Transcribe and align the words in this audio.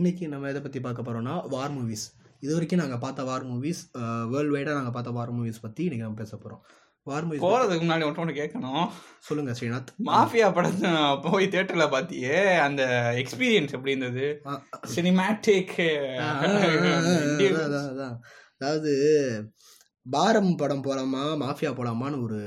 Okay 0.00 0.06
இன்னைக்கு 0.06 0.26
நம்ம 0.32 0.50
எதை 0.50 0.60
பற்றி 0.64 0.80
பார்க்க 0.84 1.02
போகிறோம்னா 1.06 1.32
வார் 1.54 1.72
மூவிஸ் 1.74 2.04
இது 2.42 2.52
வரைக்கும் 2.54 2.80
நாங்கள் 2.80 3.00
பார்த்த 3.02 3.24
வார் 3.28 3.44
மூவிஸ் 3.48 3.80
வேர்ல்டு 4.32 4.54
வைடாக 4.54 4.76
நாங்கள் 4.78 4.94
பார்த்த 4.94 5.10
வார் 5.16 5.32
மூவிஸ் 5.38 5.60
பற்றி 5.64 5.82
இன்னைக்கு 5.86 6.06
நம்ம 6.06 6.20
பேச 6.20 6.32
போகிறோம் 6.36 6.62
வார் 7.06 7.26
மூவிஸ் 7.26 7.42
போறதுக்கு 7.44 7.84
முன்னாடி 7.84 8.04
ஒன்று 8.06 8.36
கேட்கணும். 8.38 8.86
சொல்லுங்கள் 9.26 9.56
ஸ்ரீநாத். 9.58 9.90
மாஃபியா 10.08 10.46
படத்தை 10.56 10.92
போய் 11.26 11.50
தியேட்டர்ல 11.54 11.86
பாத்தியே 11.94 12.38
அந்த 12.66 12.82
எக்ஸ்பீரியன்ஸ் 13.22 13.74
எப்படி 13.76 13.94
இருந்தது? 13.94 14.26
சினிமேட்டிக். 14.94 15.76
அதாவது 18.58 18.94
பாரம் 20.16 20.52
படம் 20.62 20.84
போலாமா 20.88 21.24
மாஃபியா 21.44 21.72
போலாமான்னு 21.80 22.24
ஒரு 22.28 22.40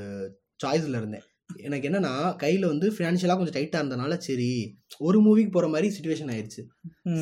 சாய்ஸில் 0.64 1.00
இருந்தேன். 1.02 1.28
எனக்கு 1.66 1.88
என்னன்னா 1.88 2.12
கையில் 2.36 2.66
வந்து 2.66 2.86
ஃபினான்ஷியலாக 2.90 3.38
கொஞ்சம் 3.38 3.56
டைட்டாக 3.56 3.82
இருந்தனால 3.82 4.16
சரி 4.26 4.50
ஒரு 4.98 5.18
மூவிக்கு 5.22 5.52
போகிற 5.52 5.70
மாதிரி 5.72 5.88
சுச்சுவேஷன் 5.96 6.30
ஆயிடுச்சு 6.34 6.62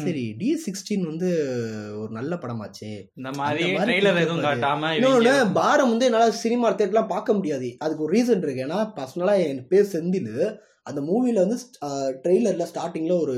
சரி 0.02 0.24
டி 0.40 0.48
சிக்ஸ்டீன் 0.64 1.04
வந்து 1.10 1.28
ஒரு 2.00 2.10
நல்ல 2.10 2.32
படமாச்சே. 2.42 2.92
இந்த 3.14 3.30
மாதிரி 3.38 3.64
பாரம் 5.60 5.90
வந்து 5.92 6.08
என்னால் 6.08 6.38
சினிமா 6.42 6.68
தேட்டர்லாம் 6.74 7.12
பார்க்க 7.14 7.38
முடியாது. 7.38 7.70
அதுக்கு 7.78 8.04
ஒரு 8.04 8.14
ரீசன் 8.18 8.44
இருக்கு. 8.44 8.66
ஏன்னா 8.66 8.80
பர்சனலாக 8.98 9.46
என் 9.48 9.66
பேர் 9.72 9.92
செந்தில். 9.92 10.34
அந்த 10.82 11.00
மூவியில் 11.00 11.42
வந்து 11.42 11.58
ட்ரெய்லரில் 12.22 12.70
ஸ்டார்டிங்கில் 12.70 13.20
ஒரு 13.20 13.36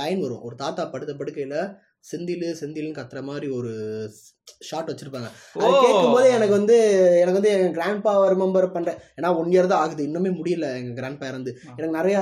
லைன் 0.00 0.20
வரும். 0.20 0.42
ஒரு 0.42 0.56
தாத்தா 0.56 0.84
படுத்த 0.84 1.14
படுக்கையில் 1.14 1.60
செந்தில் 2.10 2.44
செந்தில்னு 2.60 2.98
கத்துற 2.98 3.22
மாதிரி 3.22 3.48
ஒரு 3.52 3.72
ஷார்ட் 4.68 4.90
வச்சிருப்பாங்க. 4.90 5.28
கேட்கும்போது 5.84 6.28
எனக்கு 6.36 6.54
வந்து 6.58 6.76
எனக்கு 7.22 7.38
வந்து 7.38 7.52
என் 7.56 7.74
கிராண்ட் 7.78 8.02
பா 8.06 8.12
ரிமெம்பர் 8.34 8.66
பண்றேன். 8.76 8.98
ஏன்னா 9.18 9.30
ஒன் 9.40 9.50
இயர் 9.54 9.70
தான் 9.72 9.82
ஆகுது. 9.84 10.06
இன்னுமே 10.08 10.30
முடியல 10.38 10.68
எங்க 10.80 10.92
கிராண்ட் 11.00 11.20
பா 11.20 11.26
இறந்து 11.32 11.52
எனக்கு 11.76 11.96
நிறைய. 11.98 12.18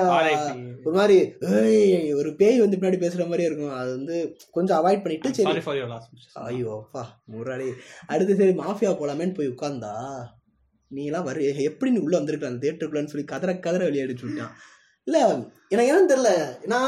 ஒரு 0.87 0.97
மாதிரி 0.99 1.19
ஏய் 1.59 2.15
ஒரு 2.21 2.33
பேய் 2.41 2.63
வந்து 2.65 2.79
பின்னாடி 2.81 3.01
பேசுற 3.05 3.29
மாதிரி 3.33 3.47
இருக்கும். 3.49 3.77
அது 3.81 3.91
வந்து 3.99 4.17
கொஞ்சம் 4.57 4.79
அவாய்ட் 4.81 5.05
பண்ணிட்டு 5.05 5.35
சரி. 5.39 5.47
ஐயோ 6.49 6.73
அப்பா 6.81 7.05
முறாடி 7.35 7.69
அடுத்து 8.13 8.41
சரி 8.41 8.57
மாஃபியா 8.65 8.93
போலாமேன்னு 9.03 9.39
போய் 9.39 9.53
உட்கார்ந்தா 9.55 9.95
நீலாம் 10.91 11.27
வரு. 11.31 11.41
எப்படி 11.69 11.91
நீ 11.95 11.99
உள்ள 12.05 12.15
வந்திருக்க 12.19 12.51
அந்த 12.51 12.63
தேட்டருக்குள்ளன்னு 12.65 13.13
சொல்லி 13.15 13.27
கதற 13.33 13.51
கதற 13.67 13.83
வெளியே 13.89 14.05
அடிச்சு 14.05 14.27
விட்டான். 14.27 14.53
இல்ல 15.07 15.19
எனக்கு 15.73 15.91
என்னன்னு 15.91 16.13
தெரியல. 16.13 16.31
ஏன்னா 16.67 16.81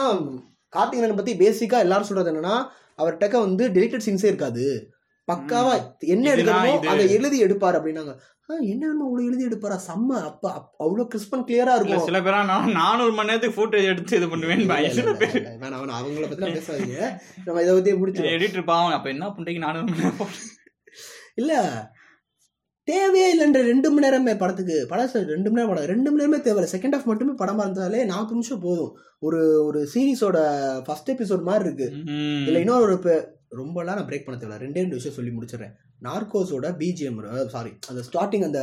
கார்த்திகேயனை 0.77 1.17
பத்தி 1.19 1.33
பேசிக்கா 1.43 1.79
எல்லாரும் 1.85 2.09
சொல்றது 2.09 2.31
என்னன்னா 2.33 2.57
அவர்கிட்ட 3.01 3.39
வந்து 3.45 3.65
டெலிட்டட் 3.77 4.05
சீன்ஸே 4.07 4.31
இருக்காது. 4.31 4.65
பக்காவா 5.31 5.75
என்ன 6.15 6.35
இது. 6.43 6.53
அதை 6.93 7.05
எழுதி 7.17 7.39
எடுப்பார் 7.47 7.79
அப்படின்னாங்க. 7.79 8.15
என்ன 8.73 8.85
அவ்வளவு 9.05 9.27
எழுதி 9.29 9.45
எடுப்பாரா? 9.49 9.77
செம்ம 9.89 10.17
அப்ப 10.29 10.45
அவ்வளவு 10.85 11.05
கிறிஸ்பன் 11.11 11.45
கிளியரா 11.49 11.75
இல்ல 11.75 11.77
இருக்கும். 11.79 12.07
சில 12.09 12.21
பேரா 12.21 12.41
நான் 12.49 12.73
நானூறு 12.79 13.13
மணி 13.19 13.29
நேரத்துக்கு 13.31 13.59
ஃபுட்டேஜ் 13.59 13.91
எடுத்து 13.93 14.17
இது 14.17 14.29
பண்ணுவேன். 14.33 14.65
சில 14.97 15.13
பேர்? 15.21 15.37
இல்ல, 15.41 15.53
வேணாம் 15.61 15.95
அவங்கள 15.99 16.27
பத்தி 16.33 16.51
பேசாதீங்க. 16.57 16.99
நம்ம 17.45 17.63
இதை 17.65 17.75
பத்தி 17.77 17.95
முடிச்சிடும் 18.01 18.35
எடிட்டர் 18.37 18.69
பாவம் 18.73 18.97
அப்ப 18.99 19.09
என்ன 19.15 19.29
பண்றீங்க 19.37 19.63
நானூறு 19.67 19.87
மணி 19.91 20.05
நேரம்? 20.05 20.35
இல்ல 21.43 21.55
தேவையே 22.89 23.27
இல்லைன்ற 23.33 23.61
ரெண்டு 23.71 23.89
மணி 23.91 24.05
நேரமே 24.05 24.33
படத்துக்கு. 24.43 24.77
படம் 24.91 25.11
சார் 25.13 25.27
ரெண்டு 25.33 25.49
மணி 25.51 25.59
நேரம் 25.59 25.73
படம் 25.73 25.91
ரெண்டு 25.93 26.09
மணி 26.11 26.23
நேரமே 26.23 26.39
தேவை 26.47 26.63
செகண்ட் 26.73 26.97
ஹாஃப் 26.97 27.11
மட்டுமே 27.11 27.35
படமா 27.43 27.65
இருந்தாலே 27.67 28.01
நாற்பது 28.11 28.37
நிமிஷம் 28.39 28.65
போதும். 28.67 28.93
ஒரு 29.27 29.41
ஒரு 29.67 29.81
சீரிஸோட 29.93 30.39
ஃபர்ஸ்ட் 30.87 31.13
எபிசோட் 31.15 31.49
மாதிரி 31.49 31.65
இருக்கு. 31.69 31.89
இல்ல 32.49 32.59
இன்னொரு 32.65 32.99
ரொம்பலாம் 33.51 33.99
நான் 33.99 34.09
பிரேக் 34.09 34.27
பண்ண 34.27 34.37
தேவையில்ல. 34.41 34.63
ரெண்டே 34.65 34.81
ரெண்டு 34.83 34.99
விஷயம் 34.99 35.17
சொல்லி 35.19 35.33
முடிச்சிடுறேன். 35.37 35.73
நார்கோஸோட 36.03 36.67
பிஜிஎம் 36.81 37.19
சாரி 37.55 37.73
அந்த 37.89 38.03
ஸ்டார்டிங் 38.09 38.45
அந்த 38.49 38.61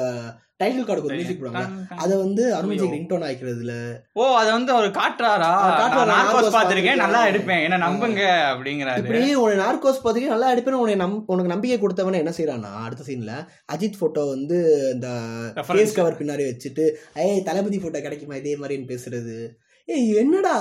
டைட்டில் 0.61 0.85
கார்டுக்கு 0.85 1.09
ஒரு 1.09 1.17
மியூசிக் 1.17 1.41
போடுவாங்க 1.41 1.63
அதை 2.03 2.13
வந்து 2.17 2.43
அருண்ஜிக் 2.57 2.93
ரிங்டோன் 2.95 3.25
ஆயிக்கிறதுல 3.27 3.73
ஓ 4.19 4.23
அத 4.37 4.47
வந்து 4.51 4.71
அவர் 4.75 4.87
காட்டுறாரா? 4.91 5.49
நார்கோஸ் 6.13 6.55
பாத்திருக்கேன் 6.55 7.01
நல்லா 7.01 7.19
பார்த்திருக்கேன். 7.19 7.31
எடுப்பேன். 7.31 7.63
என்ன 7.65 7.77
நம்புங்க 7.83 8.23
அப்படிங்கிறாரு. 8.51 9.03
இப்படி 9.03 9.35
உனக்கு 9.35 9.63
நார்கோஸ் 9.65 10.01
பார்த்துட்டு 10.05 10.33
நல்லா 10.33 10.49
எடுப்பேன் 10.53 10.79
உனக்கு 10.83 11.03
நம் 11.03 11.23
உனக்கு 11.27 11.53
நம்பிக்கை 11.53 11.77
கொடுத்தவன 11.83 12.21
என்ன 12.23 12.33
செய்யறான்னா 12.37 12.71
அடுத்த 12.87 13.05
சீன்ல 13.09 13.35
அஜித் 13.75 14.01
போட்டோ 14.01 14.23
வந்து 14.33 14.57
இந்த. 14.93 15.07
ஃபேஸ் 15.69 15.95
கவர் 15.99 16.19
பின்னாடி 16.21 16.45
வச்சுட்டு 16.49 16.85
ஏய் 17.25 17.45
தளபதி 17.49 17.79
போட்டோ 17.79 18.01
கிடைக்குமா? 18.01 18.35
இதே 18.35 18.55
மாதிரின்னு 18.57 18.91
பேசுறது. 18.93 19.37
ஏய் 19.87 20.09
என்னடா? 20.15 20.55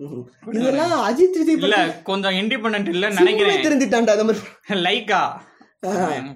இதெல்லாம் 0.56 0.94
அஜித் 1.06 1.38
விஜய் 1.40 1.56
இல்ல 1.60 1.78
கொஞ்சம் 2.02 2.36
இண்டிபெண்டன்ட் 2.40 2.90
இல்ல 2.94 3.08
நினைக்கிறேன். 3.18 3.64
தெரிஞ்சுட்டான்டா 3.66 4.14
அந்த 4.16 4.26
மாதிரி. 4.28 4.40
லைக்கா? 4.86 5.22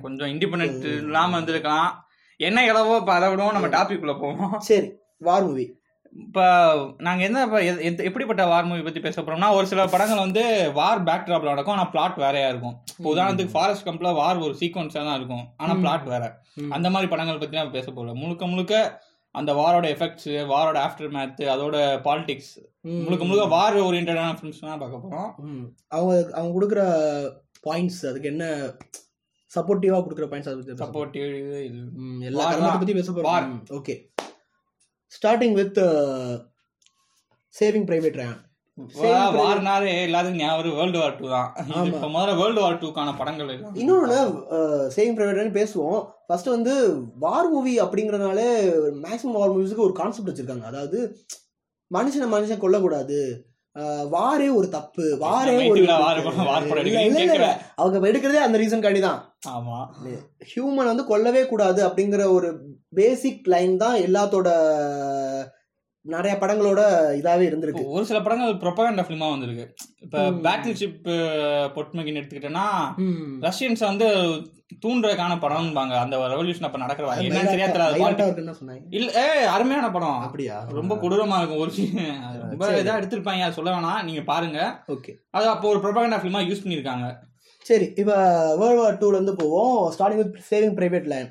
கொஞ்சம் 0.03 0.31
இண்டிபெண்டன்ட் 0.33 0.85
இல்லாம 0.99 1.35
வந்திருக்கலாம் 1.37 1.89
என்ன 2.41 2.61
இளவோ 2.71 2.95
இப்ப 3.01 3.13
அதை 3.15 3.27
விடவும் 3.31 3.57
நம்ம 3.57 3.71
டாபிக் 3.77 4.03
குள்ள 4.03 4.15
போவோம். 4.17 4.55
சரி 4.69 4.89
வார் 5.21 5.47
மூவி 5.49 5.67
இப்ப 6.13 6.41
நாங்க 6.99 7.23
என்ன 7.25 7.39
எப்படிப்பட்ட 8.09 8.43
வார் 8.47 8.65
மூவி 8.65 8.83
பத்தி 8.83 9.01
பேச 9.01 9.23
போறோம்னா 9.23 9.49
ஒரு 9.57 9.67
சில 9.67 9.87
படங்கள் 9.87 10.23
வந்து 10.25 10.43
வார் 10.77 11.03
பேக் 11.03 11.27
ட்ராப்ல 11.29 11.53
நடக்கும் 11.53 11.75
ஆனா 11.75 11.87
பிளாட் 11.87 12.21
வேறையா 12.25 12.49
இருக்கும். 12.49 12.77
இப்போ 12.99 13.09
உதாரணத்துக்கு 13.15 13.55
ஃபாரஸ்ட் 13.55 13.87
கம்ப்ல 13.89 14.13
வார் 14.15 14.43
ஒரு 14.47 14.55
சீக்வன்ஸா 14.61 15.03
தான் 15.09 15.19
இருக்கும். 15.21 15.45
ஆனா 15.57 15.73
ம். 15.75 15.81
பிளாட் 15.81 16.07
வேற. 16.13 16.25
அந்த 16.71 16.91
மாதிரி 16.91 17.11
படங்கள் 17.13 17.41
பத்தி 17.43 17.59
நம்ம 17.59 17.75
பேச 17.79 17.89
போறோம். 17.91 18.21
முழுக்க 18.23 18.47
முழுக்க 18.47 18.75
அந்த 19.35 19.53
வாரோட 19.55 19.87
எஃபெக்ட்ஸ் 19.91 20.29
வாரோட 20.49 20.79
ஆஃப்டர் 20.85 21.11
மேத் 21.11 21.41
அதோட 21.49 21.77
பாலிடிக்ஸ் 22.03 22.53
முழுக்க 23.05 23.25
முழுக்க 23.25 23.47
வார் 23.51 23.77
ஓரியன்டான 23.81 24.35
ஃபிலிம்ஸ் 24.37 24.61
தான் 24.63 24.83
பார்க்க 24.83 25.05
போறோம் 25.05 25.31
ம். 25.47 25.65
அவங்க 25.89 26.13
அவங்க 26.33 26.53
கொடுக்குற 26.57 26.83
பாயிண்ட்ஸ் 27.65 28.03
அதுக்கு 28.07 28.29
என்ன 28.29 28.45
சப்போர்ட்டிவா 29.53 29.99
கொடுக்குற 30.01 30.27
பாயிண்ட்ஸ் 30.31 30.51
அதை. 30.51 30.77
சப்போர்ட்டிவ் 30.81 31.27
ம், 32.03 32.21
எல்லா 32.23 32.45
கர்மத்தை. 32.47 32.79
பத்தி 32.79 32.95
பேச. 32.95 33.11
போறோம் 33.13 33.53
okay 33.73 33.95
starting 35.13 35.53
with 35.53 35.81
saving 37.55 37.87
private 37.87 38.21
Ryan 38.21 38.37
வார்னாலே 39.39 39.91
எல்லாத்துக்கும் 40.07 40.43
ஞாபகம் 40.43 40.79
வேர்ல்டு 40.79 41.01
வார் 41.01 41.17
டூ 41.19 41.27
தான். 41.35 41.49
இப்ப 41.91 42.09
முதல்ல 42.15 42.33
வேர்ல்டு 42.41 42.61
வார் 42.63 42.81
டூக்கான 42.83 43.13
படங்கள் 43.21 43.53
இன்னொன்று 43.83 44.17
சேவிங் 44.97 45.17
பிரைவேட் 45.19 45.57
பேசுவோம். 45.61 46.01
ஃபர்ஸ்ட் 46.29 46.55
வந்து 46.55 46.75
வார் 47.25 47.51
மூவி 47.55 47.75
அப்படிங்கறதுனால 47.85 48.43
மேக்ஸிமம் 49.07 49.41
வார் 49.41 49.55
மூவிஸ்க்கு 49.57 49.87
ஒரு 49.89 49.97
கான்செப்ட் 50.01 50.31
வச்சிருக்காங்க. 50.31 50.67
அதாவது 50.73 51.01
மனுஷனை 51.91 52.29
மனுஷன் 52.35 52.63
கொல்லக்கூடாது. 52.65 53.19
வாரே 54.15 54.49
ஒரு 54.59 54.69
தப்பு. 54.75 55.05
வாரே 55.23 55.55
ஒரு. 55.71 55.85
அவங்க 57.81 58.11
எடுக்கிறதே 58.11 58.43
அந்த 58.47 58.59
ரீசன் 58.63 58.85
காண்டி 58.85 59.01
தான். 59.07 59.21
ஆமா. 59.55 59.79
ஹியூமன் 60.51 60.91
வந்து 60.91 61.07
கொல்லவே 61.09 61.43
கூடாது 61.53 61.81
அப்படிங்கிற 61.87 62.27
ஒரு 62.37 62.51
பேசிக் 62.99 63.49
லைன் 63.55 63.75
தான் 63.85 63.97
எல்லாத்தோட 64.07 64.49
நிறைய 66.05 66.37
படங்களோட 66.41 66.81
இதாவே 67.21 67.45
இருந்திருக்கு. 67.51 67.83
ஒரு 67.85 68.05
சில 68.05 68.21
படங்கள் 68.21 68.55
ப்ரொபகண்டா 68.55 69.03
ஃபிலிமா 69.05 69.31
வந்திருக்கு. 69.31 69.75
இப்ப. 70.01 70.31
பேட்டில் 70.31 70.79
ஷிப் 70.81 71.09
பொட்மகின் 71.77 72.19
எடுத்துக்கிட்டேன்னா. 72.21 72.67
ரஷ்யன்ஸ் 73.41 73.81
வந்து 73.81 74.09
தூண்டுறதுக்கான 74.87 75.35
படம்பாங்க. 75.37 75.93
அந்த 75.99 76.17
ரெவல்யூஷன் 76.19 76.63
அப்ப 76.63 76.79
நடக்கிற 76.79 77.11
அது 77.11 77.23
என்னன்னு 77.23 77.45
சரியா 77.45 77.67
சொன்னாங்க. 77.67 78.83
இல்ல 78.91 79.11
ஏ 79.15 79.43
அருமையான 79.45 79.91
படம். 79.91 80.19
அப்படியா? 80.19 80.67
ரொம்ப 80.69 80.95
கொடூரமா 80.95 81.37
இருக்கும் 81.37 81.59
ஒரு 81.59 81.73
ரொம்ப. 82.49 82.71
இதா 82.83 82.97
எடுத்திருப்பாங்க 83.01 83.51
சொல்ல 83.51 83.71
வேணாம். 83.71 84.03
நீங்க 84.03 84.21
பாருங்க. 84.21 84.83
ஓகே. 84.89 85.13
அது 85.31 85.49
அப்போ 85.49 85.69
ஒரு 85.69 85.79
ப்ரொபகண்டா 85.79 86.13
ஃபிலிமா 86.13 86.43
யூஸ் 86.51 86.65
பண்ணிருக்காங்க 86.65 87.07
சரி 87.69 87.87
இப்போ 88.01 88.17
வேர்ல்ட் 88.61 88.81
வார் 88.83 88.99
டூல 89.03 89.19
இருந்து 89.19 89.35
போவோம். 89.41 89.77
Starting 89.95 90.21
with 90.21 90.35
saving 90.51 90.75
private 90.79 91.07
line 91.13 91.29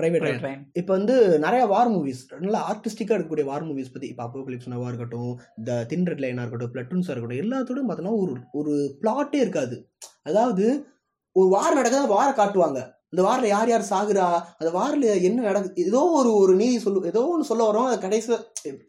private 0.00 0.24
line 0.46 0.62
இப்போ 0.80 0.92
வந்து 0.96 1.14
நிறைய 1.44 1.62
வார் 1.72 1.90
மூவிஸ் 1.94 2.20
நல்ல 2.44 2.56
ஆர்டிஸ்டிக்காக 2.70 3.16
இருக்கக்கூடிய 3.16 3.46
வார் 3.50 3.66
மூவிஸ் 3.68 3.92
பற்றி 3.94 4.08
இப்போ 4.12 4.24
அப்போகலிப்ஸ் 4.26 4.70
நோவா 4.72 4.88
இருக்கட்டும் 4.90 5.32
த 5.68 5.78
தின் 5.92 6.06
ரெட் 6.10 6.22
லைனாக 6.24 6.44
இருக்கட்டும் 6.44 6.72
பிளட்டூன்ஸாக 6.74 7.14
இருக்கட்டும் 7.14 7.42
எல்லாத்தோடும் 7.44 7.88
பார்த்தோன்னா 7.90 8.14
ஒரு 8.22 8.34
ஒரு 8.60 8.72
பிளாட்டே 9.02 9.40
இருக்காது. 9.44 9.76
அதாவது 10.30 10.66
ஒரு 11.36 11.48
வார் 11.56 11.78
நடக்குதா 11.78 12.06
வாரை 12.16 12.32
காட்டுவாங்க. 12.40 12.80
இந்த 13.12 13.22
வாரில் 13.28 13.52
யார் 13.52 13.70
யார் 13.70 13.90
சாகுறா 13.92 14.26
அந்த 14.58 14.70
வாரில் 14.78 15.06
என்ன 15.28 15.44
நடக்குது 15.48 15.86
ஏதோ 15.90 16.02
ஒரு 16.18 16.30
ஒரு 16.40 16.52
நீதி 16.60 16.76
சொல்லு 16.84 17.08
ஏதோ 17.12 17.22
ஒன்று 17.34 17.48
சொல்ல 17.50 17.62
வரோம் 17.70 17.88
அதை 17.90 17.98
கடைசியில் 18.04 18.42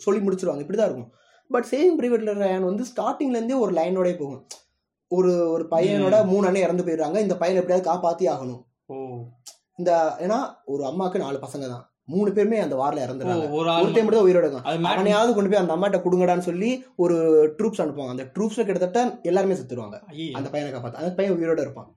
சொல்லி 0.06 0.20
முடிச்சிருவாங்க. 0.26 0.64
இப்படி 0.66 0.80
தான் 0.80 0.90
இருக்கும். 0.90 1.12
பட் 1.52 1.68
சேவிங் 1.72 1.98
பிரைவேட் 2.02 2.28
லைன் 2.44 2.68
வந்து 2.70 2.84
ஸ்டார்டிங்லேருந்தே 2.92 3.58
ஒரு 3.66 3.74
லைனோடய 3.80 4.18
போகும். 4.24 4.44
ஒரு 5.12 5.32
ஒரு 5.54 5.64
பையனோட 5.74 6.18
மூணு 6.32 6.48
அண்ணன் 6.48 6.66
இறந்து 6.66 6.86
போயிடுறாங்க. 6.88 7.18
இந்த 7.26 7.36
பையனை 7.36 7.60
எப்படியாவது 7.62 7.90
காப்பாற்றி 7.90 8.26
ஆகணும். 8.34 8.62
இந்த 9.80 9.92
ஏன்னா 10.26 10.38
ஒரு 10.66 10.84
அம்மாவுக்கு 10.86 11.24
நாலு 11.24 11.38
பசங்க 11.46 11.66
தான். 11.68 11.84
மூணு 12.14 12.30
பேருமே 12.36 12.58
அந்த 12.64 12.76
வாரில் 12.76 13.02
ஓ, 13.02 13.04
இறந்துடுறாங்க 13.06 13.46
ஒரு 13.58 13.68
ஆள் 13.72 13.84
ஒருத்தன் 13.84 14.06
மட்டும் 14.06 14.20
தான் 14.20 14.28
உயிரோட 14.30 14.48
அவனையாவது 14.92 15.32
கொண்டு 15.36 15.50
போய் 15.52 15.62
அந்த 15.62 15.74
அம்மாட்ட 15.76 16.00
கொடுங்கடான்னு 16.06 16.48
சொல்லி 16.48 16.70
ஒரு 17.04 17.16
ட்ரூப்ஸ் 17.58 17.82
அனுப்புவாங்க. 17.84 18.16
அந்த 18.16 18.26
ட்ரூப்ஸ்ல 18.36 18.66
கிட்டத்தட்ட 18.66 19.02
எல்லாருமே 19.30 19.58
செத்துருவாங்க. 19.60 19.98
அந்த 20.40 20.48
பையனை 20.54 20.72
காப்பாத்து 20.72 21.02
அந்த 21.02 21.12
பையன் 21.20 21.36
உயிரோட 21.38 21.62
இருப்பான். 21.66 21.90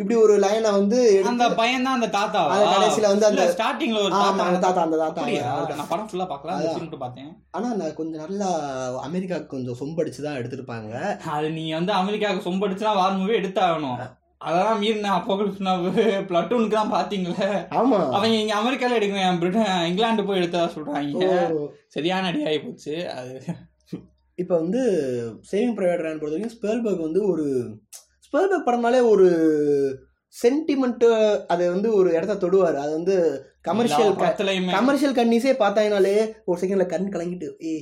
இப்படி 0.00 0.16
ஒரு 0.24 0.34
லைனை 0.42 0.70
வந்து 0.76 0.98
அந்த 1.30 1.44
பையன் 1.60 1.86
தான் 1.86 1.96
அந்த 1.98 2.08
தாத்தா. 2.16 2.40
அந்த 2.54 2.66
கடைசியில 2.74 3.08
வந்து 3.12 3.26
அந்த 3.28 3.44
ஸ்டார்டிங்ல 3.54 4.02
ஒரு 4.06 4.14
ஆமா 4.18 4.44
அந்த 4.50 4.60
தாத்தா 4.64 4.68
தாத்தா. 4.68 4.84
அந்த 4.86 4.98
தாத்தா. 5.02 5.74
நான் 5.80 5.90
படம் 5.92 6.08
ஃபுல்லா 6.10 6.26
பார்க்கல 6.32 6.54
அந்த 6.56 6.74
மட்டும் 6.82 7.02
பார்த்தேன். 7.04 7.32
ஆனா 7.56 7.68
நான் 7.80 7.96
கொஞ்சம் 8.00 8.22
நல்லா 8.24 8.48
அமெரிக்காவுக்கு 9.08 9.52
கொஞ்சம் 9.54 9.78
சொம்படிச்சு 9.80 10.20
தான் 10.26 10.38
எடுத்திருப்பாங்க. 10.40 10.92
அது 11.36 11.48
நீ 11.56 11.64
வந்து 11.78 11.92
அமெரிக்காவுக்கு 12.02 12.46
சொம்படிச்சுனா 12.48 12.92
வார் 13.00 13.18
மூவி 13.20 13.34
எடுத்தாகணும். 13.40 13.98
அதெல்லாம் 14.48 14.80
மீறின 14.82 15.12
அப்போகலிப்ஸ் 15.18 15.62
பிளட்டூனுக்கு 16.28 16.76
தான் 16.78 16.94
பாத்தீங்களே 16.96 17.48
ஆமா. 17.80 17.98
அவங்க 18.16 18.34
இங்க 18.42 18.54
அமெரிக்கால 18.60 18.98
எடுக்கிறேன் 18.98 19.40
பிரிட்டன் 19.40 19.86
இங்கிலாந்து 19.90 20.26
போய் 20.28 20.40
எடுத்ததா 20.42 20.68
சொல்றாங்க. 20.76 21.30
சரியான 21.96 22.28
அடி 22.32 22.42
ஆகி 22.50 22.60
போச்சு 22.66 22.94
அது. 23.18 23.34
இப்போ 24.38 24.54
வந்து 24.62 24.80
சேவிங் 25.50 25.76
ப்ரைவேட் 25.78 26.04
ரேன் 26.06 26.20
பொறுத்த 26.20 26.36
வரைக்கும் 26.36 26.56
ஸ்பெல்பர்க் 26.56 27.06
வந்து 27.06 27.22
ஒரு 27.32 27.46
ஸ்பெல்பர்க் 28.28 28.66
படம்னாலே 28.66 29.00
ஒரு 29.08 29.26
சென்டிமெண்ட் 30.34 31.04
அதை 31.46 31.68
வந்து 31.68 31.88
ஒரு 31.94 32.08
இடத்த 32.12 32.34
தொடுவார் 32.40 32.76
அது 32.76 32.92
வந்து 32.92 33.14
கமர்ஷியல் 33.62 34.14
கமர்ஷியல் 34.74 35.14
கன்னிஸே 35.14 35.54
பார்த்தாங்கனாலே 35.58 36.16
ஒரு 36.44 36.58
செகண்ட்ல 36.60 36.86
கண் 36.86 37.12
கலங்கிட்டு 37.14 37.48
ஏ 37.66 37.74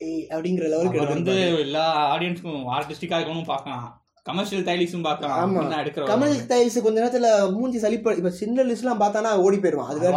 ஏ 0.00 0.12
அப்படிங்கிற 0.30 0.66
லெவலுக்கு 0.68 1.00
வந்து. 1.06 1.34
எல்லா 1.60 1.84
ஆடியன்ஸ்க்கும் 2.12 2.62
ஆர்டிஸ்டிக்கா 2.74 3.18
இருக்கணும் 3.18 3.50
பார்க்கலாம் 3.50 3.86
கமர்ஷியல் 4.26 4.64
டைலிஸும் 4.64 5.04
பார்க்கலாம் 5.04 5.38
ஆமா. 5.42 5.60
எடுக்கிற 5.78 6.08
கமல் 6.08 6.34
டைல்ஸ் 6.48 6.78
கொஞ்ச 6.80 6.96
நேரத்துல 7.00 7.28
மூஞ்சி 7.52 7.78
சலிப்ப 7.78 8.16
இப்ப 8.16 8.32
சின்ன 8.40 8.64
லிஸ்ட்லாம் 8.64 9.02
பார்த்தானா 9.02 9.30
ஓடி 9.38 9.58
போயிடுவான் 9.58 9.90
அது 9.90 10.00
வேற. 10.00 10.14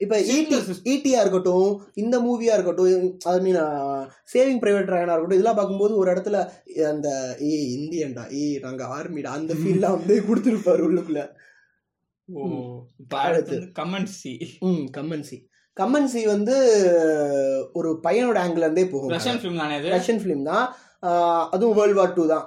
இப்ப 0.00 0.16
ஈடி. 0.34 0.56
ஈடியா 0.92 1.20
இருக்கட்டும் 1.22 1.70
இந்த 2.02 2.16
மூவியா 2.26 2.52
இருக்கட்டும் 2.56 3.06
ஐ 3.30 3.32
மீன் 3.46 3.58
சேவிங் 4.32 4.60
பிரைவேட் 4.62 4.88
ட்ரைனா 4.88 5.14
இருக்கட்டும் 5.14 5.38
இதெல்லாம் 5.38 5.58
பார்க்கும்போது 5.58 5.94
ஒரு 6.00 6.08
இடத்துல 6.14 6.38
அந்த 6.92 7.08
ஏ 7.50 7.58
இந்தியன்டா 7.76 8.24
ஏ 8.40 8.44
நாங்க 8.66 8.84
ஆர்மிடா 8.96 9.32
அந்த 9.38 9.54
ஃபீல்லாம் 9.60 9.96
வந்து 9.98 10.16
கொடுத்துருப்பாரு 10.28 10.82
உள்ளுக்குள்ள. 10.88 11.22
கமெண்ட்ஸி 13.80 14.34
ம் 14.70 14.84
கம்மன்சி 14.96 15.38
கம்மன்சி 15.76 16.22
வந்து 16.34 16.54
ஒரு 17.78 17.90
பையனோட 18.06 18.38
ஆங்கிள் 18.44 18.64
இருந்தே 18.66 18.84
போகும். 18.92 19.12
ரஷ்யன் 19.16 19.40
ஃபிலிம் 19.40 19.60
தானே 19.62 19.76
ரஷ்யன் 19.96 20.22
ஃபிலிம் 20.22 20.48
தான். 20.50 20.64
அதுவும் 21.54 21.76
வேர்ல்டு 21.78 21.98
வார் 22.00 22.16
டூ 22.16 22.24
தான். 22.32 22.46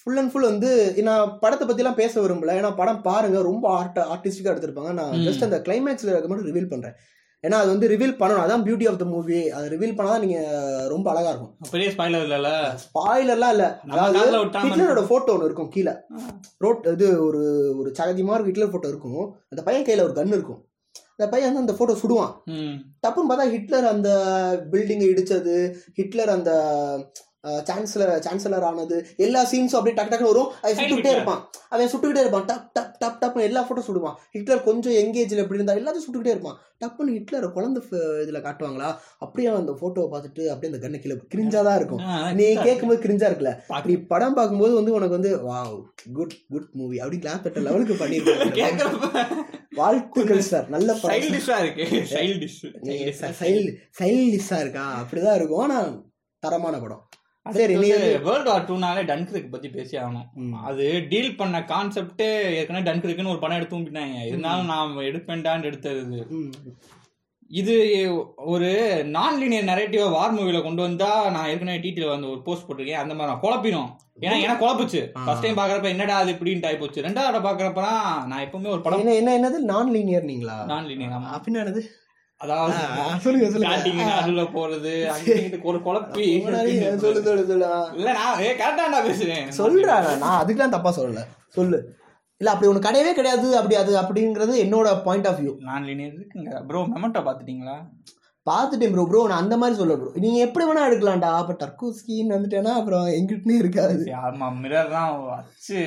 ஃபுல் 0.00 0.18
அண்ட் 0.20 0.32
ஃபுல் 0.32 0.50
வந்து 0.50 0.70
நான் 1.08 1.32
படத்தை 1.44 1.64
பற்றிலாம் 1.68 2.00
பேச 2.02 2.12
விரும்பல. 2.24 2.56
ஏன்னா 2.60 2.72
படம் 2.80 3.00
பாருங்க 3.08 3.38
ரொம்ப 3.50 3.64
ஆர்ட் 3.78 3.98
ஆர்டிஸ்டிக்காக 4.14 4.54
எடுத்திருப்பாங்க. 4.54 4.92
நான். 5.00 5.16
ஜஸ்ட் 5.28 5.48
அந்த 5.48 5.60
கிளைமேக்ஸில் 5.68 6.12
இருக்க 6.12 6.28
மட்டும் 6.30 6.50
ரிவீல் 6.52 6.70
பண்ணுறேன் 6.74 6.96
ஏன்னா 7.44 7.58
அது 7.62 7.70
வந்து 7.72 7.88
ரிவீல் 7.92 8.16
பண்ணணும். 8.20 8.42
அதான் 8.44 8.64
பியூட்டி 8.64 8.86
ஆஃப் 8.88 8.98
த 9.02 9.04
மூவி 9.12 9.38
அதை 9.56 9.66
ரிவீல் 9.74 9.94
பண்ணால் 9.98 10.22
நீங்கள் 10.24 10.88
ரொம்ப 10.92 11.06
அழகாக 11.12 11.30
இருக்கும். 11.32 11.52
பெரிய 11.74 11.90
ஸ்பாயிலர் 11.94 12.24
இல்லல 12.26 12.50
ஸ்பாயிலர்லாம் 12.82 13.52
இல்லை. 13.54 13.68
அதாவது 13.92 14.18
ஹிட்லரோட 14.64 15.02
ஃபோட்டோ 15.10 15.34
ஒன்று 15.34 15.48
இருக்கும் 15.48 15.70
கீழே. 15.76 15.94
ரோட் 16.64 16.88
இது 16.94 17.08
ஒரு 17.26 17.40
ஒரு 17.78 17.92
சகதியமாக 18.00 18.48
ஹிட்லர் 18.48 18.72
ஃபோட்டோ 18.74 18.90
இருக்கும். 18.92 19.24
அந்த 19.52 19.62
பையன் 19.68 19.86
கையில் 19.86 20.06
ஒரு 20.08 20.16
கன் 20.18 20.36
இருக்கும். 20.38 20.60
அந்த 21.14 21.28
பையன் 21.32 21.48
வந்து 21.50 21.64
அந்த 21.64 21.76
ஃபோட்டோ 21.78 21.96
சுடுவான். 22.02 22.34
தப்புன்னு 23.04 23.30
பார்த்தா 23.30 23.48
ஹிட்லர் 23.54 23.88
அந்த 23.94 24.10
பில்டிங்கை 24.74 25.08
இடிச்சது. 25.14 25.56
ஹிட்லர் 25.98 26.36
அந்த 26.36 26.52
சான்சலர் 27.68 28.10
சான்சலர் 28.26 28.64
ஆனது 28.70 28.96
எல்லா 29.16 29.42
சீன்ஸும் 29.50 29.78
அப்படியே 29.78 29.94
டக்கு 29.98 30.10
டக்குன்னு 30.12 30.32
வரும். 30.32 30.50
அவன் 30.62 30.76
சுட்டுக்கிட்டே. 30.76 31.12
இருப்பான். 31.12 31.42
அவன் 31.68 31.90
சுட்டுக்கிட்டே 31.92 32.22
இருப்பான். 32.24 32.44
டப் 32.50 32.66
டப் 32.78 32.92
டப் 33.04 33.18
டப்னு 33.22 33.40
எல்லா 33.40 33.60
ஃபோட்டோ 33.66 33.82
சுடுவான். 33.86 34.16
ஹிட்லர் 34.32 34.62
கொஞ்சம் 34.62 34.92
எங்கேஜில் 34.92 35.42
எப்படி 35.42 35.58
இருந்தா 35.58 35.74
எல்லாத்தையும் 35.74 36.04
சுட்டுக்கிட்டே 36.06 36.34
இருப்பான். 36.34 36.58
டப்புன்னு 36.84 37.14
ஹிட்லர் 37.16 37.46
குழந்தை 37.52 37.82
இதுல 37.92 38.40
காட்டுவாங்களா? 38.46 38.90
அப்படியே 39.18 39.48
அந்த 39.60 39.72
ஃபோட்டோவை 39.72 40.08
பார்த்துட்டு 40.14 40.44
அப்படியே 40.54 40.70
அந்த 40.72 40.78
கண்ணை 40.84 40.98
கீழே 41.00 41.16
கிரிஞ்சா 41.34 41.62
தான் 41.68 41.76
இருக்கும். 41.76 42.02
நீ 42.40 42.46
கேட்கும்போது 42.66 43.00
கிரிஞ்சா 43.02 43.28
இருக்குல்ல? 43.30 43.52
நீ 43.84 43.96
படம் 44.12 44.34
பார்க்கும்போது 44.34 44.74
வந்து 44.74 44.92
உனக்கு 44.92 45.18
வந்து 45.18 45.32
வாவ் 45.50 45.76
குட் 46.12 46.34
குட் 46.48 46.68
மூவி 46.72 46.98
அப்படி 46.98 47.18
கிளாஸ் 47.18 47.42
பெற்ற 47.42 47.60
லெவலுக்கு 47.60 47.94
கேக்குறப்ப 48.60 49.26
வாழ்த்துக்கள் 49.80 50.48
சார் 50.50 50.68
நல்ல 50.68 50.90
படம் 51.02 51.16
சைல்டிஷா 51.16 51.56
இருக்கு. 51.64 51.84
சைல்டிஷ் 54.00 54.60
இருக்கா? 54.60 54.84
அப்படிதான் 55.02 55.38
இருக்கும். 55.40 55.64
ஆனா 55.66 55.78
தரமான 56.42 56.78
படம். 56.84 57.04
சரி 57.46 57.74
நீ 57.74 57.88
வேர்ல்ட் 57.88 58.48
வார் 58.50 58.66
டூனாலே 58.70 59.02
டன்கிருக்கு 59.10 59.50
பத்தி 59.50 59.68
பேசி 59.68 59.96
ஆகணும். 59.96 60.26
அது 60.68 61.06
டீல் 61.08 61.36
பண்ண 61.36 61.58
கான்செப்டே 61.60 62.28
ஏற்கனவே 62.58 62.90
டன்கிருக்குன்னு 62.90 63.28
ஒரு 63.28 63.38
படம் 63.38 63.56
எடுத்து 63.56 63.76
தூங்கிட்டாங்க. 63.76 64.26
இருந்தாலும் 64.26 64.66
நான் 64.66 64.96
எடுப்பேன்டான்னு 64.96 65.64
எடுத்தது. 65.64 66.26
இது. 67.50 67.76
ஒரு 68.36 68.68
நான் 69.04 69.38
லீனியர் 69.38 69.64
நரேட்டிவ் 69.64 70.10
வார் 70.10 70.34
மூவில 70.34 70.62
கொண்டு 70.62 70.82
வந்தா 70.82 71.30
நான் 71.30 71.48
ஏற்கனவே 71.48 71.78
டீட்டில் 71.78 72.08
வந்து 72.08 72.30
ஒரு 72.30 72.42
போஸ்ட் 72.42 72.68
போட்டிருக்கேன். 72.68 73.02
அந்த 73.04 73.14
மாதிரி 73.14 73.32
நான் 73.32 73.44
குழப்பிடும். 73.44 73.90
ஏன்னா 74.20 74.42
எனக்கு 74.42 74.64
குழப்புச்சு. 74.64 75.00
ஃபர்ஸ்ட் 75.24 75.42
டைம் 75.42 75.56
பாக்குறப்ப 75.56 75.88
என்னடா 75.88 76.16
அது 76.16 76.32
இப்படின்னு 76.32 76.60
டைப் 76.60 76.80
போச்சு 76.80 77.02
ரெண்டாவது 77.02 77.74
நான் 78.26 78.44
எப்பவுமே 78.46 78.68
ஒரு 78.68 78.80
படம் 78.80 78.98
என்ன 78.98 79.14
என்ன 79.14 79.38
என்னது? 79.38 79.58
நான் 79.72 79.90
லீனியர் 79.90 80.22
நீங்களா 80.22 80.64
நான் 80.64 80.86
லீனியர் 80.86 81.10
அப்படின்னா 81.10 81.60
என்னது? 81.64 81.82
அதாவது 82.40 82.76
சொல்லுங்க 83.24 83.46
சொல்லுங்க. 83.50 84.44
போறது 84.54 84.92
ஒரு 85.62 85.78
குழப்பி. 85.86 86.26
சொல்லு 87.00 87.22
சொல்லு 87.22 87.44
சொல்லு. 87.50 87.66
இல்ல 87.98 88.12
நான் 88.12 88.42
ஏ 88.46 88.50
கரெக்டா 88.60 88.86
நான் 88.94 89.08
பேசுறேன். 89.08 89.48
சொல்றா 89.58 89.96
நான் 90.22 90.38
அதுக்கெல்லாம் 90.40 90.76
தப்பா 90.76 90.92
சொல்லல. 90.98 91.22
சொல்லு. 91.48 91.78
இல்ல 92.40 92.52
அப்படி 92.52 92.70
ஒண்ணு 92.70 92.86
கிடையவே 92.86 93.12
கிடையாது 93.12 93.48
அப்படி 93.56 93.74
அது 93.74 93.92
அப்படிங்கிறது 94.02 94.54
என்னோட 94.64 95.02
பாயிண்ட் 95.06 95.26
ஆஃப் 95.26 95.40
வியூ 95.40 95.52
நான் 95.60 95.84
லீனியர் 95.84 96.16
இருக்குங்க. 96.18 96.52
ப்ரோ 96.68 96.82
மெமண்டோ 96.94 97.22
பார்த்துட்டேன் 98.50 98.90
ப்ரோ 98.90 99.04
ப்ரோ 99.04 99.26
நான் 99.28 99.42
அந்த 99.42 99.56
மாதிரி 99.56 99.78
சொல்ல 99.78 99.96
ப்ரோ 99.96 100.10
நீங்க 100.14 100.38
எப்படி 100.40 100.66
வேணா 100.66 100.84
எடுக்கலாம்டா. 100.84 101.30
அப்ப 101.34 101.52
டர்கூஸ்கின்னு 101.60 102.36
வந்துட்டேன்னா 102.36 102.72
அப்புறம் 102.72 103.06
எங்கிட்டே 103.06 103.50
இருக்காது. 103.50 104.04
ஆமா 104.04 104.52
மிரர் 104.62 104.90
தான் 104.90 105.24
வச்சு. 105.28 105.80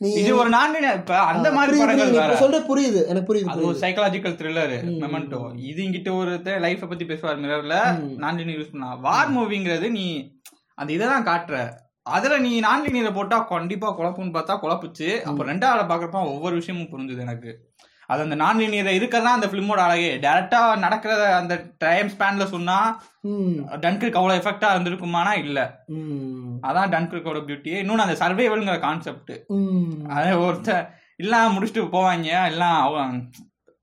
நீ- 0.00 0.14
இது 0.16 0.36
ஒரு 0.36 0.48
நான் 0.48 0.74
linear- 0.74 0.94
இப்ப 0.94 1.18
அந்த 1.18 1.52
மாதிரி 1.52 1.78
படங்கள் 1.78 2.12
சொல்ற 2.38 2.62
புரியுது 2.64 3.06
எனக்கு 3.06 3.34
புரியுது 3.34 3.44
அது 3.44 3.66
ஒரு. 3.66 3.78
Psychological 3.78 4.36
thriller. 4.36 4.74
மெமண்டோ 5.00 5.52
இது 5.56 5.84
இங்கிட்ட 5.84 6.16
ஒரு 6.16 6.30
லைஃப 6.34 6.88
பத்தி 6.88 7.04
பேசுவார் 7.04 7.38
மிரர்ல. 7.38 7.74
நான் 8.16 8.36
யூஸ் 8.36 8.70
பண்ணா 8.70 8.94
வார் 8.94 9.30
மூவிங்கிறது 9.30 9.90
நீ 9.90 10.32
அந்த 10.74 10.92
இதெல்லாம் 10.92 11.26
காட்டுற. 11.26 11.70
அதுல 12.02 12.38
நீ 12.38 12.58
நான் 12.60 12.84
லீனியரை 12.84 13.14
போட்டா 13.14 13.38
கண்டிப்பா 13.38 13.98
குழப்புன்னு 13.98 14.36
பார்த்தா 14.36 14.58
குழப்புச்சு. 14.62 15.20
அப்ப 15.20 15.44
ரெண்டாவது 15.44 15.90
பாக்குறப்ப 15.92 16.24
ஒவ்வொரு 16.24 16.54
விஷயமும் 16.54 16.88
புரிஞ்சுது 16.88 17.18
எனக்கு. 17.18 17.70
அது 18.12 18.22
அந்த 18.22 18.36
நான் 18.36 18.60
லீனியர் 18.60 18.96
இருக்கதான் 18.96 19.38
அந்த 19.38 19.46
பிலிமோட 19.46 19.80
அழகே. 19.84 20.10
டேரக்டா 20.24 20.60
நடக்கிற 20.78 21.12
அந்த 21.36 21.54
டைம் 21.78 22.08
ஸ்பேன்ல 22.08 22.46
சொன்னா 22.54 22.78
ம், 23.30 23.54
டன்கிற்கு 23.84 24.20
அவ்வளவு 24.20 24.40
எஃபெக்டா 24.40 24.70
இருந்திருக்குமானா 24.74 25.32
இல்ல. 25.44 25.58
அதான் 26.68 26.92
டன்கிற்கோட 26.94 27.40
பியூட்டியே 27.46 27.78
இன்னொன்னு 27.82 28.06
அந்த 28.06 28.16
சர்வைவல்ங்கிற 28.22 28.78
கான்செப்ட். 28.80 29.32
அது 30.16 30.30
ஒருத்தர் 30.46 30.84
எல்லாம் 31.16 31.54
முடிச்சுட்டு 31.54 31.94
போவாங்க. 31.94 32.28
எல்லாம் 32.50 33.16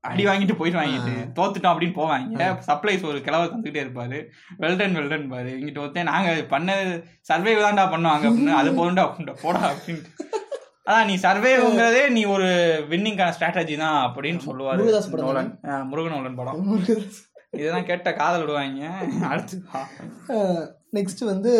அடி 0.04 0.24
வாங்கிட்டு 0.26 0.54
போயிட்டு 0.58 0.78
வாங்கிட்டு 0.78 1.14
தோத்துட்டோம் 1.38 1.72
அப்படின்னு 1.72 1.96
போவாங்க. 1.96 2.36
சப்ளைஸ் 2.68 3.02
ஒரு 3.08 3.18
கிழவர் 3.20 3.50
தந்துகிட்டே 3.52 3.82
இருப்பாரு. 3.84 4.18
வெல்டன் 4.62 4.96
வெல்டன் 4.98 5.26
பாரு. 5.32 5.50
இங்கிட்ட 5.58 5.82
ஒருத்தன் 5.82 6.10
நாங்க 6.10 6.30
பண்ண 6.52 6.76
சர்வே 7.30 7.54
தான்டா 7.58 7.84
பண்ணுவாங்க. 7.92 8.24
அப்படின்னு 8.28 8.60
அது 8.60 8.70
போதுண்டா 8.78 9.04
அப்படின்ட்டு 9.06 9.42
போடா 9.42 9.62
அப்படின்ட்டு 9.72 10.28
அதான் 10.90 11.08
நீ 11.08 11.16
சர்வேங்கிறதே 11.24 12.04
நீ 12.14 12.22
ஒரு 12.34 12.46
வின்னிங்கான 12.92 13.34
ஸ்ட்ராட்டஜி 13.36 13.74
தான் 13.82 13.98
அப்படின்னு 14.06 14.40
சொல்லுவாரு 14.46 14.80
முருகதாஸ் 14.80 15.10
படம் 16.38 16.62
இதெல்லாம் 17.58 17.86
கேட்ட 17.88 18.08
காதல் 18.18 18.42
விடுவாங்க. 18.42 18.88
அடுத்து 19.30 19.56
நெக்ஸ்ட் 20.96 21.22
வந்து 21.30 21.52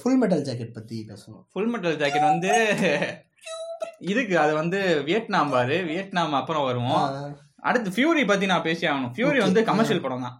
ஃபுல் 0.00 0.18
மெட்டல் 0.20 0.44
ஜாக்கெட் 0.48 0.76
பத்தி 0.76 0.96
பேசணும். 1.10 1.42
ஃபுல் 1.52 1.70
மெட்டல் 1.72 1.98
ஜாக்கெட் 2.02 2.26
வந்து 2.32 2.52
இதுக்கு 4.12 4.34
அது 4.44 4.52
வந்து 4.60 4.78
வியட்நாம் 5.08 5.52
பாரு. 5.54 5.78
வியட்நாம் 5.90 6.38
அப்புறம் 6.40 6.66
வரும் 6.68 6.94
அடுத்து 7.68 7.94
ஃபியூரி 7.96 8.22
பத்தி 8.30 8.44
நான் 8.52 8.66
பேசி 8.68 8.84
ஆகணும். 8.90 9.12
ஃபியூரி 9.16 9.40
வந்து 9.46 9.60
கமர்ஷியல் 9.70 10.04
படம் 10.04 10.24
தான். 10.26 10.36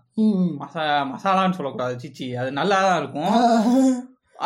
மசா 0.62 0.84
மசாலான்னு 1.12 1.58
சொல்லக்கூடாது. 1.58 1.94
சிச்சி. 2.04 2.26
அது 2.40 2.50
நல்லா 2.60 2.78
தான் 2.86 3.00
இருக்கும் 3.02 3.34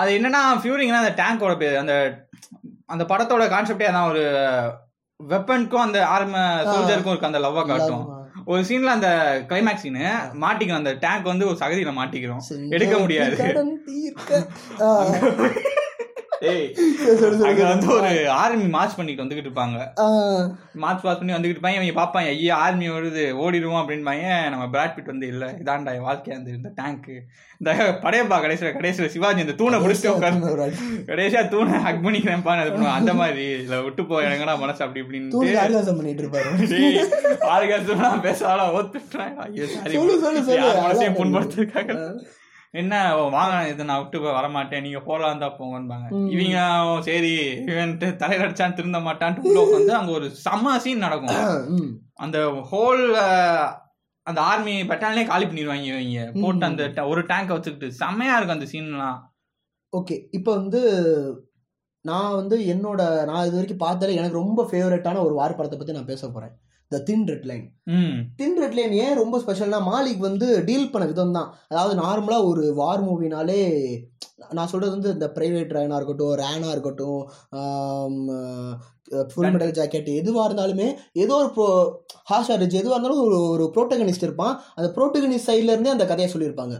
அது 0.00 0.10
என்னன்னா 0.18 0.42
ஃபியூரிங்னா 0.62 1.02
அந்த 1.02 1.14
டேங்கோட 1.22 1.54
பேர் 1.62 1.82
அந்த 1.82 1.94
அந்த 2.88 3.04
படத்தோட 3.04 3.44
கான்செப்டே 3.46 3.86
அதான் 3.86 4.08
ஒரு 4.08 4.22
வெப்பனுக்கும் 5.20 5.84
அந்த 5.84 6.06
ஆர்ம 6.06 6.36
சோல்ஜருக்கும் 6.64 7.08
இருக்க 7.08 7.26
அந்த 7.26 7.38
லவ்வா 7.38 7.66
காட்டும். 7.66 8.04
ஒரு 8.44 8.62
சீன்ல 8.62 8.90
அந்த 8.96 9.08
கிளைமேக்ஸ் 9.48 9.84
சீனு 9.84 10.04
மாட்டிக்கிறோம் 10.40 10.82
அந்த 10.82 10.92
டேங்க் 10.94 11.22
வந்து 11.24 11.46
ஒரு 11.46 11.56
சகதியில 11.60 11.92
மாட்டிக்கிறோம். 11.96 12.42
எடுக்க 12.70 12.98
முடியாது. 12.98 13.36
ஏய். 16.50 16.66
அங்க 17.48 17.62
வந்து 17.64 17.88
ஒரு 17.94 18.10
ஆர்மி 18.34 18.66
மார்ச் 18.68 18.96
பண்ணிட்டு 18.96 19.22
வந்துகிட்டு 19.22 19.48
இருப்பாங்க. 19.48 19.78
மார்ச் 20.84 21.02
பாஸ் 21.02 21.18
பண்ணி 21.18 21.34
வந்துகிட்டு 21.34 21.56
இருப்பாங்க. 21.56 21.78
இவங்க 21.80 22.28
ஐயா 22.32 22.56
ஆர்மி 22.64 22.90
வருது 22.90 23.24
ஓடிடுவோம் 23.44 23.80
அப்படின்பாங்க 23.82 24.24
நம்ம 24.50 24.66
பிராட் 24.68 24.94
பிட் 24.96 25.12
வந்து 25.12 25.26
இல்ல 25.26 25.46
இதான்டா 25.62 25.94
என் 25.96 26.06
வாழ்க்கையா 26.08 26.38
அந்த 26.38 26.50
இந்த 26.58 26.72
டேங்க் 26.80 27.08
இந்த 27.60 27.70
படையப்பா 28.04 28.38
கடைசியில 28.44 28.72
கடைசியில 28.78 29.06
சிவாஜி 29.06 29.44
இந்த 29.44 29.54
தூணை 29.60 29.78
பிடிச்சிட்டு 29.80 30.14
உட்காந்து. 30.14 30.70
கடைசியா 31.10 31.42
தூணை 31.48 31.78
ஹக் 31.86 32.04
பண்ணிக்கிறேன்ப்பான்னு 32.06 32.64
அது 32.64 32.72
பண்ணுவான். 32.74 32.98
அந்த 33.00 33.14
மாதிரி 33.14 33.44
இதுல 33.56 33.82
விட்டு 33.84 34.04
போ 34.06 34.22
எனக்குடா 34.22 34.56
மனசு 34.64 34.84
அப்படி 34.86 35.02
இப்படின்னு 35.04 35.60
ஆர்காசம் 35.64 35.98
பண்ணிட்டு 36.00 36.24
இருப்பாரு. 36.24 36.50
டேய், 36.72 36.98
ஆளுகாசம் 37.54 38.24
பேசாலும் 38.28 38.74
ஒத்துட்டேன். 38.80 39.36
ஐயோ 39.46 39.68
சாரி. 39.74 39.96
மனசையும் 40.86 41.18
புண்படுத்திருக்காங்க. 41.20 41.94
என்ன 42.76 42.94
வாங்க 43.34 43.56
இது 43.68 43.86
நான் 43.86 44.00
விட்டு 44.00 44.18
போய் 44.18 44.36
வரமாட்டேன் 44.36 44.84
நீங்க 44.84 45.00
போலாம் 45.04 45.42
தான் 45.42 45.56
போங்கன்பாங்க. 45.58 46.06
இவங்க 46.34 46.56
"ஓ, 46.84 46.94
சரி 47.06 47.32
இவன்ட்டு 47.66 48.08
தலையில 48.16 48.46
அடிச்சான் 48.46 48.76
திருந்த 48.76 48.98
மாட்டான்ட்டு 49.04 49.44
உள்ள 49.44 49.60
உட்காந்து 49.64 49.94
அங்க 49.98 50.12
ஒரு 50.12 50.28
செம்ம 50.42 50.74
சீன் 50.84 51.04
நடக்கும். 51.04 51.38
அந்த 52.18 52.38
ஹோல் 52.70 53.04
அந்த 54.26 54.40
ஆர்மி 54.46 54.74
பட்டாலே 54.88 55.24
காலி 55.26 55.44
பண்ணிடுவாங்க 55.44 55.88
இவங்க. 55.90 56.22
போட்டு 56.42 56.64
அந்த 56.68 56.82
ஒரு 57.06 57.22
டேங்கை 57.28 57.54
வச்சுக்கிட்டு 57.54 57.88
செம்மையா 57.98 58.36
இருக்கும் 58.36 58.56
அந்த 58.56 58.68
சீன்லாம் 58.70 59.18
ஓகே 59.92 60.16
இப்போ 60.32 60.50
வந்து 60.56 60.80
நான் 62.04 62.34
வந்து 62.34 62.56
என்னோட 62.72 63.00
நான் 63.24 63.46
இது 63.46 63.56
வரைக்கும் 63.56 63.80
பார்த்தாலே 63.80 64.18
எனக்கு 64.18 64.40
ரொம்ப 64.40 64.60
ஃபேவரட்டான 64.68 65.22
ஒரு 65.22 65.34
வார் 65.34 65.56
படத்தை 65.56 65.76
பற்றி 65.76 65.96
நான் 65.96 66.10
பேச 66.10 66.22
போகிறேன் 66.26 66.52
the 66.90 66.98
thin 67.00 67.24
red 67.26 67.46
line 67.46 67.64
thin 68.36 68.58
red 68.58 68.74
line 68.74 68.92
ஏன் 68.98 69.14
ரொம்ப 69.14 69.36
ஸ்பெஷல்னா 69.38 69.80
மாலிக் 69.86 70.26
வந்து 70.26 70.48
டீல் 70.64 70.90
பண்ண 70.90 71.06
விதம் 71.06 71.32
தான் 71.32 71.48
அதாவது 71.68 71.94
நார்மலாக 72.00 72.48
ஒரு 72.48 72.74
வார் 72.74 73.02
மூவினாலே 73.02 73.60
நான் 74.50 74.70
சொல்றது 74.72 74.92
வந்து 74.92 75.12
இந்த 75.12 75.26
பிரைவேட் 75.36 75.74
ரேனாக 75.76 75.98
இருக்கட்டும் 76.00 76.34
ரேனாக 76.34 76.74
இருக்கட்டும் 76.74 77.20
ஃபுல் 79.30 79.52
மெடல் 79.54 79.74
ஜாக்கெட் 79.74 80.10
எதுவாக 80.14 80.46
இருந்தாலுமே 80.48 80.88
ஏதோ 81.16 81.34
ஒரு 81.34 81.50
ப்ரோ 81.50 81.68
ஹாஷ் 82.30 82.50
ஆர்ஜ் 82.50 82.80
எதுவாக 82.80 82.96
இருந்தாலும் 82.96 83.22
ஒரு 83.22 83.38
ஒரு 83.50 83.64
ப்ரோட்டகனிஸ்ட் 83.74 84.26
இருப்பான். 84.26 84.54
அந்த 84.74 84.88
ப்ரோட்டகனிஸ்ட் 84.96 85.50
சைட்லேருந்தே 85.50 85.94
அந்த 85.94 86.06
கதையை 86.06 86.30
சொல்லியிருப்பாங்க. 86.32 86.76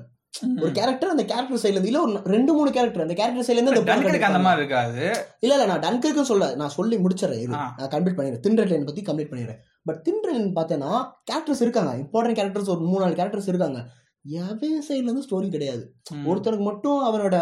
ஒரு 0.62 0.70
கேரக்டர் 0.72 1.12
அந்த 1.12 1.24
கேரக்டர் 1.24 1.62
சைட்லேருந்து 1.62 1.86
இல்லை 1.86 2.00
ஒரு 2.00 2.14
ரெண்டு 2.26 2.52
மூணு 2.52 2.70
கேரக்டர் 2.70 3.04
அந்த 3.04 3.14
கேரக்டர் 3.14 3.46
சைட்லேருந்து 3.46 3.74
அந்த 3.74 3.84
டன்கருக்கு 3.90 4.28
அந்த 4.30 4.42
மாதிரி 4.46 4.60
இருக்காது. 4.60 5.04
இல்ல 5.40 5.54
இல்ல 5.54 5.66
நான் 5.66 5.84
டன்கருக்கு 5.86 6.30
சொல்ல 6.32 6.48
நான் 6.54 6.68
சொல்லி 6.70 6.96
இது 7.38 7.54
ஆ. 7.54 7.64
நான் 7.78 7.92
கம்ப்ளீட் 7.94 8.18
பண்ணிடுறேன். 8.18 8.40
தின் 8.40 8.58
லைன் 8.72 8.84
பத்தி 8.84 9.02
கம்ப்ளீட் 9.02 9.32
பண்ணிடுறேன். 9.32 9.60
பட் 9.86 10.00
தின் 10.06 10.24
லைன் 10.28 10.48
பார்த்தேன்னா 10.56 10.90
கேரக்டர்ஸ் 11.30 11.62
இருக்காங்க. 11.64 11.92
இம்பார்ட்டன்ட் 12.02 12.38
கேரக்டர்ஸ் 12.38 12.72
ஒரு 12.74 12.82
மூணு 12.88 13.02
நாலு 13.04 13.18
கேரக்டர்ஸ் 13.20 13.50
இருக்காங்க. 13.52 13.80
எவன் 14.24 14.84
சைட்ல 14.86 15.08
இருந்து 15.08 15.26
ஸ்டோரி 15.26 15.48
கிடையாது. 15.54 15.82
ஒருத்தனுக்கு 16.30 16.66
மட்டும் 16.70 17.00
அவனோட 17.08 17.36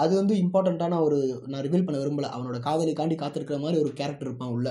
அது 0.00 0.12
வந்து 0.16 0.34
இம்பார்ட்டண்ட்டான 0.34 0.98
ஒரு 1.04 1.18
நான் 1.46 1.62
ரிவீல் 1.66 1.84
பண்ண 1.84 1.98
விரும்பல. 2.00 2.28
அவனோட 2.36 2.58
காதலிக்காண்டி 2.66 3.16
காத்திருக்கிற 3.20 3.58
மாதிரி 3.62 3.78
ஒரு 3.84 3.92
கேரக்டர் 4.00 4.28
இருப்பான் 4.28 4.52
உள்ள. 4.56 4.68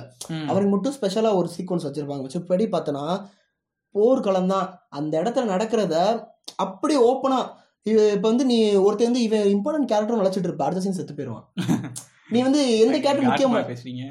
அவனுக்கு 0.50 0.72
மட்டும் 0.74 0.96
ஸ்பெஷலா 0.98 1.31
ஒரு 1.39 1.50
சீக்வன்ஸ் 1.55 1.88
வச்சிருப்பாங்க. 1.88 2.25
வச்சபடி 2.25 2.67
பார்த்தனா 2.75 3.05
போர்க்களம் 3.96 4.51
தான். 4.53 4.67
அந்த 4.89 5.13
இடத்துல 5.22 5.51
நடக்கிறத 5.53 5.96
அப்படியே 6.65 7.00
ஓப்பனா 7.89 8.13
இப்போ 8.15 8.27
வந்து 8.32 8.46
நீ 8.51 8.58
ஒருத்தன் 8.86 9.10
வந்து 9.10 9.24
இவன் 9.27 9.50
இம்பார்ட்டன்ட் 9.56 9.89
கேரக்டர் 9.91 10.22
வளச்சிட்டு 10.22 10.50
இருப்ப. 10.50 10.67
அடுத்த 10.67 10.84
சீன் 10.86 11.00
செத்து 11.00 11.17
போயிடுவான் 11.17 11.48
நீ 12.34 12.39
வந்து 12.46 12.62
எந்த 12.84 12.96
கேரக்டர் 13.03 13.27
முக்கியமா 13.27 13.60
பேசுறீங்க? 13.70 14.06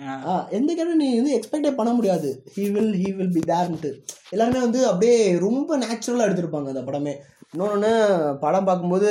எந்த 0.58 0.70
கேரக்டர் 0.76 1.00
நீ 1.00 1.08
வந்து 1.16 1.32
எக்ஸ்பெக்டே 1.38 1.72
பண்ண 1.78 1.90
முடியாது. 1.96 2.28
He 2.54 2.62
will 2.74 2.94
he 3.00 3.08
will 3.16 3.34
be 3.34 3.42
turned 3.50 3.90
எல்லாருமே 4.34 4.60
வந்து 4.66 4.80
அப்படியே 4.90 5.16
ரொம்ப 5.46 5.76
நேச்சுரலாக 5.82 6.28
எடுத்திருப்பாங்க 6.28 6.72
அந்த 6.72 6.84
படமே. 6.86 7.12
இன்னொன்று 7.54 7.90
படம் 8.44 8.68
பார்க்கும்போது 8.68 9.10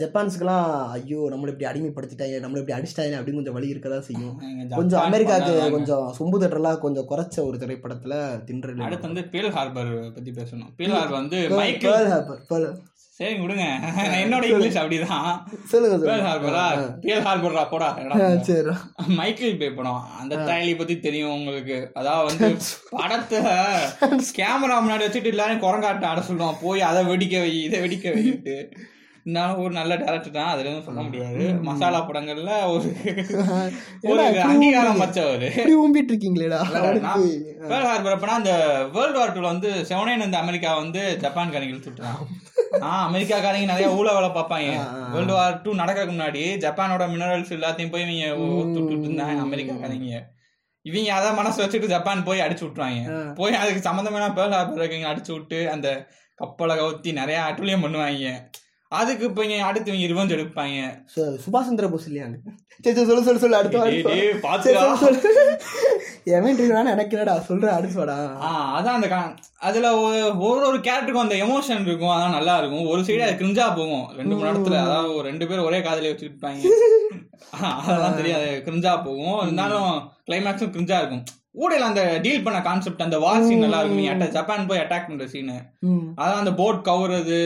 ஜப்பான்ஸுக்கெல்லாம் 0.00 0.64
ஐயோ 0.94 1.20
நம்மளை 1.32 1.50
இப்படி 1.52 1.68
அடிமைப்படுத்திட்டாங்க 1.68 2.40
நம்மளை 2.44 2.60
இப்படி 2.62 2.76
அடிச்சிட்டாங்க 2.78 3.18
அப்படின்னு 3.18 3.40
கொஞ்சம் 3.40 3.56
வழி 3.56 3.72
இருக்க 3.72 3.88
தான் 3.92 4.06
செய்யும். 4.08 4.34
கொஞ்சம் 4.78 5.02
அமெரிக்காவுக்கு. 5.04 5.54
கொஞ்சம் 5.76 6.06
சொம்பு 6.18 6.40
தட்டலாம் 6.42 6.82
கொஞ்சம் 6.84 7.08
குறைச்ச 7.10 7.36
ஒரு 7.48 7.60
திரைப்படத்தில் 7.62 8.16
தின்று 8.48 8.74
அடுத்து 8.88 9.10
வந்து 9.10 9.24
பேல் 9.34 9.52
ஹார்பர் 9.56 9.92
பத்தி 10.16 10.32
பேசணும். 10.40 10.72
பேல் 10.80 10.96
ஹார்பர் 10.96 11.20
வந்து 11.20 11.40
பேர்ல் 11.84 12.10
ஹார்பர் 12.14 12.66
சரி 13.22 13.34
விடுங்க. 13.40 13.64
என்னோட 14.22 14.44
இங்கிலீஷ் 14.50 14.78
அப்படிதான். 14.80 15.26
சொல்லுங்க 15.72 15.96
பேல் 16.06 16.24
ஹார்பரா 16.26 16.64
பேல் 17.04 17.72
போடா. 17.72 17.88
சரி. 18.48 18.72
மைக்கேல் 19.18 19.58
பே 19.60 19.68
படம் 19.72 20.00
அந்த 20.20 20.40
தாயலி 20.48 20.72
பத்தி 20.76 20.96
தெரியும் 21.06 21.36
உங்களுக்கு. 21.38 21.78
அதாவது 22.00 22.28
வந்து 22.30 22.48
படத்தை 22.96 23.42
கேமரா 24.38 24.78
முன்னாடி 24.84 25.06
வச்சுட்டு 25.06 25.34
எல்லாரும் 25.34 25.64
குரங்காட்டம் 25.66 26.10
ஆட 26.12 26.22
சொல்லுவான். 26.30 26.60
போய் 26.64 26.88
அதை 26.90 27.02
வெடிக்க 27.10 27.36
வை 27.44 27.52
இதை 27.66 27.80
வெடிக்க 27.84 28.08
வைட்டு 28.16 28.56
இருந்தாலும் 29.26 29.58
ஒரு 29.64 29.72
நல்ல 29.76 29.92
டேரக்டர் 29.96 30.36
தான். 30.36 30.48
அதுல 30.52 30.68
எதுவும் 30.68 30.86
சொல்ல 30.86 31.00
முடியாது. 31.02 31.42
மசாலா 31.66 31.98
படங்கள்ல 32.06 32.52
ஒரு 32.72 32.88
ஒரு 34.10 34.22
அங்கீகாரம்? 34.46 35.02
வச்சவரு. 35.02 35.48
ஊம்பிட்டு 35.82 36.12
இருக்கீங்களேடா 36.12 36.60
நான் 37.66 37.86
ஹார்பர் 37.88 38.16
அப்பனா 38.16 38.38
அந்த 38.40 38.54
வேர்ல்டு 38.96 39.20
வார் 39.20 39.34
டூல 39.36 39.52
வந்து 39.52 39.70
செவனேன் 39.90 40.26
இந்த 40.28 40.40
அமெரிக்கா 40.44 40.72
வந்து 40.80 41.02
ஜப்பான்காரங்க 41.24 41.72
இழுத்துட்டான். 41.72 42.18
ஆஹ் 42.80 43.04
அமெரிக்காக்காரங்க 43.06 43.66
நிறைய 43.66 43.88
ஊழ 43.92 44.14
வேலை 44.14 44.28
பார்ப்பாங்க. 44.30 44.68
வேர்ல்டு 45.12 45.32
வார் 45.32 45.60
டூ 45.62 45.74
நடக்கிறதுக்கு 45.74 46.16
முன்னாடி 46.16 46.42
ஜப்பானோட 46.58 47.06
மினரல்ஸ் 47.08 47.52
எல்லாத்தையும் 47.52 47.90
போய் 47.90 48.02
இவங்க 48.02 48.26
ஊத்துட்டு 48.52 48.94
இருந்தாங்க 48.98 49.42
அமெரிக்காக்காரங்க. 49.42 50.20
இவங்க 50.84 51.12
அதை 51.12 51.32
மனசு 51.32 51.62
வச்சுட்டு 51.62 51.86
ஜப்பான் 51.86 52.24
போய் 52.24 52.40
அடிச்சு 52.40 52.64
விட்டுருவாங்க. 52.64 53.02
ஆ. 53.10 53.18
போய் 53.34 53.54
அதுக்கு 53.54 53.80
சம்மந்தமான 53.80 54.30
பேர்ல் 54.30 54.50
ஹார்பர் 54.50 54.80
இருக்கவங்க 54.80 55.10
அடிச்சு 55.10 55.32
விட்டு 55.32 55.70
அந்த 55.70 55.88
கப்பலை 56.38 56.76
கவுத்தி 56.76 57.12
நிறைய 57.12 57.40
அட்டுலியம் 57.48 57.84
பண்ணுவாங்க. 57.84 58.30
அதுக்கு 58.92 59.24
இப்போ 59.24 59.44
இங்க 59.44 59.64
அடுத்து 59.64 59.92
இவங்க 59.92 60.08
ரிவெஞ்ச் 60.10 60.36
எடுப்பாங்க. 60.36 60.78
சுபாஷ் 61.44 61.64
சந்திர 61.64 61.88
போஸ் 61.88 62.08
இல்லையாங்க 62.08 62.38
சரி 62.84 63.04
சொல்லு 63.04 63.22
சொல்லு 63.22 63.40
சொல்லு 63.40 63.56
அடுத்த 63.56 63.78
எவன் 66.26 66.58
வேணா 66.58 66.90
எனக்கு 66.90 67.16
என்னடா 67.16 67.36
சொல்ற 67.48 67.66
அதான் 68.72 68.94
அந்த 68.94 69.08
அதுல 69.58 69.88
ஒரு- 70.02 70.32
ஒரு 70.64 70.78
கேரக்டருக்கும் 70.78 71.18
அந்த 71.18 71.34
எமோஷன் 71.36 71.86
இருக்கும் 71.86 72.10
அதான் 72.10 72.30
நல்லா 72.30 72.58
இருக்கும் 72.58 72.86
ஒரு 72.86 73.02
சைடு 73.02 73.22
அது 73.22 73.44
கிரிஞ்சா 73.44 73.74
போகும். 73.76 74.08
ரெண்டு 74.16 74.34
மணி 74.34 74.48
நேரத்துல 74.48 74.78
அதாவது 74.82 75.22
ரெண்டு 75.22 75.48
பேரும் 75.48 75.64
ஒரே 75.64 75.82
காதலி 75.82 76.10
ஆ, 77.56 77.68
அதெல்லாம் 77.80 78.16
தெரியாது. 78.16 78.62
கிரிஞ்சா 78.66 79.04
போகும். 79.04 79.40
இருந்தாலும் 79.42 79.88
கிளைமேக்ஸும் 80.26 80.72
கிரிஞ்சா 80.72 80.98
இருக்கும். 80.98 81.24
ஊடையில 81.54 81.80
அந்த 81.82 82.20
டீல் 82.22 82.42
பண்ண 82.42 82.60
கான்செப்ட் 82.62 83.02
அந்த 83.02 83.18
வார் 83.18 83.42
சீன் 83.42 83.58
நல்லா 83.58 83.80
இருக்கும் 83.80 84.30
ஜப்பான் 84.30 84.66
போய் 84.66 84.78
அட்டாக் 84.78 85.06
பண்ற 85.06 85.26
சீனு 85.26 85.56
அதான் 86.16 86.38
அந்த 86.38 86.52
போட் 86.52 86.86
கவுறது 86.86 87.40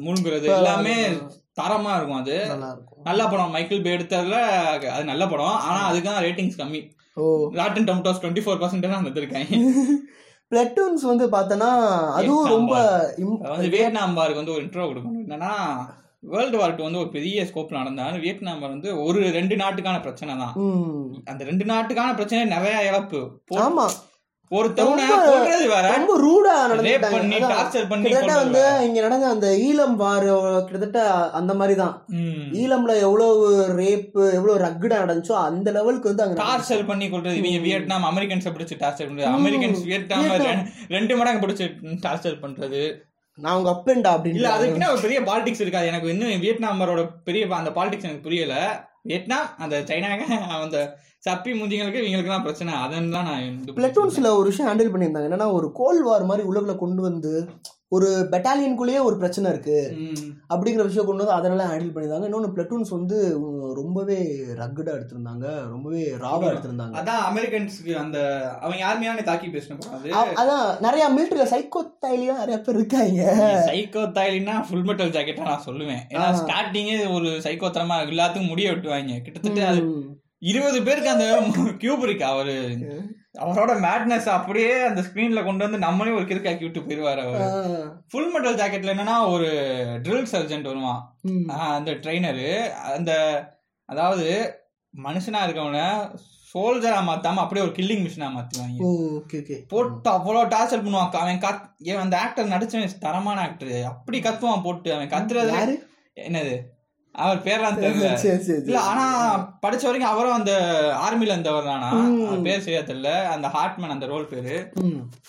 முழுங்குறது 0.00 0.46
எல்லாமே 0.54 0.94
தரமா 1.60 1.96
இருக்கும் 1.96 2.16
அது. 2.16 2.36
நல்ல 3.04 3.26
படம். 3.26 3.50
மைக்கேல் 3.50 3.82
பே 3.82 3.96
எடுத்ததுல 3.96 4.38
அது 4.90 5.04
நல்ல 5.04 5.26
படம். 5.26 5.56
ஆனா 5.62 5.80
அதுக்கு 5.86 6.10
தான் 6.10 6.24
ரேட்டிங்ஸ் 6.24 6.58
கம்மி. 6.58 6.80
ஓ. 7.18 7.26
Rotten 7.54 7.88
Tomatoes 7.88 8.20
twenty 8.22 8.44
four 8.44 8.60
percent 8.60 8.86
தான் 8.86 9.00
வந்துருக்காங்க 9.02 9.60
பிளட்டூன்ஸ் 10.52 11.02
வந்து 11.04 11.24
பார்த்தனா 11.32 11.70
அதுவும் 12.18 12.52
ரொம்ப 12.52 12.74
வியட்நாம் 13.72 14.18
வாருக்கு 14.18 14.42
வந்து 14.42 14.54
ஒரு 14.54 14.64
இன்ட்ரோ 14.64 14.84
கொடுக்கணும். 14.84 15.24
என்னன்னா 15.24 15.52
வேர்ல்டு 16.30 16.58
வார் 16.58 16.76
டூ 16.76 16.82
வந்து 16.82 17.00
ஒரு 17.00 17.10
பெரிய 17.10 17.44
ஸ்கோப்ல 17.44 17.80
நடந்தாலும் 17.80 18.22
வியட்நாம் 18.22 18.62
வந்து 18.66 18.90
ஒரு 19.02 19.18
ரெண்டு 19.36 19.56
நாட்டுக்கான 19.56 20.00
பிரச்சனை 20.02 20.32
தான். 20.36 20.54
அந்த 21.26 21.42
ரெண்டு 21.44 21.64
நாட்டுக்கான 21.64 22.14
பிரச்சனை 22.14 22.44
நிறைய 22.54 22.78
இழப்பு. 22.88 23.20
ஆமா. 23.62 23.86
ரொம்ப- 24.48 25.36
ரொம்ப 25.96 26.20
ரூடா 26.20 26.66
கிட்டத்தட்ட 28.02 28.60
வந்து. 28.60 28.86
இங்க 28.86 29.00
நடந்த 29.00 29.28
அந்த 29.28 29.46
ஈழம் 29.46 29.94
வார் 29.94 30.64
கிட்டத்தட்ட 30.64 31.30
அந்த 31.30 31.54
மாதிரி 31.54 31.78
தான். 31.78 32.04
ஈழம்ல 32.52 32.98
எவ்வளவு 32.98 33.66
ரேப் 33.76 34.32
எவ்வளவு 34.32 34.58
ரக்குடா 34.58 34.92
நடந்துச்சோ 34.92 35.32
அந்த 35.32 35.70
லெவலுக்கு 35.70 36.14
வந்து 36.14 36.22
அங்க. 36.22 36.42
டார்ச்சர் 36.42 36.86
பண்ணி 36.86 37.06
கொள்றது 37.06 37.34
இவங்க 37.34 37.58
வியட்நாம் 37.58 38.04
அமெரிக்கன்ஸ் 38.04 38.56
பிடிச்சு 38.58 38.78
டார்ச்சர் 38.78 39.08
பண்றது. 39.12 39.24
Americans 39.38 39.84
Vietnam. 39.84 40.68
ரெண்டு 40.88 41.16
மடங்கு 41.16 41.46
பிடிச்சு 41.46 41.70
டார்ச்சர் 41.82 42.38
பண்றது. 42.42 43.06
நான் 43.34 43.56
உங்க 43.56 43.70
அப்பேன்டா 43.70 44.12
அப்படின்னு 44.14 44.34
இல்ல 44.34 44.52
அதுக்குன்னு 44.52 44.90
ஒரு 44.90 45.00
பெரிய 45.00 45.20
பாலிடிக்ஸ் 45.20 45.60
இருக்காது. 45.60 45.86
எனக்கு 45.86 46.08
இன்னும் 46.08 46.30
வியட்நாமரோட 46.30 47.08
பெரிய 47.24 47.46
அந்த 47.50 47.70
பாலிடிக்ஸ் 47.70 48.02
எனக்கு 48.02 48.20
புரியல. 48.22 48.86
வியட்நாம் 49.10 49.48
அந்த 49.64 49.76
சைனாங்க 49.90 50.24
அந்த 50.64 50.78
சப்பி 51.26 51.50
முஞ்சிங்களுக்கு 51.58 52.00
இவங்களுக்கு 52.02 52.32
தான் 52.34 52.44
பிரச்சனை 52.46 52.72
அதன் 52.84 53.14
தான் 53.14 53.28
நான் 53.28 53.56
பிளட்டூன்ஸ்ல 53.78 54.28
ஒரு 54.40 54.46
விஷயம் 54.50 54.68
ஹேண்டில் 54.70 54.92
பண்ணியிருந்தாங்க. 54.92 55.28
என்னன்னா 55.28 55.48
ஒரு 55.58 55.68
கோல் 55.80 56.00
வார் 56.08 56.28
மாதிரி 56.30 56.44
உலகுல 56.50 56.74
கொண்டு 56.82 57.02
வந்து 57.08 57.32
ஒரு 57.96 58.08
பெட்டாலியனுக்குள்ளேயே 58.32 59.00
ஒரு 59.08 59.16
பிரச்சனை 59.20 59.46
இருக்கு. 59.52 59.78
அப்படிங்கிற 60.52 60.84
விஷயம் 60.88 61.08
கொண்டு 61.08 61.22
வந்து 61.22 61.38
அதனால 61.38 61.66
ஹேண்டில் 61.70 61.92
பண்ணியிருந்தாங்க. 61.92 62.28
இன்னொன்று 62.28 62.54
பிளட்டூன்ஸ் 62.56 62.90
வந்து 62.96 63.18
ரொம்பவே 63.74 64.44
ரக்குடா 64.56 64.90
எடுத்திருந்தாங்க. 64.90 65.68
ரொம்பவே 65.68 66.12
ராவா 66.20 66.50
எடுத்திருந்தாங்க. 66.50 66.96
அதான் 66.96 67.18
அமெரிக்கன்ஸ்க்கு 67.32 67.94
அந்த 67.94 68.48
அவங்க 68.50 68.76
யாருமே 68.76 69.22
தாக்கி 69.22 69.46
அ- 70.12 70.32
அதான் 70.34 70.80
நிறைய 70.80 71.08
மிலிட்டரியில 71.08 71.46
சைக்கோ 71.46 72.06
தைலியா 72.06 72.36
நிறைய 72.36 72.60
பேர் 72.60 72.74
இருக்காங்க. 72.74 73.34
சைக்கோ 73.66 74.04
தாயிலினா 74.10 74.64
ஃபுல் 74.70 74.82
மெட்டல் 74.82 75.10
ஜாக்கெட்டா 75.10 75.42
நான் 75.42 75.62
சொல்லுவேன். 75.66 76.00
ஏன்னா. 76.08 76.46
ஸ்டார்டிங்கே 76.46 77.14
ஒரு 77.14 77.28
சைக்கோ 77.28 77.70
தரமா 77.70 78.06
எல்லாத்துக்கும் 78.06 78.48
முடிய 78.48 78.70
வெட்டுவாங்க 78.70 79.22
கிட்டத்தட்ட 79.22 79.66
அது. 79.66 80.04
இருபது 80.38 80.82
பேருக்கு 80.82 81.10
அந்த 81.10 81.42
கியூப் 81.56 81.98
இருக்கு. 81.98 82.24
அவரு 82.24 82.76
அவரோட 83.38 83.76
மேட்னஸ் 83.76 84.24
அப்படியே 84.24 84.82
அந்த 84.82 85.00
ஸ்கிரீன்ல 85.00 85.44
கொண்டு 85.44 85.64
வந்து 85.64 85.78
நம்மளே 85.78 86.10
ஒரு 86.10 86.24
கிறுக்காக்கி 86.24 86.60
விட்டு 86.60 86.80
போயிருவாரு 86.80 87.26
அவர். 87.26 88.02
ஃபுல் 88.08 88.30
மெட்டல் 88.30 88.54
ஜாக்கெட்ல 88.54 88.96
என்னன்னா 88.96 89.30
ஒரு 89.30 89.46
ட்ரில் 90.02 90.26
சர்ஜென்ட் 90.32 90.62
வருவான். 90.62 91.16
அந்த 91.48 91.90
ட்ரைனரு 91.90 92.70
அந்த 92.70 93.12
அதாவது 93.88 94.26
மனுஷனா 94.94 95.40
இருக்கவன 95.46 95.80
சோல்ஜரா 96.52 96.98
மாத்தாம 97.08 97.40
அப்படியே 97.42 97.64
ஒரு 97.66 97.74
கில்லிங் 97.78 98.02
மிஷினா 98.04 98.28
மாத்துவாங்க 98.36 98.86
ஓகே 99.18 99.38
ஓகே 99.42 99.56
போட்டு 99.72 100.08
அவ்வளவு 100.10 100.52
டார்ச்சர் 100.54 100.84
பண்ணுவான். 100.84 101.12
அவன் 101.22 101.42
கத் 101.44 101.66
ஏன் 101.90 102.02
அந்த 102.04 102.16
ஆக்டர் 102.24 102.52
நடிச்சவன் 102.54 103.02
தரமான 103.04 103.42
ஆக்டர் 103.46 103.74
அப்படி 103.92 104.18
கத்துவான் 104.20 104.64
போட்டு. 104.66 104.90
அவன் 104.94 105.12
கத்துறது 105.14 105.54
என்னது? 106.16 106.54
அவர் 107.14 107.38
பேர்லாம் 107.46 107.78
தெரியல. 107.82 108.08
இல்ல 108.68 108.78
ஆனா 108.90 109.04
படிச்ச 109.64 109.84
வரைக்கும் 109.86 110.12
அவரும் 110.12 110.36
அந்த 110.38 110.52
ஆர்மில 111.06 111.34
இருந்தவர் 111.34 111.68
தானா? 111.70 111.90
பேர் 112.46 112.64
சரியா 112.66 112.82
தெரியல. 112.90 113.12
அந்த 113.34 113.46
ஹார்ட்மேன் 113.54 113.94
அந்த 113.96 114.08
ரோல் 114.12 114.30
பேரு. 114.32 114.56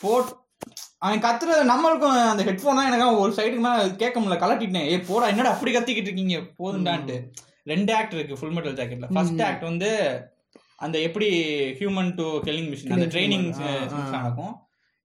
போட் 0.01 0.31
அவன் 1.05 1.23
கத்துறது 1.25 1.61
நம்மளுக்கும் 1.73 2.17
அந்த 2.31 2.43
ஹெட்போன் 2.49 2.79
தான். 2.79 2.89
எனக்கு 2.91 3.21
ஒரு 3.23 3.31
சைடுக்கு 3.37 3.65
மேல 3.65 3.85
கேட்க 4.01 4.15
முடியல. 4.19 4.39
கலட்டிட்டேன். 4.43 4.89
ஏ 4.93 4.97
போடா 5.11 5.31
என்னடா 5.33 5.53
அப்படி 5.55 5.73
கத்திக்கிட்டு 5.75 6.11
இருக்கீங்க? 6.11 6.39
போதுண்டான்ட்டு. 6.59 7.17
ரெண்டு 7.63 7.91
ஆக்ட் 7.95 8.15
இருக்கு 8.17 8.39
ஃபுல் 8.39 8.55
மெட்டல் 8.55 8.77
ஜாக்கெட்ல 8.79 9.09
ஃபர்ஸ்ட் 9.15 9.43
ஆக்ட் 9.47 9.69
வந்து 9.71 9.89
அந்த 10.85 10.97
எப்படி 11.07 11.29
ஹியூமன் 11.79 12.11
டு 12.19 12.25
கில்லிங் 12.47 12.69
மிஷின் 12.71 12.95
அந்த 12.95 13.07
ட்ரைனிங். 13.13 13.47
நடக்கும். 14.17 14.53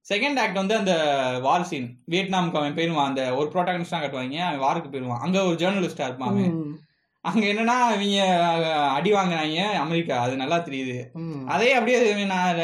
செகண்ட் 0.06 0.38
ஆக்ட் 0.42 0.60
வந்து 0.60 0.74
அந்த 0.80 0.94
வார் 1.42 1.66
சீன் 1.70 1.88
வியட்நாமுக்கு 2.10 2.60
அவன் 2.60 2.76
போயிருவான். 2.78 3.10
அந்த 3.10 3.22
ஒரு 3.36 3.48
ப்ரோட்டாகனிஸ்டா 3.54 4.00
காட்டுவாங்க. 4.00 4.38
அவன் 4.48 4.64
வாருக்கு 4.66 4.90
போயிருவான். 4.92 5.22
அங்க 5.26 5.44
ஒரு 5.44 5.56
ஜேர்னலிஸ்டா 5.62 6.06
இருப்பான் 6.08 6.30
அவன். 6.32 6.54
அங்க 7.24 7.44
என்னன்னா 7.52 7.76
இவங்க 7.96 8.24
அடி 8.96 9.12
வாங்கினாங்க 9.12 9.60
அமெரிக்கா. 9.84 10.16
அது 10.24 10.34
நல்லா 10.42 10.56
தெரியுது. 10.68 10.96
அதே 11.54 11.70
அப்படியே 11.72 12.24
நான் 12.34 12.60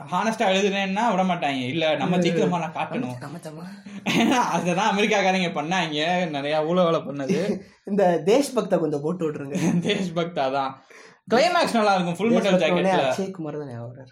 ஹானஸ்டா 0.00 0.44
எழுதுனேன்னா 0.52 1.02
விட 1.10 1.22
மாட்டாங்க. 1.22 1.66
இல்ல 1.68 1.96
நம்ம 1.96 2.16
ஜெயிக்கிறோமா 2.16 2.58
நான் 2.58 2.74
காட்டணும். 2.74 4.38
அதுதான் 4.50 4.96
அமெரிக்காக்காரங்க 4.96 5.50
பண்ணாங்க. 5.58 6.28
நிறைய 6.28 6.64
ஊழ 6.64 6.84
வேலை 6.84 7.00
பண்ணது. 7.00 7.60
இந்த 7.90 8.22
தேஷ் 8.26 8.56
பக்தா 8.56 8.78
கொஞ்சம் 8.78 9.00
போட்டு 9.00 9.30
விட்டுருங்க. 9.30 9.58
தேஷ் 9.86 10.12
பக்தா 10.14 10.52
தான். 10.52 10.82
கிளைமேக்ஸ் 11.28 11.74
நல்லா 11.74 11.92
இருக்கும் 11.94 12.16
ஃபுல் 12.16 12.32
மெட்டல் 12.32 12.56
ஜாக்கெட்ல 12.60 12.92
அக்ஷய் 13.00 13.28
குமார். 13.30 13.58
தான் 13.58 13.68
ஞாபகம் 13.68 14.08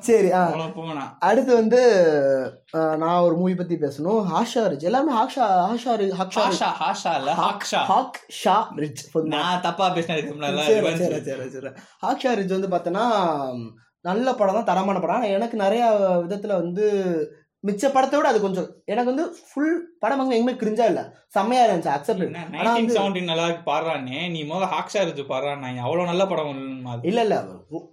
சரி 0.00 0.28
அடுத்து 1.20 1.50
வந்து 1.54 1.80
நான் 2.96 3.20
ஒரு 3.20 3.34
மூவி 3.36 3.54
பத்தி 3.54 3.76
பேசணும். 3.76 4.20
ஹாஷா 4.30 4.62
ரிச் 4.68 4.82
எல்லாமே 4.82 5.12
ஹாஷா 5.12 5.46
ஹாஷா 5.64 5.94
ரி- 5.94 6.12
ஹாக்ஷா 6.18 6.44
ரிச். 6.44 6.60
ஹாஷா 6.60 6.70
ஹாஷா 6.82 7.12
இல்ல 7.18 7.32
ஹாக்ஷா 7.34 7.80
ஹாக் 7.84 8.20
ஷா 8.34 8.56
ரிச் 8.76 9.02
போதுமா? 9.14 9.32
நான் 9.34 9.60
தப்பா 9.60 9.88
பேசினது 9.88 10.30
சரி 10.68 10.94
சரி 11.02 11.20
சரி 11.24 11.50
சரி. 11.50 11.72
ஹாக்ஷா 12.06 12.32
ரிச் 12.34 12.56
வந்து 12.56 12.68
பார்த்தோன்னா 12.68 13.06
நல்ல 14.04 14.34
படம் 14.34 14.54
தான் 14.54 14.64
தரமான 14.64 14.98
படம். 15.00 15.28
எனக்கு 15.30 15.56
நிறைய 15.56 15.84
விதத்துல 16.24 16.54
வந்து 16.54 16.84
மிச்ச 17.64 17.84
படத்தை 17.88 18.16
விட 18.16 18.28
அது 18.30 18.40
கொஞ்சம் 18.42 18.66
எனக்கு 18.86 19.10
வந்து 19.12 19.24
ஃபுல் 19.46 19.72
படம் 20.02 20.20
அங்கே 20.22 20.36
எங்குமே 20.36 20.54
கிரிஞ்சா 20.58 20.84
இல்ல 20.88 21.00
செம்மையா 21.34 21.62
இருந்துச்சு 21.62 21.92
அக்செப்ட் 21.94 22.24
நைன்டீன் 22.54 22.90
செவன்டி 22.92 23.22
நல்லா 23.30 23.46
பாடுறானே 23.66 24.18
நீ 24.34 24.40
முதல்ல 24.44 24.68
ஹாக்ஷா 24.72 25.00
இருந்து 25.00 25.24
பாடுறான் 25.30 25.64
அவ்வளவு 25.82 26.10
நல்ல 26.10 26.24
படம். 26.26 26.60
இல்ல 27.04 27.22
இல்ல 27.26 27.36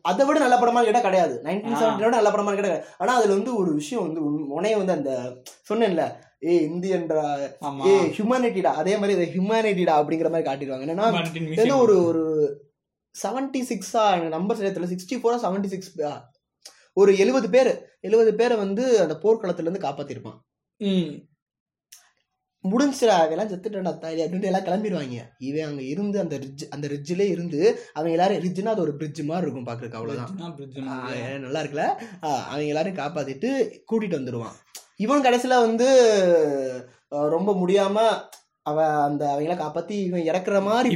அதை 0.05 0.25
விட 0.27 0.37
நல்ல 0.39 0.57
படமா 0.57 0.83
கேட்டா 0.83 1.01
கிடையாது 1.01 1.35
நைன்டீன் 1.45 1.75
ஆ. 1.75 1.81
செவன்டியோட 1.81 2.13
நல்ல 2.15 2.31
படமா 2.31 2.51
கேட்டா 2.51 2.63
கிடையாது. 2.63 2.85
ஆனா 2.99 3.13
அதுல 3.19 3.37
வந்து 3.37 3.53
ஒரு 3.55 3.71
விஷயம் 3.79 4.05
வந்து 4.05 4.21
உன்- 4.27 4.47
உன்னைய 4.53 4.77
வந்து 4.77 4.95
அந்த 4.95 5.13
சொன்னேன்ல 5.69 6.05
ஏ 6.45 6.53
இந்தியன்றா 6.67 7.23
ஏ 7.87 7.95
ஹியூமனிட்டிடா 8.15 8.73
அதே 8.79 8.95
மாதிரி 8.97 9.15
இது 9.17 9.27
ஹியூமனிட்டிடா 9.33 9.95
அப்படிங்கிற 9.99 10.31
மாதிரி 10.31 10.47
காட்டிடுவாங்க 10.49 10.85
என்னன்னா. 10.87 11.09
ஒரு 11.79 11.95
ஒரு 12.03 12.23
செவன்டி 13.15 13.61
சிக்ஸா 13.67 14.03
எனக்கு 14.11 14.35
நம்பர் 14.35 14.57
சரியா 14.59 14.91
சிக்ஸ்டி 14.91 15.17
ஃபோரா 15.19 15.39
செவன்டி 15.41 15.71
சிக்ஸ் 15.73 15.91
ஒரு 16.93 17.17
எழுபது 17.17 17.49
பேர் 17.49 17.97
எழுபது 18.01 18.35
பேரை 18.35 18.57
வந்து 18.57 19.01
அந்த 19.01 19.19
போர்க்களத்துல 19.23 19.61
இருந்து 19.61 19.79
காப்பாத்திருப்பான். 19.79 20.39
ம். 20.77 21.27
முடிஞ்சிடா 22.63 23.07
அதெல்லாம் 23.07 23.49
செத்துட்டா 23.49 23.99
தாலி 23.99 24.23
அப்படின்ட்டு 24.23 24.43
எல்லாம் 24.43 24.63
கிளம்பிடுவாங்க 24.63 25.21
இவன் 25.37 25.63
அங்க 25.63 25.81
இருந்து 25.81 26.19
அந்த 26.19 26.37
ரிட்ஜ் 26.37 26.63
அந்த 26.69 26.87
ரிட்ஜ்ல 26.87 27.19
இருந்து 27.19 27.89
அவங்க 27.93 28.11
எல்லாரும் 28.11 28.37
ரிட்ஜ்னா 28.37 28.65
அது 28.65 28.81
ஒரு 28.81 28.95
பிரிட்ஜ் 28.95 29.21
மாதிரி 29.21 29.51
இருக்கும் 29.51 29.77
மாதிரி. 29.77 31.19
ஏ, 31.19 31.37
நல்லா 31.37 31.61
இருக்குல்ல? 31.61 31.85
அவங்க 32.19 32.63
எல்லாரும் 32.63 32.95
காப்பாத்திட்டு 32.95 33.49
கூட்டிட்டு 33.91 34.19
வந்துருவான். 34.19 34.55
இவன் 34.95 35.23
கடைசியில 35.23 35.47
வந்து 35.47 35.87
ரொம்ப 37.09 37.53
முடியாம 37.53 37.99
அவ 38.65 38.77
அந்த 39.05 39.23
அவங்கள 39.31 39.53
காப்பாத்தி 39.57 39.95
இவன் 40.03 40.27
இறக்குற 40.27 40.57
மாதிரி 40.63 40.89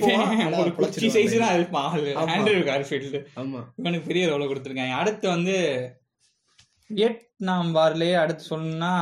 குச்சி. 0.78 1.08
சைஸ் 1.16 1.34
தான் 1.42 1.56
இருப்பான் 1.56 1.88
ஆளு 1.90 2.12
ஆமா. 2.14 2.28
ஆண்ட்ரூ 2.34 2.62
கார்ஃபீல்டு 2.70 3.20
ஆமா. 3.36 3.62
இவனுக்கு 3.80 4.10
பெரிய 4.10 4.26
ரோல 4.30 4.46
கொடுத்துருக்காங்க. 4.48 4.96
அடுத்து 4.96 5.26
வந்து 5.30 5.56
வியட்நாம் 6.90 7.72
வார்லயே 7.76 8.16
அடுத்து 8.16 8.44
சொல்லணும்னா 8.52 8.94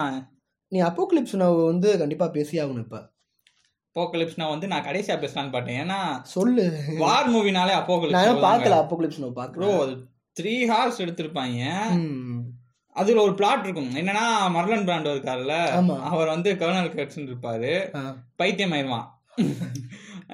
நீ 0.71 0.79
அப்போக்லிப்ஸ் 0.81 1.35
வந்து 1.65 1.91
கண்டிப்பா 1.97 2.27
பேசி 2.29 2.55
ஆகணும் 2.59 2.85
இப்ப 2.85 3.01
அப்போகலிப்ஸ்னா 3.95 4.45
வந்து 4.49 4.67
நான் 4.67 4.87
கடைசியா 4.87 5.15
பேசலாம்னு 5.19 5.53
பார்த்தேன். 5.53 5.79
ஏன்னா 5.83 5.99
சொல்லு. 6.31 6.63
வார் 7.03 7.29
மூவினாலே 7.33 7.73
நான் 7.73 7.81
அப்போகலிப்ஸ் 7.81 8.45
பார்க்கல 8.47 8.79
அப்போக்லிப்ஸ் 8.81 9.19
ப்ரோ 9.19 9.29
பாக்குறோம் 9.37 9.77
அது 9.83 9.93
த்ரீ 10.35 10.53
ஹார்ஸ் 10.67 11.03
எடுத்திருப்பாங்க 11.03 11.59
அதுல 12.95 13.23
ஒரு 13.27 13.33
பிளாட் 13.39 13.65
இருக்கும். 13.65 13.91
என்னன்னா 14.01 14.25
மர்லன் 14.55 14.87
பிராண்டோ 14.89 15.13
இருக்காருல்ல. 15.15 15.55
அவர் 16.11 16.33
வந்து 16.35 16.51
கர்னல் 16.61 16.95
கட்ஸ்ன்னு 16.99 17.31
இருப்பாரு. 17.31 17.73
பைத்தியம் 18.41 18.75
ஆயிடுவான் 18.77 19.07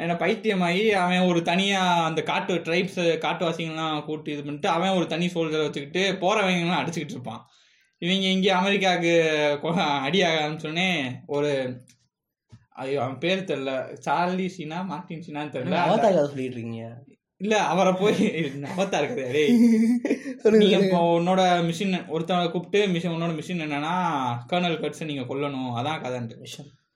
ஏன்னா 0.01 0.15
பைத்தியமாயி 0.23 0.83
அவன் 1.03 1.29
ஒரு 1.29 1.39
தனியா 1.49 1.79
அந்த 2.09 2.21
காட்டு 2.29 2.53
ட்ரைப்ஸ் 2.67 2.99
காட்டுவாசிங்கெல்லாம் 3.23 4.03
கூட்டி 4.07 4.29
இது 4.33 4.43
பண்ணிட்டு 4.45 4.69
அவன் 4.75 4.97
ஒரு 4.99 5.07
தனி 5.13 5.27
சோல்ஜரை 5.33 5.63
வச்சுக்கிட்டு 5.65 6.03
போறவங்கலாம் 6.23 6.81
அடிச்சுக்கிட்டு 6.81 7.15
இருப்பான். 7.17 7.41
இவங்க 8.01 8.27
இங்க 8.35 8.47
அமெரிக்காவுக்கு 8.59 9.13
அடியாக 10.07 10.39
ஆரம்பிச்சோடனே 10.43 10.89
ஒரு 11.35 11.49
ஐயோ 12.83 12.99
அவன் 13.05 13.21
பேர் 13.23 13.49
தெரியல. 13.49 13.73
சார்லி 14.05 14.45
சீனா 14.55 14.77
மார்டின் 14.91 15.25
சீனான்னு 15.25 15.55
தெரியல. 15.55 15.79
சொல்லிட்டு 16.31 16.57
இருக்கீங்க? 16.57 16.85
இல்ல 17.41 17.55
அவரை 17.69 17.91
போய் 17.95 18.17
அவத்தா 18.71 18.97
இருக்குது 18.99 19.25
டேய் 19.29 19.51
நீங்க. 20.55 20.75
இப்போ 20.79 20.99
உன்னோட 21.15 21.41
மிஷின் 21.67 21.95
ஒருத்தவங்க 22.11 22.51
கூப்பிட்டு 22.51 22.79
மிஷின் 22.93 23.13
உன்னோட 23.13 23.33
மிஷின் 23.37 23.63
என்னன்னா 23.65 23.93
கர்னல் 24.49 24.81
கட்ஸை 24.81 25.07
நீங்க 25.09 25.25
கொல்லணும் 25.29 25.71
அதான் 25.79 26.03
கதைன்ட்டு. 26.03 26.37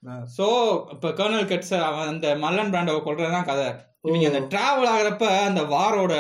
ஆ. 0.04 0.16
சோ 0.36 0.46
இப்ப 0.94 1.12
கர்னல் 1.20 1.50
கட்ஸ் 1.50 1.76
அவன் 1.82 2.12
அந்த 2.12 2.30
மல்லன் 2.42 2.72
பிராண்டவை 2.74 3.02
கொல்றதுதான் 3.02 3.50
கதை 3.50 3.68
இவங்க 4.06 4.28
அந்த 4.32 4.42
டிராவல் 4.52 4.92
ஆகுறப்ப 4.92 5.28
அந்த 5.48 5.62
வாரோட 5.72 6.14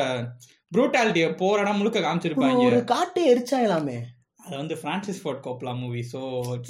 ப்ரூட்டாலிட்டிய 0.71 1.25
போற 1.35 1.57
இடம் 1.61 1.79
முழுக்க 1.79 1.99
காமிச்சிருப்பாங்க 2.01 2.65
ஒரு 2.65 2.79
காட்டை 2.91 3.23
எரிச்சாங்களாமே 3.31 3.97
அது 4.47 4.57
வந்து 4.57 4.75
Francis 4.81 5.19
Ford 5.21 5.41
Coppola 5.45 5.71
movie 5.79 6.01
so 6.11 6.19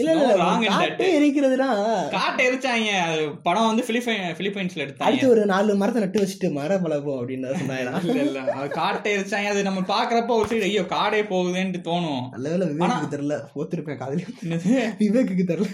இல்ல 0.01 0.11
இல்ல 0.15 0.35
ராங் 0.41 0.65
காட்டை 0.67 1.07
எரிக்கிறதுனா 1.17 1.67
காட்டை 2.15 2.47
எரிச்சாங்க. 2.49 2.91
அது 3.07 3.23
படம் 3.41 3.65
வந்து 3.65 3.83
பிலிப்பைன் 3.87 4.35
பிலிப்பைன்ஸ்ல 4.39 4.83
எடுத்தாங்க. 4.85 5.07
அடுத்து 5.07 5.29
ஒரு 5.29 5.45
நாலு 5.45 5.75
மரத்தை 5.75 6.01
நட்டு 6.03 6.21
வச்சுட்டு 6.23 6.51
மரம் 6.51 6.83
வளர்ப்போம் 6.85 7.19
அப்படின்னு 7.19 7.59
சொன்னாங்களா 7.61 8.01
இல்ல 8.03 8.19
இல்ல 8.27 8.41
அது 8.57 8.69
காட்டை 8.69 9.17
எரிச்சாங்க. 9.17 9.47
அது 9.47 9.63
நம்ம 9.63 9.79
பாக்குறப்ப 9.79 10.27
ஒரு 10.27 10.47
சைடு 10.51 10.61
ஐயோ 10.61 10.81
காடே 10.81 11.21
போகுதேன்ட்டு 11.23 11.81
தோணும். 11.89 12.29
நல்ல 12.29 12.49
வேலை 12.49 12.67
விவேக்கு 12.67 13.11
தெரியல. 13.15 13.37
ஒத்துருப்பேன் 13.55 14.01
காதலி. 14.03 14.25
என்னது? 14.43 14.73
விவேக்கு 14.99 15.49
தெரியல. 15.51 15.69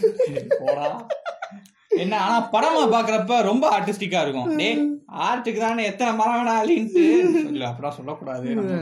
போடா. 0.64 0.88
என்ன 1.90 2.18
ஆனா 2.18 2.50
படமா 2.54 2.84
பாக்குறப்ப 2.98 3.42
ரொம்ப 3.42 3.80
ஆர்டிஸ்டிக்கா 3.80 4.22
இருக்கும். 4.22 4.58
டே 4.58 4.70
ஆர்ட்டுக்கு 5.28 5.60
தானே 5.60 5.84
எத்தனை 5.84 6.12
மரம் 6.16 6.38
வேணா 6.40 6.54
அழின்ட்டு 6.64 7.04
இல்ல 7.54 7.64
அப்படிலாம் 7.70 7.98
சொல்லக்கூடாது. 8.00 8.48
நம்ம 8.56 8.78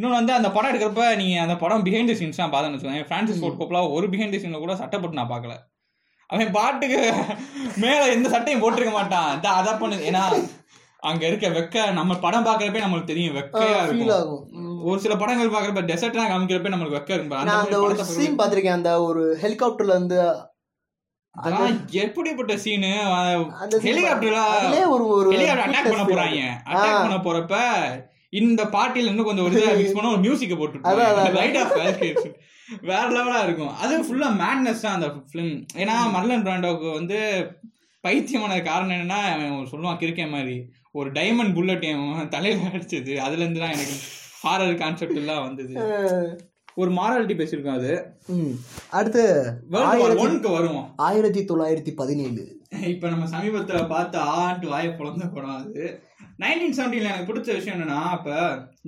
இன்னொன்னு 0.00 0.18
வந்து 0.18 0.32
அந்த 0.36 0.48
படம் 0.52 0.70
எடுக்கிறப்ப 0.70 1.06
நீங்க 1.20 1.34
அந்த 1.44 1.54
படம் 1.62 1.82
பிஹைண்ட் 1.86 2.10
த 2.10 2.14
சீன்ஸ் 2.18 2.38
தான் 2.40 2.52
பார்த்தேன்னு 2.52 2.76
வச்சுக்கோங்க 2.76 3.08
பிரான்சிஸ் 3.08 3.40
ஃபோர்ட் 3.40 3.58
கோப்லா 3.58 3.80
ஒரு 3.96 4.06
பிஹைண்ட் 4.12 4.34
த 4.34 4.38
சீன்ல 4.42 4.58
கூட 4.62 4.74
சட்டப்பட்டு 4.78 5.18
நான் 5.18 5.32
பார்க்கல. 5.32 5.54
அவன் 6.30 6.52
பாட்டுக்கு 6.56 7.00
மேல 7.82 8.02
எந்த 8.14 8.28
சட்டையும் 8.34 8.62
போட்டிருக்க 8.62 8.92
மாட்டான். 8.96 9.28
இந்த 9.36 9.48
அதை 9.58 9.72
பண்ணு. 9.80 9.96
ஏன்னா 10.10 10.22
அங்க 11.10 11.22
இருக்க 11.30 11.46
வெக்க 11.56 11.84
நம்ம 11.98 12.16
படம் 12.24 12.46
பாக்குறப்ப 12.46 12.84
நம்மளுக்கு 12.84 13.10
தெரியும் 13.12 13.36
வெக்கையா 13.38 13.80
இருக்கும். 13.86 14.40
ஒரு 14.90 14.98
சில 15.04 15.14
படங்கள் 15.22 15.52
பாக்குறப்ப 15.54 15.82
டெசர்ட்லாம் 15.90 16.30
காமிக்கிறப்ப 16.32 16.72
நம்மளுக்கு 16.74 16.98
வெக்க 16.98 17.12
இருக்கும். 17.16 17.38
அந்த 17.40 17.50
நான் 17.52 17.64
அந்த 17.64 17.80
மாதிரி 17.82 18.02
ஒரு 18.04 18.16
சீன் 18.16 18.38
பாத்திருக்கேன் 18.40 18.78
அந்த 18.78 18.92
ஒரு 19.08 19.24
ஹெலிகாப்டர்ல 19.42 19.96
இருந்து 19.96 20.20
அதெல்லாம் 21.34 21.76
எப்படிப்பட்ட 22.04 22.54
சீனு 22.64 22.92
ஹெலிகாப்டர்ல 23.88 24.40
ஒரு 24.94 25.08
ஹெலிகாப்டர் 25.34 25.66
அட்டாக் 25.66 25.92
பண்ண 25.92 26.06
போறாங்க. 26.14 26.40
அட்டாக் 26.70 27.04
பண்ண 27.04 27.18
போறப்ப 27.26 27.56
இந்த 28.38 28.62
பாட்டில 28.74 29.10
இன்னும் 29.10 29.28
கொஞ்சம் 29.28 29.46
ஒரு 29.48 29.60
மிக்ஸ் 29.78 29.96
பண்ண 29.96 30.10
ஒரு 30.14 30.22
மியூசிக்க 30.26 30.54
போட்டு. 30.56 30.80
லைட் 31.38 31.58
ஆஃப் 31.62 31.76
வேற 32.90 33.04
லெவலா 33.14 33.38
இருக்கும். 33.46 33.72
அது 33.82 33.94
ஃபுல்லா 34.06 34.28
மேட்னஸ் 34.42 34.84
தான் 34.84 34.96
அந்த 34.96 35.08
ஃபிலிம் 35.30 35.54
ஏன்னா 35.82 35.94
மர்லன் 36.16 36.44
பிராண்டோக்கு 36.46 36.88
வந்து 36.98 37.18
பைத்தியமான 38.04 38.58
காரணம் 38.68 38.96
என்னன்னா 38.96 39.18
அவன் 39.32 39.70
சொல்லுவான் 39.72 39.98
கிறுக்கே 40.02 40.26
மாதிரி. 40.34 40.54
ஒரு 40.98 41.08
டைமண்ட் 41.16 41.54
புல்லட் 41.56 41.88
என் 41.88 42.30
தலையில 42.34 42.68
அடிச்சது. 42.74 43.14
அதுல 43.26 43.42
இருந்து 43.44 43.62
தான் 43.62 43.74
எனக்கு 43.76 43.96
ஹாரர் 44.44 44.80
கான்செப்ட் 44.82 45.20
எல்லாம் 45.22 45.44
வந்தது. 45.46 45.74
ஒரு 46.80 46.90
மாராலிட்டி 46.98 47.34
பேசியிருக்கோம் 47.38 47.78
அது. 47.80 47.92
அடுத்து 48.98 49.22
ஒன்க்கு 50.24 50.50
வருவோம். 50.56 50.86
ஆயிரத்தி 51.08 51.42
தொள்ளாயிரத்தி 51.50 51.92
பதினேழு. 52.00 52.44
இப்ப 52.92 53.10
நம்ம 53.14 53.26
சமீபத்துல 53.34 53.80
பார்த்து 53.94 54.18
ஆண்டு 54.42 54.68
வாய 54.72 54.92
பிறந்த 55.00 55.26
படம் 55.34 55.58
அது. 55.60 55.84
நைன்டீன் 56.42 56.76
செவன்டீன்ல 56.76 57.10
எனக்கு 57.12 57.30
பிடிச்ச 57.30 57.56
விஷயம் 57.56 57.76
என்னன்னா 57.76 58.02
அப்ப 58.16 58.30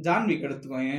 ஜான்விக் 0.06 0.46
எடுத்துக்கோங்க. 0.48 0.94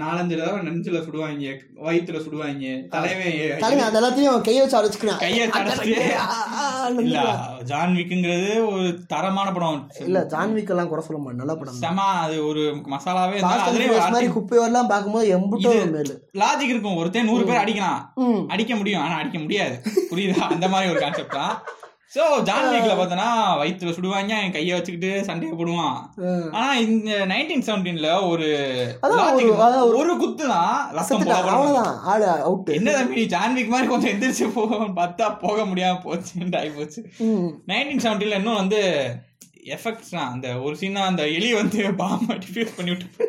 நாலஞ்சு 0.00 0.34
தடவை 0.40 0.58
நெஞ்சில 0.66 0.98
சுடுவாங்க 1.04 1.52
வயித்துல 1.84 2.18
சுடுவாங்க 2.24 2.66
தலைவன் 2.92 3.62
தலைமை 3.62 3.84
அது 3.86 3.98
எல்லாத்தையும் 4.00 4.44
கையை 4.48 4.60
வச்சு 4.62 4.78
அடைச்சுக்கிறேன் 4.80 5.18
கையை 5.22 5.46
தடச்சு 5.56 5.94
இல்ல 7.04 7.24
ஜான்விக்குங்கிறது 7.70 8.52
ஒரு 8.68 8.84
தரமான 9.12 9.48
படம். 9.56 9.80
இல்ல 10.06 10.20
ஜான்விக் 10.34 10.70
எல்லாம் 10.74 10.90
குறை 10.92 11.02
சொல்ல 11.06 11.20
மாட்டேன் 11.22 11.42
நல்ல 11.42 11.56
படம். 11.60 11.80
செம 11.82 12.06
அது 12.24 12.36
ஒரு 12.50 12.62
மசாலாவே 12.94 13.40
மாதிரி 13.48 13.66
அதுலயே 14.06 14.30
குப்பையெல்லாம் 14.36 14.92
பார்க்கும்போது 14.92 15.34
எம்புட்டோ 15.38 15.74
மேலு. 15.96 16.14
லாஜிக் 16.42 16.72
இருக்கும். 16.74 16.98
ஒருத்தன் 17.02 17.28
நூறு 17.32 17.48
பேர் 17.50 17.62
அடிக்கலாம். 17.64 18.00
அடிக்க 18.54 18.74
முடியும். 18.80 19.04
ஆனா 19.06 19.16
அடிக்க 19.22 19.38
முடியாது. 19.44 19.76
புரியுதா? 20.12 20.46
அந்த 20.54 20.68
மாதிரி 20.74 20.92
ஒரு 20.94 21.02
கான்செப்ட் 21.04 21.38
தான். 21.40 21.54
சோ 22.12 22.22
ஜான்விக்ல 22.46 22.92
பார்த்தோன்னா 22.92 23.26
வயித்துல 23.58 23.92
சுடுவாங்க 23.92 24.32
என் 24.38 24.50
கையை 24.50 24.72
வச்சுக்கிட்டு 24.72 25.24
சண்டையை 25.24 25.52
போடுவான். 25.56 25.98
ஆனா 26.52 26.74
இந்த 26.84 27.10
நைன்டீன் 27.26 27.64
செவன்டீன்ல 27.66 28.28
ஒரு 28.28 28.48
ஒரு- 29.82 29.92
குத்து 30.18 30.44
தான் 30.48 30.72
அவுட் 32.42 32.70
என்ன 32.70 32.92
தம்பி 32.92 33.24
ஜான்விக் 33.26 33.68
மாதிரி 33.68 33.88
கொஞ்சம் 33.88 34.12
எந்திரிச்சு 34.12 34.52
போகும் 34.54 34.96
பார்த்தா 34.96 35.38
போக 35.38 35.64
முடியாம 35.64 36.00
போச்சு 36.02 36.32
ஆகி 36.56 36.68
போச்சு. 36.70 37.02
நைன்டீன் 37.68 38.04
செவன்டீன்ல 38.04 38.34
இன்னும் 38.34 38.54
வந்து 38.54 38.80
எஃபெக்ட்ஸ் 39.70 40.10
தான் 40.10 40.30
அந்த 40.30 40.58
ஒரு 40.60 40.76
சீனா 40.76 41.00
அந்த 41.04 41.22
எலி 41.30 41.54
வந்து 41.54 41.94
பாம்பை 41.96 42.38
டிஃபியூஸ் 42.38 42.76
பண்ணி 42.76 42.90
விட்டு 42.90 43.26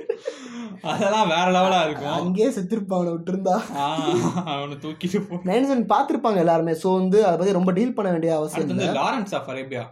அதெல்லாம் 0.86 1.32
வேற 1.32 1.48
லெவலா 1.52 1.80
இருக்கும். 1.84 2.14
அங்கேயே 2.18 2.50
செத்துருப்பாங்க 2.50 3.10
விட்டுருந்தா. 3.12 3.56
ஆஹ், 3.82 4.22
அவனை 4.52 4.76
தூக்கிட்டு 4.78 5.20
போ. 5.26 5.38
நைன்சன் 5.50 5.84
பார்த்திருப்பாங்க 5.90 6.40
எல்லாருமே. 6.40 6.74
சோ 6.82 6.92
வந்து 6.96 7.20
அதை 7.26 7.36
பத்தி 7.38 7.58
ரொம்ப 7.58 7.72
டீல் 7.72 7.94
பண்ண 7.94 8.12
வேண்டிய 8.12 8.32
அவசியம் 8.38 8.70
வந்து 8.72 8.88
Lawrence 9.00 9.36
of 9.38 9.50
Arabia 9.54 9.84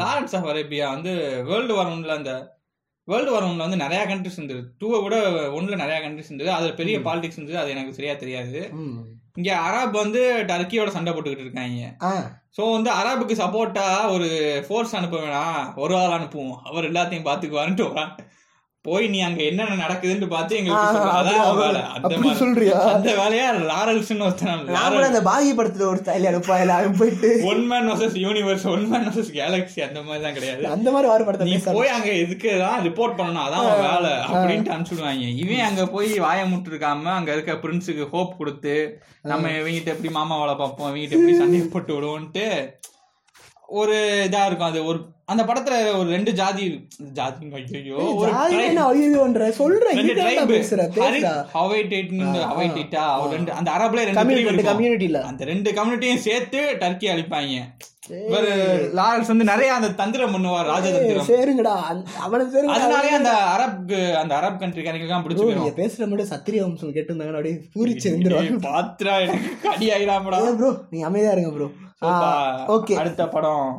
Lawrence 0.00 0.36
of 0.36 0.48
Arabia 0.52 0.86
வந்து 0.94 1.12
வேர்ல்டு 1.48 1.74
வார் 1.74 1.92
ஒன்ல 1.92 2.16
அந்த 2.16 2.32
வேர்ல்டு 3.08 3.30
வார் 3.30 3.46
ஒன்ல 3.46 3.66
வந்து 3.66 3.82
நிறைய 3.82 4.00
கண்ட்ரிஸ் 4.06 4.38
இருந்தது. 4.38 4.62
டூவை 4.80 4.98
கூட 5.00 5.16
ஒன்ல 5.54 5.76
நிறைய 5.76 5.98
கண்ட்ரிஸ் 6.00 6.30
இருந்தது. 6.30 6.50
அதுல 6.52 6.72
பெரிய. 6.74 6.96
பாலிடிக்ஸ் 7.04 7.38
இருந்தது. 7.38 7.58
அது 7.58 7.74
எனக்கு 7.74 7.94
சரியா 7.94 8.14
தெரியாது. 8.16 8.58
இங்க 9.36 9.50
அரப் 9.66 9.96
வந்து 9.96 10.20
டர்க்கியோட 10.48 10.90
சண்டை 10.90 11.12
போட்டுக்கிட்டு 11.12 11.46
இருக்காங்க. 11.46 11.88
ஸோ 12.56 12.62
வந்து 12.72 12.90
அரபுக்கு 12.92 13.34
சப்போர்ட்டா 13.36 13.84
ஒரு 14.10 14.28
ஃபோர்ஸ் 14.66 14.96
அனுப்ப 14.96 15.16
வேணாம். 15.18 15.60
ஒரு 15.76 15.94
ஆள் 15.96 16.16
அனுப்புவோம். 16.16 16.56
அவர் 16.64 16.88
எல்லாத்தையும் 16.88 17.26
பாத்துக்குவாருன்ட்டு 17.26 17.86
வரான் 17.88 18.12
போய் 18.84 19.06
நீ 19.12 19.18
அங்க 19.26 19.40
என்னென்ன 19.50 19.76
நடக்குதுன்னு 19.82 20.26
பார்த்து 20.32 20.58
எங்களுக்கு 20.58 22.34
சொல்றியா? 22.42 22.76
அந்த 22.92 23.12
வேலையா? 23.20 23.46
லாரல்ஸ்னு 23.70 24.24
ஒருத்தன் 24.26 24.52
அந்த 25.08 25.20
பாகி 25.28 25.50
படத்துல 25.58 25.86
ஒரு 25.88 25.98
ஸ்டைல் 26.02 26.28
அனுப்பா 26.30 26.56
எல்லாரும் 26.64 26.96
போயிட்டு. 27.00 27.30
One 27.50 27.64
man 27.70 27.88
versus 27.90 28.16
universe 28.24 28.66
one 28.74 28.84
man 28.92 29.06
versus 29.08 29.32
galaxy 29.38 29.82
அந்த 29.88 30.00
மாதிரி 30.06 30.22
தான் 30.26 30.36
கிடையாது. 30.38 30.62
அந்த 30.74 30.88
மாதிரி 30.94 31.10
வார 31.12 31.24
படத்தை 31.28 31.48
நீ 31.50 31.56
போய் 31.78 31.94
அங்க 31.96 32.10
இதுக்கு 32.24 32.52
தான் 32.64 32.78
ரிப்போர்ட் 32.88 33.18
பண்ணணும்? 33.20 33.44
அதான் 33.46 33.66
வேலை. 33.88 34.12
அப்படின்ட்டு 34.30 34.74
அனுப்பிச்சுடுவாங்க. 34.74 35.28
இவன் 35.44 35.66
அங்க 35.68 35.84
போய் 35.96 36.10
வாய 36.26 36.44
முட்டு 36.52 36.72
இருக்காம 36.72 37.12
அங்க 37.18 37.32
இருக்க 37.36 37.54
பிரின்ஸுக்கு 37.64 38.06
ஹோப் 38.14 38.38
கொடுத்து 38.42 38.76
நம்ம 39.32 39.50
இவங்கிட்ட 39.60 39.94
எப்படி 39.96 40.12
மாமா 40.18 40.36
வேலை 40.42 40.56
பார்ப்போம் 40.62 40.90
இவங்கிட்ட 40.90 41.18
எப்படி 41.18 41.36
சண்டை 41.42 41.60
போட்டு 41.74 41.94
விடுவோன்ட்டு 41.96 42.46
ஒரு 43.68 43.96
இதா 44.26 44.42
இருக்கும் 44.48 44.70
அது. 44.70 44.80
ஒரு 44.90 44.98
அந்த 45.32 45.42
படத்துல 45.48 45.74
ஒரு 45.98 46.08
ரெண்டு 46.14 46.30
ஜாதி 46.32 46.66
ஜாதி 47.16 47.48
ஐயோ 47.78 47.96
ஒரு 48.20 48.30
ஐயோன்ற 48.84 49.48
சொல்றேன் 49.58 49.98
ரெண்டு 49.98 50.14
அந்த 53.58 53.70
அரபுல 53.76 54.04
ரெண்டு. 54.08 54.64
கம்யூனிட்டில 54.70 55.20
அந்த 55.30 55.44
ரெண்டு 55.52 55.70
கம்யூனிட்டியும் 55.78 56.24
சேர்த்து 56.28 56.60
டர்க்கி 56.82 57.08
அழிப்பாங்க. 57.14 57.58
இவர் 58.28 58.46
லாரன்ஸ் 58.98 59.30
வந்து 59.30 59.46
நிறைய 59.50 59.70
அந்த 59.78 59.88
தந்திரம் 59.98 60.32
பண்ணுவார் 60.34 60.70
ராஜதந்திரம். 60.70 61.26
சேருங்கடா. 61.30 61.74
அவனுக்கு 62.26 62.62
அதனாலே 62.76 63.10
அந்த 63.18 63.32
அரப் 63.54 63.92
அந்த 64.22 64.32
அரப் 64.38 64.60
கண்ட்ரிக்காரங்க 64.62 65.18
பிடிச்சு 65.26 65.44
போயிடும் 65.44 65.78
பேசுற 65.82 66.08
மட்டும் 66.12 66.30
சத்திரிய 66.32 66.62
வம்சம் 66.66 66.94
கேட்டிருந்தாங்கன்னா 66.96 67.40
அப்படியே 67.40 67.58
பூரிச்சு 67.74 68.08
இருந்துருவாங்க 68.10 68.62
பாத்ரா 68.68 69.16
எனக்கு 69.26 69.50
கடி 69.66 69.88
ஆயிடாமடா. 69.96 70.40
ப்ரோ 70.62 70.72
நீ 70.94 71.00
அமைதியா 71.10 71.34
இருங்க 71.36 71.52
ப்ரோ. 71.58 71.68
ஓகே. 72.68 72.94
அடுத்த 72.94 73.28
படம். 73.28 73.70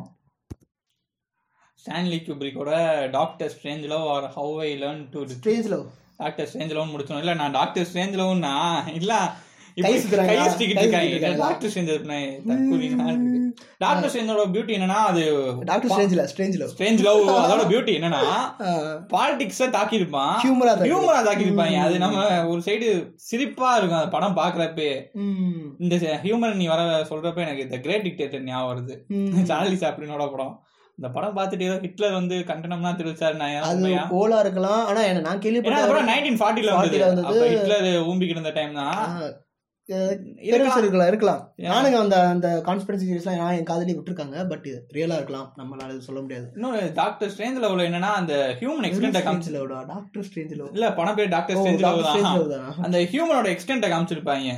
Stanley 1.84 2.18
குப்ரிக்கோட 2.20 2.70
doctor 3.10 3.52
Strangelove 3.86 4.06
or 4.06 4.26
how 4.30 4.58
I 4.60 4.70
learn 4.78 5.08
to 5.10 5.20
stage 5.28 5.68
love 5.68 5.84
doctor 6.16 6.48
Strangelove 6.74 6.92
முடிச்சோம் 6.94 7.18
இல்ல 7.18 7.34
நான் 7.34 7.52
டாக்டர் 7.52 7.86
ஸ்ட்ரேஞ்ச் 7.86 8.18
லவ்னா 8.20 8.54
இல்ல 8.92 9.12
கை 9.76 9.92
சுத்திக்கிட்டு 10.44 10.82
இருக்காங்க. 10.82 11.06
டாக்டர் 11.44 11.70
ஸ்ட்ரேஞ்ச் 11.70 11.92
டாக்டர் 13.84 14.10
ஸ்ட்ரேஞ்சோட 14.12 14.44
பியூட்டி 14.54 14.76
என்னன்னா 14.78 14.98
அது 15.10 15.22
டாக்டர் 15.70 15.92
ஸ்டேஞ்ச்ல 15.94 16.24
ஸ்டேஞ்ச் 16.32 16.58
லவ் 16.60 16.72
ஸ்ட்ரேஞ்ச் 16.74 17.02
லவ் 17.08 17.20
அதோட 17.44 17.64
பியூட்டி 17.72 17.94
என்னன்னா 17.98 18.22
பாலிடிக்ஸ 19.14 19.70
தாக்கி 19.76 20.00
இருப்பான் 20.00 20.34
ஹியூமரா 20.44 20.74
ஹியூமரா 20.86 21.20
தாக்கி 21.28 21.46
இருப்பாங்க 21.48 21.82
அது 21.86 22.02
நம்ம 22.04 22.24
ஒரு 22.52 22.60
சைடு 22.68 22.88
சிரிப்பா 23.28 23.70
இருக்கும். 23.76 24.00
அந்த 24.00 24.12
படம் 24.16 24.38
பாக்குறப்பே 24.40 24.90
இந்த 25.84 25.94
ஹியூமர் 26.24 26.58
நீ 26.62 26.66
வர 26.72 26.82
சொல்றப்ப 27.10 27.46
எனக்கு 27.46 27.66
இந்த 27.66 27.78
கிரேட் 27.84 28.04
டிக்டேட்டர் 28.06 28.48
ஞாபகம் 28.48 28.70
வருது. 28.70 28.96
சார்லி 29.50 29.78
சாப்ளினோட 29.84 30.26
படம். 30.34 30.54
இந்த 30.98 31.08
படம் 31.16 31.36
பார்த்துட்டு 31.36 31.66
ஏதோ 31.68 31.76
ஹிட்லர் 31.84 32.16
வந்து 32.18 32.36
கண்டனம்லாம் 32.48 32.98
தெரிவிச்சாரு. 32.98 33.36
நான் 33.42 33.54
அது? 33.68 33.92
ஓலா 34.18 34.38
இருக்கலாம். 34.44 34.82
ஆனா 34.88 35.02
நான் 35.28 35.44
கேள்விப்பட்டேன் 35.44 36.10
நைன்டீன் 36.10 36.40
ஃபார்ட்டில 36.40 36.72
40 36.78 36.80
வந்தது. 36.80 37.00
ல 37.02 37.06
வந்தது. 37.10 37.28
அப்ப 37.30 37.46
ஹிட்லர் 37.54 37.88
ஊம்பிக்கிட்டு 38.10 38.38
இருந்த 38.38 38.52
டைம் 38.58 38.74
தான். 38.80 38.98
இருக்கலாம். 40.48 41.08
இருக்கலாம். 41.10 41.40
நானுங்க 41.68 41.98
அந்த 42.04 42.16
அந்த 42.32 42.48
கான்ஸ்பிரன்சி 42.66 43.06
சீரிஸ்லாம் 43.08 43.40
நான் 43.42 43.56
என் 43.58 43.68
காதலி 43.70 43.94
விட்டுருக்காங்க 43.96 44.46
பட் 44.52 44.66
ரியலா 44.96 45.16
இருக்கலாம். 45.20 45.48
நம்மளால 45.60 45.94
இது 45.94 46.06
சொல்ல 46.08 46.20
முடியாது. 46.24 46.46
இன்னொரு 46.54 46.80
டாக்டர் 47.00 47.30
ஸ்ட்ரேஞ்ச் 47.32 47.60
லவ்ல 47.64 47.86
என்னன்னா 47.88 48.10
அந்த 48.20 48.34
ஹியூமன் 48.60 48.88
எக்ஸ்டென்ட 48.88 49.22
காமிச்சு 49.26 49.52
டாக்டர் 49.92 50.26
ஸ்ட்ரேஞ்ச் 50.28 50.54
இல்ல 50.76 50.92
படம் 50.98 51.18
பேர் 51.20 51.32
டாக்டர் 51.36 51.58
ஸ்ட்ரேஞ்ச் 51.60 51.84
தான். 52.54 52.68
அந்த 52.86 52.98
ஹியூமனோட 53.12 53.48
எக்ஸ்டென்ட 53.54 53.90
காமிச்சிருப்பாங்க. 53.94 54.48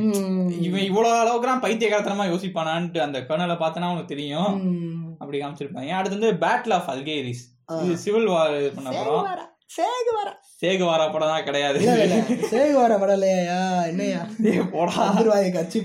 இவன் 0.68 0.86
இவ்வளவு 0.90 1.14
அளவுக்குலாம் 1.22 1.64
பைத்தியகாரத்தனமா 1.66 2.26
யோசிப்பானான்ட்டு 2.32 3.04
அந்த 3.06 3.20
கர்னலை 3.30 3.56
பார்த்தனா 3.64 3.92
உனக்கு 3.92 4.12
தெரியும். 4.14 4.52
அப்படி 5.18 5.40
காமிச்சிருப்பாங்க. 5.40 5.90
அடுத்து 6.00 6.18
வந்து 6.18 6.34
பேட்டில் 6.46 6.76
ஆஃப் 6.78 6.90
அல்கேரிஸ் 6.94 7.42
இது 7.82 7.96
சிவில் 8.04 8.30
வார் 8.34 8.54
இது 8.60 8.70
பண்ண 8.76 8.90
படம் 8.90 9.50
சேகுவார. 9.70 10.28
சேகுவாரா 10.62 11.04
படம் 11.12 11.30
தான் 11.30 11.44
கிடையாது 11.44 11.78
என்னையா 13.84 14.20
போடா. 14.72 14.92
வந்துருவாங்க 14.98 15.48
கட்சி 15.54 15.78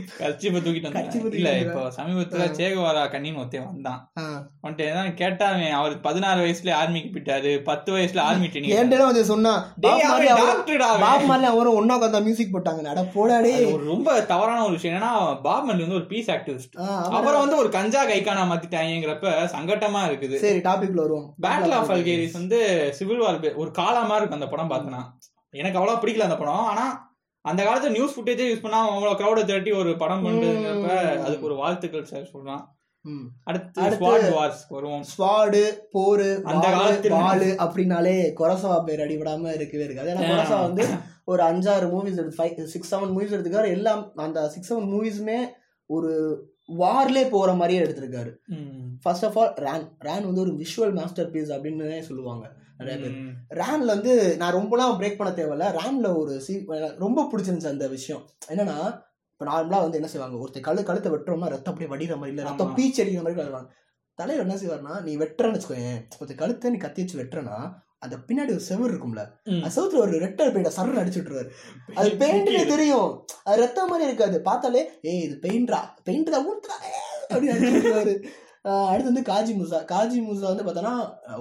தூக்கிட்டு 0.58 0.90
இல்ல 0.90 1.04
தூக்கிட்டு 1.14 1.54
இப்போ 1.64 1.84
சமீபத்துல 1.98 2.48
சேகுவாரா 2.58 3.04
கண்ணின்னு 3.14 3.42
ஒருத்தன் 3.42 3.70
வந்தான். 3.70 4.02
ஆ. 4.18 4.26
வந்துட்டு 4.64 4.88
தான் 4.98 5.12
கேட்டா 5.16 5.48
அவர் 5.78 5.96
பதினாறு 6.02 6.42
வயசுல 6.46 6.74
ஆர்மிக்கு 6.80 7.12
போயிட்டாரு. 7.14 7.54
பத்து 7.64 7.90
வயசுல 7.96 8.26
ஆர்மி 8.26 8.50
ட்ரைனிங் 8.50 8.76
என்கிட்ட 8.76 9.08
வந்து 9.08 9.24
சொன்னா 9.32 9.54
டேய், 9.78 10.04
பாப் 11.04 11.26
மார்லி 11.30 11.48
அவரும் 11.52 11.78
ஒன்னா 11.80 11.98
உட்காந்து 12.00 12.24
மியூசிக் 12.28 12.54
போட்டாங்க 12.54 12.84
நட 12.88 13.04
போடாடே 13.16 13.54
ரொம்ப 13.88 14.08
தவறான 14.32 14.60
ஒரு 14.64 14.76
விஷயம். 14.78 14.94
என்னன்னா 14.94 15.14
பாப் 15.42 15.66
மல்லி 15.68 15.86
வந்து 15.86 16.00
ஒரு 16.00 16.08
பீஸ் 16.08 16.32
ஆக்டிவிஸ்ட் 16.36 16.78
அப்புறம் 17.16 17.42
வந்து 17.44 17.58
ஒரு 17.58 17.72
கஞ்சா 17.78 18.04
கைக்கானா 18.08 18.46
மாத்திட்டாங்கிறப்ப 18.52 19.26
சங்கட்டமா 19.56 20.04
இருக்குது. 20.10 20.38
சரி 20.44 20.62
டாபிக்ல 20.68 21.02
வருவோம். 21.04 21.28
பேட்டில் 21.44 21.76
ஆஃப் 21.78 21.92
அல்கேரிஸ் 21.96 22.40
வந்து 22.40 22.62
சிவில் 23.00 23.24
வார் 23.24 23.36
ஒரு 23.58 23.67
காலமா 23.72 24.16
இருக்கும் 24.16 24.42
அந்த 24.42 24.56
படம் 24.56 24.70
பார்த்தனா 24.70 25.02
எனக்கு 25.50 25.80
அவ்வளவு 25.80 26.08
பிடிக்கல 26.08 26.20
அந்த 26.20 26.38
படம். 26.38 26.54
ஆனா 26.54 27.16
அந்த 27.42 27.64
காலத்துல 27.64 27.90
நியூஸ் 27.90 28.20
ஃபுட்டேஜே 28.20 28.54
யூஸ் 28.54 28.62
பண்ணா 28.62 28.90
அவ்வளவு 28.90 29.20
கிரௌட 29.20 29.46
திரட்டி 29.46 29.72
ஒரு 29.72 29.98
படம் 29.98 30.26
பண்றதுங்கிறப்ப 30.26 31.20
ம். 31.20 31.24
அதுக்கு 31.24 31.46
ஒரு 31.46 31.56
வாழ்த்துக்கள் 31.56 32.06
சார் 32.06 32.30
சொல்றான். 32.34 32.76
ஸ்வாடு 35.18 35.78
போரு 35.94 36.42
அந்த 36.42 36.68
காலத்துல- 36.68 37.12
வாளு 37.12 37.62
அப்படின்னாலே 37.62 38.34
கொரசவா 38.40 38.84
பேர் 38.84 39.00
அடிபடாம 39.00 39.54
இருக்கவே 39.54 39.84
இருக்காது 39.84 40.14
ஏன்னா 40.14 40.18
கொரசவா 40.18 40.62
வந்து 40.62 40.88
ஒரு 41.26 41.44
அஞ்சாறு 41.44 41.90
மூவிஸ் 41.90 42.18
எடுத்து 42.18 42.44
ஃபைவ் 42.44 42.64
சிக்ஸ் 42.64 42.96
செவன் 42.96 42.98
மூவிஸ் 42.98 43.34
எடுத்துக்காரு. 43.34 43.68
எல்லாம் 43.68 44.12
அந்த 44.16 44.50
சிக்ஸ் 44.50 44.74
செவன் 44.74 44.78
மூவிஸுமே 44.78 45.38
ஒரு 45.86 46.42
வார்லே 46.80 47.30
போற 47.30 47.54
மாதிரியே 47.54 47.82
எடுத்திருக்காரு. 47.82 48.36
First 49.02 49.26
of 49.26 49.40
all 49.40 49.54
Ran 49.54 49.92
Ran 50.06 50.24
வந்து 50.24 50.42
ஒரு 50.42 50.52
விஷுவல் 50.52 50.94
மாஸ்டர் 50.94 51.30
பீஸ் 51.30 51.52
அப்படின்னு 51.52 52.00
சொல்லுவாங்க. 52.00 52.52
ரேன்ல 53.60 53.90
வந்து 53.96 54.14
நான் 54.42 54.56
ரொம்பலாம் 54.58 54.98
பிரேக் 55.00 55.20
பண்ண 55.20 55.32
தேவையில்ல. 55.40 55.68
ரேன்ல 55.80 56.10
ஒரு 56.22 56.34
சி 56.46 56.54
ரொம்ப 57.06 57.26
பிடிச்சிருந்துச்சு 57.32 57.74
அந்த 57.74 57.88
விஷயம். 57.96 58.24
என்னன்னா 58.52 58.78
இப்போ 59.32 59.46
நார்மலா 59.50 59.80
வந்து 59.86 60.00
என்ன 60.00 60.10
செய்வாங்க? 60.12 60.38
ஒருத்தர் 60.44 60.68
கழு 60.68 60.84
கழுத்தை 60.90 61.10
வெட்டுறோம்னா 61.14 61.50
ரத்தம் 61.56 61.74
அப்படியே 61.74 61.92
வடிகிற 61.94 62.16
மாதிரி 62.22 62.34
இல்லை 62.34 62.46
ரத்தம் 62.50 62.70
ஆமா. 62.70 62.78
பீச் 62.78 63.02
அடிக்கிற 63.02 63.24
மாதிரி 63.26 63.42
வருவாங்க 63.42 63.70
தலைவர் 64.18 64.46
என்ன 64.46 64.56
செய்வார்னா 64.62 64.94
நீ 65.08 65.12
வெட்டுறன்னு 65.24 65.58
வச்சுக்கோயேன். 65.58 66.00
ஒருத்தர் 66.20 66.42
கழுத்தை 66.44 66.72
நீ 66.74 66.80
கத்தி 66.86 67.02
வச்சு 67.04 67.20
வெட்டுறனா 67.20 67.58
அந்த 68.06 68.16
பின்னாடி 68.28 68.52
ஒரு 68.56 68.64
செவர் 68.70 68.92
இருக்கும்ல. 68.92 69.22
அந்த 69.54 69.70
செவத்துல 69.76 70.02
ஒரு 70.06 70.16
ரெட்டர் 70.24 70.52
பெயிண்ட 70.56 70.72
சரண் 70.78 71.00
அடிச்சு 71.02 71.20
விட்டுருவாரு. 71.20 71.52
அது 72.00 72.10
பெயிண்ட்ல 72.24 72.60
தெரியும். 72.74 73.12
அது 73.48 73.62
ரத்தம் 73.64 73.90
மாதிரி 73.92 74.08
இருக்காது. 74.10 74.40
பார்த்தாலே 74.50 74.82
ஏய் 75.12 75.24
இது 75.28 75.38
பெயிண்ட்ரா? 75.46 75.80
பெயிண்ட் 76.10 76.34
தான் 76.36 76.50
ஊத்துறா 76.52 76.78
அப்படின்னு 77.34 78.14
அடுத்து 78.86 79.10
வந்து 79.10 79.24
காஜி 79.30 79.54
மூசா. 79.54 79.80
காஜி 79.92 80.18
மூசா 80.22 80.46
வந்து 80.50 80.66
பார்த்தோன்னா 80.66 80.94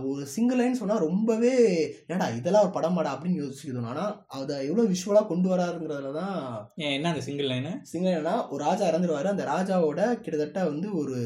ஒரு 0.07 0.23
சிங்கிள் 0.35 0.61
லைன் 0.61 0.81
சொன்னா 0.81 0.97
ரொம்பவே 1.05 1.53
ஏடா 2.11 2.27
இதெல்லாம் 2.37 2.65
ஒரு 2.67 2.75
படமாடா 2.77 3.13
அப்படின்னு 3.15 3.43
யோசிக்கணும் 3.43 3.91
ஆனா 3.91 4.05
அதை 4.37 4.57
எவ்வளவு 4.69 4.93
விஷுவலா 4.93 5.23
கொண்டு 5.27 5.51
வராருங்கிறதுல 5.53 6.13
தான் 6.15 6.39
என்ன 6.91 7.13
அந்த 7.13 7.25
சிங்கிள் 7.27 7.51
லைனு 7.51 7.73
சிங்கிள் 7.93 8.17
லைனா 8.17 8.35
ஒரு 8.49 8.61
ராஜா 8.67 8.91
இறந்துருவாரு. 8.91 9.35
அந்த 9.35 9.47
ராஜாவோட 9.53 10.01
கிட்டத்தட்ட 10.17 10.63
வந்து 10.71 10.89
ஒரு 11.01 11.17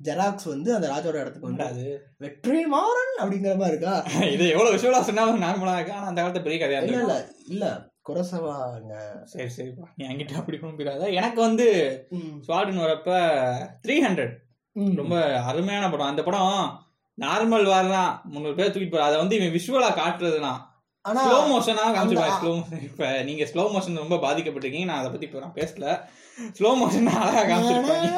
ஜெராக்ஸ் 0.00 0.46
வந்து 0.48 0.70
அந்த 0.74 0.86
ராஜாவோட 0.92 1.18
இடத்துக்கு 1.20 1.50
வந்து 1.50 1.90
வெற்றி 2.22 2.60
மாறன் 2.72 3.12
அப்படிங்கிற 3.20 3.54
மாதிரி 3.56 3.74
இருக்கா? 3.74 3.94
இது 4.34 4.44
எவ்வளவு 4.54 4.74
விஷுவலா 4.74 5.02
சொன்னாலும் 5.08 5.44
நார்மலா 5.44 5.76
இருக்கு? 5.76 5.96
ஆனா 5.98 6.08
அந்த 6.10 6.20
காலத்துல 6.20 6.46
பெரிய 6.46 6.60
கதையா 6.60 6.80
இல்ல 6.82 7.00
இல்ல. 7.00 7.16
இல்ல 7.48 7.66
குரசவாங்க 8.08 8.94
சரி 9.30 9.50
சரிப்பா 9.52 9.86
நீ 9.94 10.04
என்கிட்ட 10.08 10.34
அப்படி 10.40 10.56
கும்பிடாத 10.58 11.04
எனக்கு 11.18 11.40
வந்து 11.40 11.66
ஸ்வாடுன்னு 12.46 12.84
வரப்ப 12.84 13.12
த்ரீ 13.84 13.96
ஹண்ட்ரட் 14.04 14.34
ரொம்ப 15.00 15.16
அருமையான 15.50 15.84
படம். 15.90 16.10
அந்த 16.12 16.22
படம் 16.22 16.54
நார்மல் 17.18 17.66
வார் 17.72 17.88
தான் 17.96 18.12
முந்நூறு 18.30 18.56
பேர் 18.58 18.70
தூக்கிட்டு 18.70 18.94
போற 18.94 19.04
அதை 19.08 19.16
வந்து 19.20 19.36
இவன் 19.38 19.52
விஷுவலா 19.56 19.90
காட்டுறதுனா 19.98 20.54
ஸ்லோ 21.04 21.38
மோஷனா 21.50 21.82
காமிச்சிருப்பாங்க 21.94 22.36
ஸ்லோ 22.40 22.52
மோஷன் 22.58 22.84
இப்ப 22.86 23.08
நீங்க 23.28 23.44
ஸ்லோ 23.50 23.64
மோஷன் 23.72 24.00
ரொம்ப 24.02 24.16
பாதிக்கப்பட்டிருக்கீங்க 24.24 24.88
நான் 24.90 25.00
அதை 25.00 25.10
பத்தி 25.10 25.26
இப்ப 25.28 25.42
நான் 25.44 25.58
பேசல. 25.58 25.86
ஸ்லோ 26.58 26.70
மோஷன் 26.80 27.10
அழகா 27.18 27.42
காமிச்சிருப்பாங்க. 27.50 28.08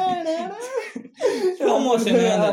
ஸ்லோ 1.59 1.75
மோஷன் 1.87 2.19
அந்த 2.35 2.49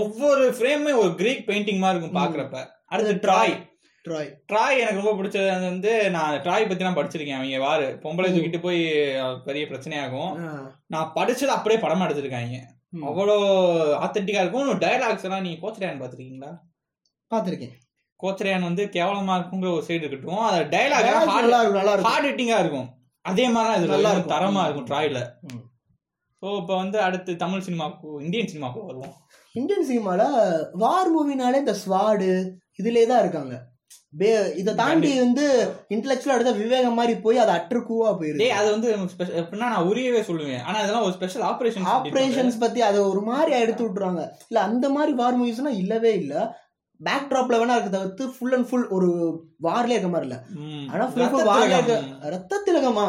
ஒவ்வொரு 0.00 0.44
ஃப்ரேமே 0.58 0.92
ஒரு 1.02 1.12
கிரீக் 1.20 1.46
பெயிண்டிங் 1.50 1.82
மாதிரி 1.84 1.98
இருக்கும் 1.98 2.20
பாக்குறப்ப. 2.20 2.58
அடுத்து 2.92 3.14
ட்ராய் 3.26 3.54
ட்ராய் 4.04 4.28
ட்ராய் 4.50 4.80
எனக்கு 4.82 5.00
ரொம்ப 5.02 5.14
பிடிச்சது 5.18 5.48
அது 5.54 5.64
வந்து 5.72 5.92
நான் 6.16 6.40
ட்ராய் 6.44 6.68
பத்தி 6.68 6.86
நான் 6.86 6.98
படிச்சிருக்கேன் 6.98 7.38
அவங்க 7.38 7.60
வாரு 7.64 7.86
பொம்பளை 8.02 8.28
தூக்கிட்டு 8.34 8.60
போய் 8.66 8.82
பெரிய 9.48 9.64
பிரச்சனையாகும். 9.70 10.32
நான் 10.94 11.12
படிச்சது 11.16 11.54
அப்படியே 11.56 11.80
படமா 11.84 12.06
எடுத்திருக்காங்க 12.06 12.58
அவ்வளோ 13.10 13.36
ஆத்தென்டிக்கா 14.04 14.42
இருக்கும். 14.42 14.80
டயலாக்ஸ் 14.84 15.26
எல்லாம் 15.28 15.44
நீங்க 15.46 15.60
கோச்சரையான் 15.64 16.02
பாத்திருக்கீங்களா 16.02 16.52
பாத்திருக்கேன் 17.30 17.74
கோச்சரையான் 18.20 18.68
வந்து 18.68 18.82
கேவலமா 18.96 19.32
இருக்குங்கிற 19.38 19.70
ஒரு 19.76 19.86
சைடு 19.88 20.04
இருக்கட்டும். 20.06 20.44
அது 20.48 20.60
டைலாக் 20.74 21.08
நல்லா 21.08 21.58
இருக்கும் 21.62 21.80
நல்லா 21.80 21.94
இருக்கும். 21.94 22.10
ஹார்ட் 22.10 22.28
ஹிட்டிங்கா 22.28 22.58
இருக்கும். 22.64 22.88
அதே 23.24 23.46
மாதிரி 23.54 23.78
இது 23.78 23.92
நல்லா 23.94 24.12
இருக்கும். 24.12 24.34
தரமா 24.34 24.62
இருக்கும் 24.66 24.88
ட்ராய்ல. 24.90 25.20
ஸோ 26.42 26.46
இப்போ 26.60 26.74
வந்து 26.82 26.98
அடுத்து 27.06 27.32
தமிழ் 27.42 27.64
சினிமாக்கு 27.66 28.08
இந்தியன் 28.24 28.50
சினிமாக்கு 28.52 28.80
வருவோம். 28.88 29.14
இந்தியன் 29.54 29.88
சினிமால 29.90 30.22
வார் 30.82 31.10
மூவினாலே 31.14 31.60
இந்த 31.64 31.74
ஸ்வாடு 31.82 32.28
இதுலயே 32.80 33.06
தான் 33.10 33.22
இருக்காங்க. 33.24 33.54
இதை 34.60 34.72
தாண்டி 34.74 35.10
வந்து 35.18 35.44
இன்டெலெக்சுவல் 35.90 36.34
அடுத்த 36.34 36.52
விவேகம் 36.52 36.94
மாதிரி 36.94 37.14
போய் 37.18 37.38
அது 37.38 37.52
அற்றுக்கூவா 37.52 38.10
போயிருக்கு 38.18 38.42
டேய் 38.42 38.58
அது 38.58 38.68
வந்து 38.70 38.88
எப்படின்னா 39.40 39.68
நான் 39.72 39.88
உரியவே 39.88 40.20
சொல்லுவேன். 40.28 40.62
ஆனா 40.62 40.76
அதெல்லாம் 40.78 41.02
ஒரு 41.02 41.12
ஸ்பெஷல் 41.12 41.42
ஆபரேஷன் 41.42 41.88
ஆப்ரேஷன்ஸ் 41.94 42.56
பத்தி 42.58 42.82
அதை 42.82 43.00
ஒரு 43.04 43.20
மாதிரி 43.20 43.52
எடுத்து 43.58 43.84
விட்டுருவாங்க. 43.84 44.22
இல்ல 44.48 44.60
அந்த 44.60 44.88
மாதிரி 44.88 45.12
வார் 45.12 45.38
மூவிஸ்னா 45.40 45.72
இல்லவே 45.82 46.12
இல்ல. 46.14 46.34
பேக் 47.00 47.28
ட்ராப்ல 47.30 47.58
வேணா 47.58 47.74
இருக்க 47.74 47.90
தவிர்த்து 47.90 48.26
ஃபுல் 48.34 48.54
அண்ட் 48.54 48.68
ஃபுல் 48.68 48.86
ஒரு 48.88 49.08
வார்ல 49.62 49.94
இருக்க 49.94 50.08
மாதிரி 50.08 50.28
இல்ல 50.28 50.36
ஆனா 50.92 51.06
ஃபுல் 51.06 51.48
வார்ல 51.50 51.78
இருக்க 51.78 51.96
ரத்த 52.28 52.62
திலகமா. 52.68 53.04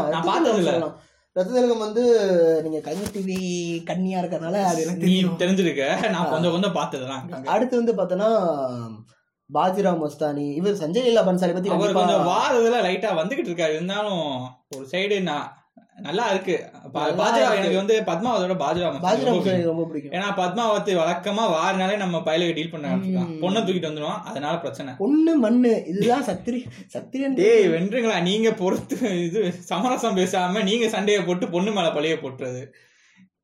சொல்லலாம். 0.59 0.95
ரத்த 1.35 1.51
திலகம் 1.51 1.83
வந்து 1.85 2.03
நீங்க 2.63 2.79
கன்னி 2.81 3.07
டிவி 3.15 3.37
கன்னியா 3.83 4.21
இருக்கறனால 4.21 4.63
அது 4.63 4.81
எனக்கு 4.85 5.11
தெரிஞ்சிருக்க. 5.43 5.85
நான் 6.09 6.31
கொஞ்சம் 6.31 6.51
கொஞ்சம் 6.51 6.73
பார்த்ததுதான். 6.73 7.23
அடுத்து 7.47 7.75
வந்து 7.83 7.93
பார்த்தோன்னா 7.93 8.29
பாஜிராவ் 9.53 10.01
மஸ்தானி 10.01 10.53
இவர் 10.53 10.73
சஞ்சய் 10.73 11.03
லீலா 11.03 11.21
பன்சாலி 11.21 11.53
பத்தி 11.53 11.69
அவர் 11.69 11.93
கொஞ்சம் 11.93 12.23
வார 12.23 12.59
இதுல 12.59 12.85
லைட்டா 12.85 13.23
வந்துகிட்டு 13.23 13.49
இருக்காரு. 13.49 13.73
இருந்தாலும் 13.73 14.49
ஒரு 14.77 14.87
சைடு 14.91 15.21
நான் 15.21 15.61
நல்லா 16.01 16.29
இருக்கு. 16.29 16.69
பா- 16.87 16.91
நல்லா 16.91 17.29
பாஜரா 17.29 17.53
இருக்கு. 17.53 17.57
எனக்கு 17.57 17.75
வந்து 17.75 18.03
பத்மாவதோட 18.05 18.57
பாஜரா 18.57 18.89
மஸ்தானி 18.89 18.99
பாஜிராவ் 19.01 19.63
ரொம்ப 19.63 19.85
பிடிக்கும். 19.85 20.19
ஏன்னா 20.19 20.23
பத்மாவதி 20.23 20.95
வழக்கமா 20.95 21.53
வாரினாலே 21.53 21.97
நம்ம 21.97 22.17
பையலுக்கு 22.17 22.53
டீல் 22.53 22.69
பண்ண. 22.69 22.87
பொண்ணை 22.95 23.63
தூக்கிட்டு 23.63 23.91
வந்துடும் 23.91 24.21
அதனால 24.21 24.57
பிரச்சனை. 24.57 24.93
பொண்ணு 24.97 25.35
மண்ணு 25.35 25.83
இதுதான் 25.87 26.23
சத்திரி 26.23 26.65
சத்திரியன் 26.93 27.33
டேய் 27.33 27.67
வென்றுங்களா? 27.67 28.21
நீங்க 28.21 28.51
பொறுத்து 28.51 29.25
இது 29.25 29.51
சமரசம் 29.51 30.17
பேசாம 30.17 30.63
நீங்க 30.63 30.89
சண்டையை 30.89 31.23
போட்டு 31.23 31.49
பொண்ணு 31.49 31.71
மேல 31.71 31.91
பழைய 31.91 32.15
போட்டுறது. 32.15 32.65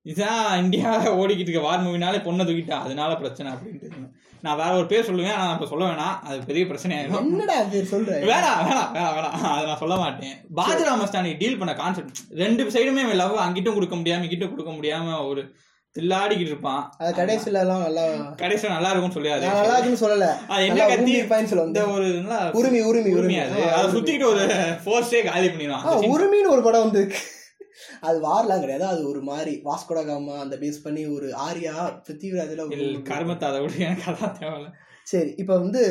இதுதான் 0.01 0.63
இந்தியாவில் 0.63 1.11
ஓடிக்கிட்டு 1.11 1.39
இருக்க 1.39 1.59
வார் 1.59 1.83
மூவினாலே 1.83 2.19
பொண்ணை 2.19 2.43
தூக்கிட்டான் 2.45 2.81
அதனால 2.85 3.15
பிரச்சனை 3.15 3.51
அப்படின்ட்டு. 3.51 3.91
நான் 4.43 4.57
வேற 4.57 4.71
ஒரு 4.75 4.87
பேர் 4.87 5.07
சொல்லுவேன் 5.07 5.33
ஆனா 5.33 5.43
நான் 5.43 5.55
இப்ப 5.55 5.67
சொல்ல 5.67 5.83
வேணாம். 5.85 6.15
அது 6.23 6.37
பெரிய 6.45 6.63
பிரச்சனை 6.67 6.93
ஆயிடும் 6.97 7.19
என்னடா 7.23 7.55
அது 7.57 7.77
சொல்ற? 7.91 8.13
வேணாம் 8.29 8.57
வேணாம் 8.61 8.89
வேணாம் 8.95 9.13
வேணாம் 9.17 9.35
அதை 9.49 9.65
நான் 9.65 9.79
சொல்ல 9.79 9.95
மாட்டேன். 9.95 10.33
பாஜரா 10.55 10.93
மஸ்தானி 11.01 11.31
டீல் 11.37 11.59
பண்ண 11.59 11.73
கான்செப்ட் 11.73 12.19
ரெண்டு 12.37 12.63
சைடுமே 12.75 13.03
லவ் 13.15 13.43
அங்கிட்டும் 13.43 13.77
கொடுக்க 13.77 13.95
முடியாம 13.95 14.25
இங்கிட்டும் 14.27 14.53
கொடுக்க 14.53 14.71
முடியாம 14.71 15.19
ஒரு 15.27 15.43
தில்லாடிக்கிட்டு 15.95 16.51
இருப்பான். 16.51 16.83
அது 16.97 17.11
கடைசில 17.17 17.59
எல்லாம் 17.59 17.83
நல்லா 17.83 18.03
கடைசியில் 18.37 18.75
நல்லா 18.75 18.91
இருக்கும்னு 18.91 19.17
சொல்லியாது 19.17 19.43
நான் 19.43 19.59
நல்லா 19.59 19.75
இருக்குன்னு 19.75 20.03
சொல்லல. 20.03 20.27
அது 20.47 20.63
என்ன 20.69 20.87
கத்தி? 20.87 21.13
பாயிண்ட் 21.23 21.51
சொல்ல 21.51 21.65
இந்த 21.65 21.83
ஒரு 21.95 22.07
உரிமை 22.53 22.81
உரிமை 22.83 23.11
உரிமை. 23.13 23.37
அது. 23.39 23.59
அதை. 23.71 23.85
சுத்திக்கிட்டு 23.95 24.31
ஒரு 24.31 24.45
ஃபோர்ஸே 24.83 25.21
காலி 25.25 25.49
பண்ணிடுவான். 25.49 25.85
உரிமைன்னு 26.13 26.53
ஒரு 26.55 26.63
படம் 26.63 26.85
வந்து 26.85 27.03
அது 28.07 28.17
வார்லாம் 28.27 28.63
கிடையாது. 28.63 28.85
அது 28.93 29.01
ஒரு 29.11 29.21
மாதிரி 29.29 29.53
வாஸ்கோட 29.67 30.01
காமா 30.09 30.35
அந்த 30.45 30.55
பேஸ் 30.63 30.83
பண்ணி 30.85 31.03
ஒரு 31.15 31.27
ஆரியா 31.47 31.75
பிருத்திவிராஜ்ல 32.05 32.65
ஒரு 32.69 32.87
கர்மத்தை 33.11 33.47
அதை 33.51 33.61
விட 33.63 33.73
எனக்கு 33.87 34.09
அதான் 34.11 34.37
தேவையில்ல. 34.41 34.69
சரி 35.11 35.31
இப்போ 35.41 35.53
வந்து 35.63 35.81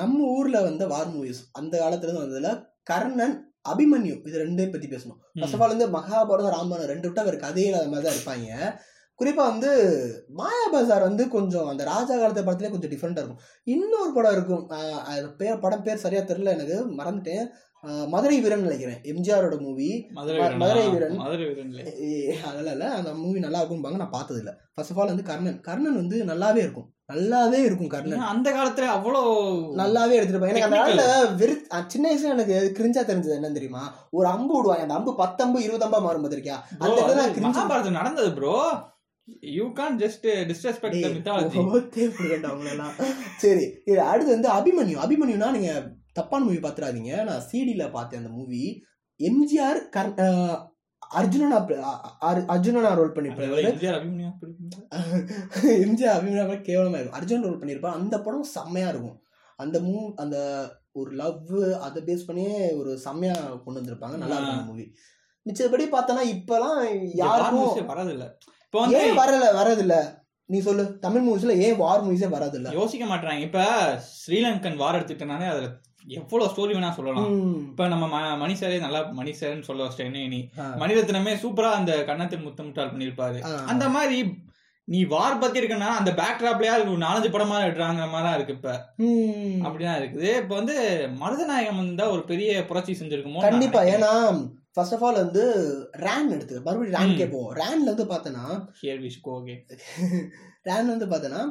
நம்ம 0.00 0.28
ஊர்ல 0.36 0.60
வந்த 0.68 0.84
வார் 0.92 1.10
மூவிஸ் 1.14 1.42
அந்த 1.60 1.74
காலத்துல 1.82 2.08
இருந்து 2.08 2.24
வந்ததுல 2.24 2.52
கர்ணன் 2.90 3.36
அபிமன்யு 3.72 4.14
இது 4.28 4.42
ரெண்டையும் 4.44 4.72
பத்தி 4.74 4.88
பேசணும். 4.94 5.18
ஃபர்ஸ்ட் 5.40 5.56
ஆஃப் 5.56 5.62
ஆல் 5.64 5.74
வந்து 5.74 5.88
மகாபாரதம் 5.98 6.54
ராமாயணம் 6.56 6.90
ரெண்டு 6.92 7.08
விட்டா 7.08 7.24
வேற 7.26 7.36
கதையே 7.44 7.68
இல்லாத 7.68 7.90
மாதிரி 7.92 8.06
தான் 8.06 8.16
இருப்பாங்க. 8.16 8.72
குறிப்பா 9.20 9.44
வந்து 9.50 9.70
மாயா 10.38 10.64
பஜார் 10.72 11.04
வந்து 11.08 11.24
கொஞ்சம் 11.34 11.68
அந்த 11.72 11.82
ராஜா 11.90 12.14
காலத்து 12.14 12.46
படத்துல 12.46 12.70
கொஞ்சம் 12.72 12.92
டிஃப்ரெண்டா 12.92 13.22
இருக்கும். 13.22 13.42
இன்னொரு 13.74 14.12
படம் 14.16 14.34
இருக்கும். 14.36 14.64
பேர் 15.40 15.62
படம் 15.64 15.84
பேர் 15.86 16.02
சரியா 16.04 16.22
தெரியல 16.30 16.54
எனக்கு 16.56 16.78
மறந்துட்டேன். 17.00 17.46
மதுரை 18.12 18.36
வீரன் 18.42 18.64
நினைக்கிறேன். 18.66 18.98
எம்ஜிஆரோட 19.10 19.54
மூவி 19.64 19.86
மதுரை 20.16 20.84
வீரன்? 20.92 21.16
அதெல்லாம் 22.48 22.74
இல்லை. 22.74 22.88
அந்த 22.98 23.10
மூவி 23.22 23.38
நல்லா 23.44 23.60
இருக்கும்பாங்க. 23.62 23.98
நான் 24.02 24.16
பார்த்தது 24.16 24.40
இல்லை 24.42 24.52
ஃபர்ஸ்ட் 24.74 24.92
ஆஃப் 24.92 25.00
ஆல் 25.02 25.10
வந்து 25.12 25.26
கர்ணன். 25.30 25.60
கர்ணன் 25.68 25.98
வந்து 26.00 26.18
நல்லாவே 26.30 26.60
இருக்கும். 26.64 26.86
நல்லாவே 27.12 27.60
இருக்கும் 27.68 27.90
கர்ணன். 27.94 28.22
அந்த 28.32 28.48
காலத்துல 28.56 28.90
அவ்வளோ 28.96 29.22
நல்லாவே 29.80 30.18
எடுத்துருப்பாங்க. 30.18 30.52
எனக்கு 30.54 30.68
அந்த. 30.68 30.82
காலத்துல 30.82 31.36
வெறு 31.40 31.54
சின்ன 31.94 32.04
வயசுல 32.10 32.34
எனக்கு 32.36 32.58
கிரிஞ்சா 32.78 33.02
தெரிஞ்சது 33.10 33.36
என்னன்னு 33.38 33.58
தெரியுமா? 33.58 33.82
ஒரு 34.18 34.28
அம்பு 34.34 34.54
விடுவாங்க. 34.56 34.86
அந்த 34.86 34.98
அம்பு 34.98 35.14
பத்தம்பு 35.22 35.64
இருபது 35.66 35.86
அம்பா 35.88 36.00
மாறும் 36.06 36.24
பார்த்திருக்கியா 36.24 36.58
அந்த 36.78 36.98
இடத்துல 37.00 37.24
மகாபாரதம் 37.48 37.98
நடந்தது 38.00 38.30
bro 38.38 38.54
you 39.56 39.66
can 39.80 39.98
just 39.98 40.24
disrespect. 40.50 41.02
சரி 43.44 43.66
இது 43.90 44.00
அடுத்து 44.12 44.30
வந்து 44.36 44.50
அபிமன்யு. 44.58 44.96
அபிமன்யுனா 45.06 45.50
நீங்க 45.58 45.72
தப்பான 46.16 46.44
மூவி 46.46 46.58
பாத்துறாதீங்க. 46.58 47.12
நான் 47.28 47.46
சிடில 47.50 47.84
பார்த்தேன் 47.96 48.22
அந்த 48.22 48.32
மூவி 48.38 48.62
எம்ஜிஆர் 49.20 49.80
கர் 49.96 50.12
அர்ஜுனனா 51.18 51.56
அர்ஜுனனா 52.54 52.90
ரோல் 52.98 53.14
பண்ணிருப்பாரு 53.16 53.62
எம்ஜிஆர் 53.70 53.96
அபிமன்யா 53.98 54.30
பிடிக்கும்? 54.40 54.84
எம்ஜிஆர் 55.86 56.14
அபிமன்யா 56.16 56.44
கூட 56.44 56.58
கேவலமா 56.68 56.98
இருக்கும் 56.98 57.18
அர்ஜுன் 57.18 57.44
ரோல் 57.46 57.60
பண்ணிருப்பாரு. 57.60 57.98
அந்த 58.00 58.16
படம் 58.26 58.52
செம்மையா 58.54 58.88
இருக்கும். 58.92 59.16
அந்த 59.58 59.76
மூ 59.86 59.94
அந்த 60.22 60.36
ஒரு 61.00 61.10
லவ் 61.20 61.50
அதை 61.86 62.00
பேஸ் 62.08 62.26
பண்ணியே 62.28 62.56
ஒரு 62.80 62.90
செம்மையா 63.04 63.34
கொண்டு 63.64 63.78
வந்திருப்பாங்க. 63.80 64.16
நல்லா 64.22 64.38
இருக்கும் 64.38 64.56
அந்த 64.56 64.70
மூவி 64.70 64.86
மிச்சபடி 65.46 65.84
பார்த்தோன்னா 65.92 66.24
இப்பெல்லாம் 66.34 66.80
யாருக்கும் 67.20 67.90
வரது 67.92 68.12
இல்ல 68.16 68.26
இப்போ 68.66 68.80
வந்து 68.82 68.98
ஏன் 69.00 69.16
வரல 69.20 69.46
வரதில்ல 69.60 69.94
நீ 70.48 70.58
சொல்லு. 70.60 70.84
தமிழ் 71.04 71.24
மூவிஸ்ல 71.26 71.54
ஏன் 71.66 71.78
வார் 71.80 72.04
மூவிஸே 72.06 72.28
வரதில்ல 72.34 72.70
யோசிக்க 72.78 73.04
மாட்டாங்க 73.10 73.46
இப்ப 73.48 73.60
ஸ்ரீலங்கன் 74.16 74.80
வார் 74.82 74.98
எடுத்துட்டனாலே 74.98 75.48
அதுல 75.52 75.68
எவ்வளவு 76.14 76.50
ஸ்டோரி 76.52 76.72
வேணா 76.74 76.90
சொல்லலாம். 76.92 77.28
இப்ப 77.68 77.88
நம்ம 77.88 78.06
மணி 78.36 78.54
சாரே 78.54 78.78
நல்லா 78.80 79.00
மணி 79.12 79.32
சார்னு 79.32 79.68
சொல்ல 79.68 79.84
வச்சிட்டேன். 79.84 80.30
நீ 80.30 80.40
ஆ. 80.58 80.64
மணிரத்னமே 80.80 81.34
சூப்பரா 81.42 81.70
அந்த 81.72 81.92
கண்ணத்தில் 82.04 82.46
முத்தம் 82.46 82.66
முட்டாள் 82.66 82.92
பண்ணிருப்பாரு. 82.92 83.40
அந்த 83.66 83.86
மாதிரி 83.88 84.18
நீ 84.88 85.00
வார் 85.04 85.38
பத்தி 85.38 85.60
இருக்கனா 85.60 85.88
அந்த 85.98 86.10
பேக் 86.12 86.40
டிராப்லயா 86.40 86.72
நாலஞ்சு 87.02 87.28
படமா 87.28 87.58
எடுறாங்க 87.66 88.08
மாதிரி 88.08 88.26
தான் 88.26 88.34
இருக்கு 88.34 88.56
இப்ப. 88.56 88.70
அப்படிதான் 89.64 90.00
இருக்குது. 90.00 90.30
இப்ப 90.40 90.54
வந்து 90.54 90.76
மருதநாயகம் 91.20 91.80
வந்தா 91.80 92.06
ஒரு 92.10 92.24
பெரிய 92.24 92.64
புரட்சி 92.64 92.94
செஞ்சிருக்குமோ 93.00 93.44
கண்டிப்பா. 93.44 93.82
ஏன்னா 93.92 94.10
ஃபர்ஸ்ட் 94.76 94.94
ஆஃப் 94.94 95.04
ஆல் 95.04 95.22
வந்து 95.22 95.42
ரேன் 96.04 96.30
எடுத்து 96.30 96.54
மறுபடியும் 96.60 96.96
ரேன்கே 96.98 97.26
போவோம் 97.28 97.56
ரேன்ல 97.56 97.88
வந்து 97.88 98.06
பார்த்தோன்னா 98.06 98.44
ரேன் 100.66 100.90
வந்து 100.92 101.06
பார்த்தோன்னா 101.06 101.42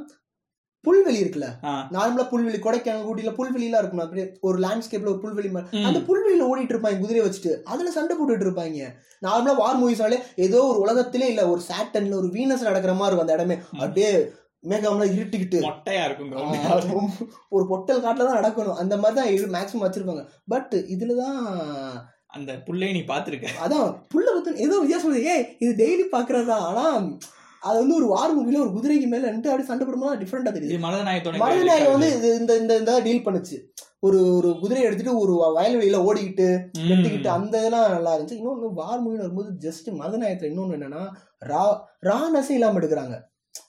புல்வெளி 0.85 1.19
இருக்குல்ல. 1.21 1.47
நார்மலா 1.95 2.25
புல்வெளி 2.31 2.59
கொடைக்கானல் 2.65 3.07
ஊட்டில 3.09 3.31
புல்வெளிலாம் 3.39 3.81
இருக்கும் 3.83 4.03
அப்படியே 4.03 4.25
ஒரு 4.47 4.57
லேண்ட்ஸ்கேப்ல 4.65 5.11
ஒரு 5.13 5.21
புல்வெளி. 5.23 5.49
அந்த 5.87 5.99
புல்வெளியில 6.09 6.47
ஓடிட்டு 6.51 6.73
இருப்பாங்க 6.75 7.01
குதிரையை 7.03 7.23
வச்சுட்டு. 7.27 7.53
அதுல 7.73 7.91
சண்டை 7.97 8.15
போட்டுட்டு 8.19 8.47
இருப்பாங்க. 8.47 8.91
நார்மலா 9.25 9.55
வார் 9.63 9.81
மூவிஸ்னாலே 9.81 10.19
ஏதோ 10.45 10.59
ஒரு 10.71 10.79
உலகத்திலே 10.85 11.27
இல்ல 11.33 11.43
ஒரு 11.53 11.61
சாட்டன்ல 11.71 12.15
ஒரு 12.21 12.29
வீனஸ் 12.37 12.69
நடக்கிற 12.69 12.93
மாதிரி 13.01 13.09
இருக்கும் 13.09 13.27
அந்த 13.27 13.37
இடமே 13.39 13.57
அப்படியே 13.81 14.11
மேகம்ல 14.71 15.05
இருட்டிக்கிட்டு. 15.17 15.59
மொட்டையா 15.67 16.01
இருக்கும் 16.07 17.11
ஒரு 17.55 17.63
பொட்டல் 17.73 18.01
காட்டுல 18.05 18.27
தான் 18.27 18.39
நடக்கணும். 18.39 18.79
அந்த 18.81 18.97
மாதிரி 19.03 19.17
தான் 19.19 19.55
மேக்ஸிமம் 19.57 19.85
வச்சிருப்பாங்க. 19.85 20.25
பட் 20.53 20.73
இதுலதான் 20.95 21.39
அந்த 22.37 22.51
புள்ளைய 22.65 22.91
நீ 22.97 23.03
பாத்திருக்க 23.13 23.47
அதான் 23.63 23.87
புள்ள 24.11 24.27
பத்து 24.35 24.63
ஏதோ 24.65 24.75
வித்தியாசம். 24.81 25.15
ஏய் 25.33 25.45
இது 25.63 25.71
டெய்லி 25.81 26.05
பாக்குறதா 26.13 26.57
ஆனா 26.67 26.85
அது 27.67 27.77
வந்து 27.81 27.95
ஒரு 27.95 28.07
வார் 28.13 28.35
மூவில 28.37 28.61
ஒரு 28.65 28.71
குதிரைக்கு 28.75 29.07
மேல 29.07 29.29
ரெண்டு 29.31 29.49
அப்படி 29.49 29.67
சண்டை 29.67 29.87
போடும்போது 29.87 30.19
டிஃப்ரெண்டா 30.21 30.51
தெரியுது. 30.55 30.73
இது 30.73 30.85
மருதநாயகத்தோட 30.85 31.41
மருதநாயகம் 31.41 31.95
வந்து 31.95 32.09
இந்த 32.39 32.57
இந்த 32.61 32.77
இந்த 32.77 32.93
டீல் 33.07 33.25
பண்ணுச்சு. 33.25 33.57
ஒரு 33.99 34.19
ஒரு 34.35 34.49
குதிரையை 34.61 34.85
எடுத்துட்டு 34.87 35.19
ஒரு 35.19 35.33
வயல்வெளியில 35.57 35.97
ஓடிக்கிட்டு 36.07 36.47
வெட்டிக்கிட்டு 36.89 37.27
அந்த 37.27 37.53
இதெல்லாம் 37.59 37.91
நல்லா 37.91 38.13
இருந்துச்சு. 38.15 38.39
இன்னொன்னு 38.39 38.73
வார் 38.73 39.01
மூவின்னு 39.03 39.25
வரும்போது 39.25 39.51
ஜஸ்ட் 39.65 39.89
மருதநாயகத்துல 39.99 40.51
இன்னொன்னு 40.51 40.77
என்னன்னா 40.77 41.03
ரா 41.51 41.63
ரானஸே 42.09 42.49
இல்லாம 42.49 42.79
எடுக்கிறாங்க. 42.79 43.17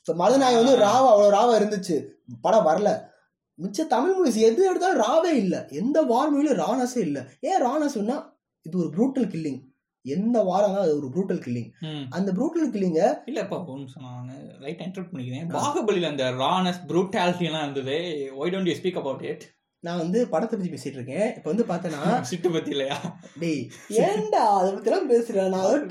இப்போ 0.00 0.14
மருதநாயகம் 0.22 0.62
வந்து 0.64 0.76
ராவா 0.84 1.08
அவ்வளவு 1.14 1.36
ராவா 1.38 1.54
இருந்துச்சு. 1.60 1.98
படம் 2.40 2.66
வரல. 2.66 2.90
மிச்ச 3.58 3.86
தமிழ் 3.86 4.14
மூவிஸ் 4.16 4.38
எது 4.48 4.62
எடுத்தாலும் 4.68 5.02
ராவே 5.06 5.32
இல்ல. 5.42 5.66
எந்த 5.70 6.02
வார் 6.02 6.32
மூவிலும் 6.34 6.60
ரானஸே 6.64 7.00
இல்ல. 7.08 7.18
ஏன் 7.40 7.62
ரானஸ்னா 7.62 8.16
இது 8.66 8.78
ஒரு 8.78 8.90
ப்ரூட்டல் 8.96 9.28
கில்லிங் 9.34 9.60
எந்த 10.04 10.38
வாரம் 10.46 10.76
அது 10.82 10.92
ஒரு 10.98 11.08
ப்ரூட்டல் 11.14 11.42
கில்லிங். 11.44 11.70
அந்த 12.16 12.30
ப்ரூட்டல் 12.38 12.70
கில்லிங்க 12.74 13.00
இல்ல 13.30 13.40
இப்ப 13.46 13.58
நான் 14.04 14.30
ரைட் 14.64 14.84
இன்டர்ப்ட் 14.86 15.12
பண்ணிக்கிறேன். 15.12 15.48
பாகுபலியில 15.58 16.12
அந்த 16.12 16.26
ரானஸ் 16.40 16.80
ப்ரூட்டாலிட்டி 16.90 17.48
எல்லாம் 17.50 17.66
இருந்தது. 17.66 17.98
Why 18.40 18.54
don't 18.54 18.70
you 18.70 18.78
speak 18.80 19.00
about 19.02 19.26
it 19.32 19.44
நான் 19.84 20.00
வந்து 20.02 20.18
படத்தை 20.32 20.54
பத்தி 20.56 20.72
பேசிட்டு 20.72 20.98
இருக்கேன். 20.98 21.28
இப்போ 21.36 21.48
வந்து 21.52 21.64
பார்த்தேன்னா 21.70 22.00
சிட்டு 22.30 22.48
பத்தி 22.56 22.70
இல்லையா 22.74 22.96
டேய் 23.40 23.62
ஏன்டா 24.02 24.42
அதை 24.58 24.68
பத்தி 24.74 24.90
எல்லாம் 24.90 25.08
பேசுறேன் 25.12 25.54
நான். 25.54 25.86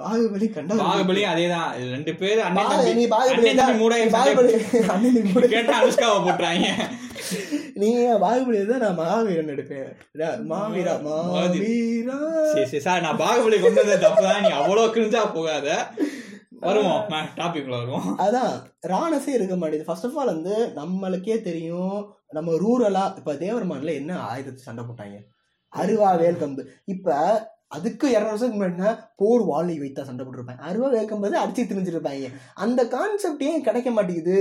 பாகுபலி 0.00 0.46
கண்டா 0.54 0.78
பாகுபலி 0.82 1.22
அதேதான். 1.32 1.68
ரெண்டு 1.94 2.14
பேரு 2.22 2.40
அண்ணன் 2.46 2.70
தம்பி. 2.70 3.76
மூட 3.82 3.98
பாகுபலி 4.16 4.54
அண்ணன் 4.94 5.50
கேட்டா 5.54 5.74
அனுஷ்காவை 5.80 6.18
போட்டுறாங்க. 6.26 6.66
நீ 7.82 7.88
பாகுபலி 8.24 8.58
தான் 8.70 8.82
நான் 8.84 8.98
மகாவீரன் 9.00 9.52
எடுப்பேன். 9.54 9.90
மாவீரா 10.52 10.94
மாவீரா. 11.06 12.18
சரி 12.52 12.66
சரி 12.72 12.82
சார் 12.86 13.04
நான் 13.06 13.22
பாகுபலி 13.24 13.58
கொண்டு 13.64 13.82
வந்தது 13.82 14.04
தப்புதான் 14.06 14.44
நீ 14.46 14.50
அவ்வளவு 14.60 14.94
கிழிஞ்சா 14.94 15.22
போகாத. 15.36 15.68
வருவோம் 16.66 17.00
டாபிக்ல 17.38 17.78
வருவோம். 17.78 18.08
அதான் 18.24 18.52
ராணஸே 18.92 19.32
இருக்க 19.36 19.54
மாட்டேங்குது. 19.56 19.88
ஃபர்ஸ்ட் 19.88 20.06
ஆஃப் 20.08 20.18
ஆல் 20.18 20.34
வந்து 20.34 20.56
நம்மளுக்கே 20.80 21.36
தெரியும் 21.48 21.96
நம்ம 22.36 22.52
ரூரலா 22.64 23.04
இப்ப 23.20 23.32
தேவரமான்ல 23.44 23.94
என்ன 24.00 24.12
ஆயுதத்தை 24.28 24.62
சண்டை 24.66 24.84
போட்டாங்க? 24.84 25.18
அருவா 25.72 26.10
வேல் 26.20 26.40
கம்பு. 26.42 26.62
இப்ப 26.84 27.16
அதுக்கு 27.76 28.06
இரநூறு 28.14 28.32
வருஷத்துக்கு 28.32 28.58
முன்னாடி 28.58 28.94
போர் 29.20 29.42
வாழை 29.50 29.74
வைத்தா 29.82 30.02
சண்டை 30.08 30.22
போட்டுருப்பாங்க 30.24 30.66
அருவா 30.70 30.88
வேக்கும்போது 30.94 31.36
அடிச்சு 31.42 31.62
திணிச்சிருப்பாங்க 31.70 32.30
அந்த 32.64 32.80
கான்செப்ட் 32.94 33.44
ஏன் 33.50 33.64
கிடைக்க 33.68 33.90
மாட்டேங்குது. 33.96 34.38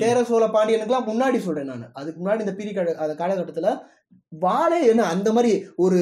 சேர 0.00 0.24
சோழ 0.30 0.46
பாண்டியனுக்குலாம் 0.56 1.08
முன்னாடி 1.10 1.40
சொல்றேன் 1.46 1.70
நான். 1.72 1.84
அதுக்கு 2.00 2.18
முன்னாடி 2.20 2.44
இந்த 2.46 2.54
பீரி 2.58 2.72
அந்த 3.04 3.14
காலகட்டத்துல 3.20 3.70
வாளே 4.32 4.80
என்ன 4.92 5.06
அந்த 5.14 5.28
மாதிரி 5.36 5.52
ஒரு 5.84 6.00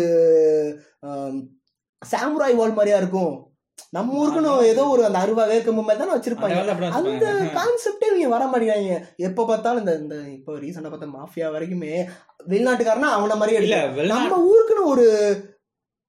சாமுராய் 2.03 2.59
வால் 2.61 2.79
மாதிரியா 2.79 3.01
இருக்கும். 3.03 3.35
நம்ம 3.97 4.17
ஊருக்குன்னு 4.21 4.51
ஏதோ 4.71 4.83
ஒரு 4.95 5.03
அந்த 5.09 5.19
அருவா 5.25 5.45
வேக்கம்பு 5.51 5.83
மாதிரி 5.85 6.01
தானே 6.01 6.15
வச்சிருப்பாங்க. 6.15 6.57
அந்த. 6.99 7.27
கான்செப்டே 7.59 8.09
நீங்க 8.15 8.31
வர 8.35 8.45
மாட்டேங்கிறாங்க. 8.47 8.97
எப்ப 9.29 9.47
பார்த்தாலும் 9.51 9.83
இந்த 9.83 9.95
இந்த 10.03 10.17
இப்போ 10.37 10.59
ரீசெண்டா 10.65 10.91
பார்த்த 10.95 11.13
மாஃபியா 11.19 11.47
வரைக்குமே 11.55 11.93
வெளிநாட்டுக்காரனா 12.53 13.13
அவன 13.19 13.37
மாதிரியே 13.43 13.63
இல்ல 13.63 13.79
நம்ம 14.15 14.41
ஊருக்குன்னு 14.51 14.91
ஒரு 14.95 15.07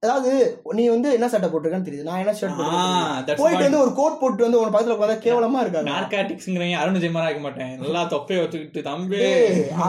அதாவது 0.03 0.33
நீ 0.77 0.83
வந்து 0.93 1.09
என்ன 1.15 1.27
சட்டை 1.31 1.47
போட்டிருக்கான்னு 1.47 1.88
தெரியுது. 1.88 2.05
நான் 2.09 2.21
என்ன 2.23 2.33
ஷர்ட் 2.39 2.59
போட்டு 2.59 3.33
போயிட்டு 3.41 3.65
வந்து 3.65 3.81
ஒரு 3.85 3.91
கோட் 3.97 4.19
போட்டு 4.21 4.45
வந்து 4.45 4.59
உன 4.59 4.71
பக்கத்துல 4.73 4.95
உட்காந்தா 4.95 5.17
கேவலமா 5.25 5.62
இருக்காங்க 5.63 5.91
நார்காட்டிக்ஸ்ங்கிறீங்க 5.93 6.77
அருண் 6.81 7.01
ஜெயமாரா 7.03 7.27
இருக்க 7.29 7.43
மாட்டேன். 7.45 7.73
நல்லா 7.83 8.01
தொப்பையை 8.13 8.41
வச்சுக்கிட்டு 8.43 8.81
தம்பி. 8.89 9.19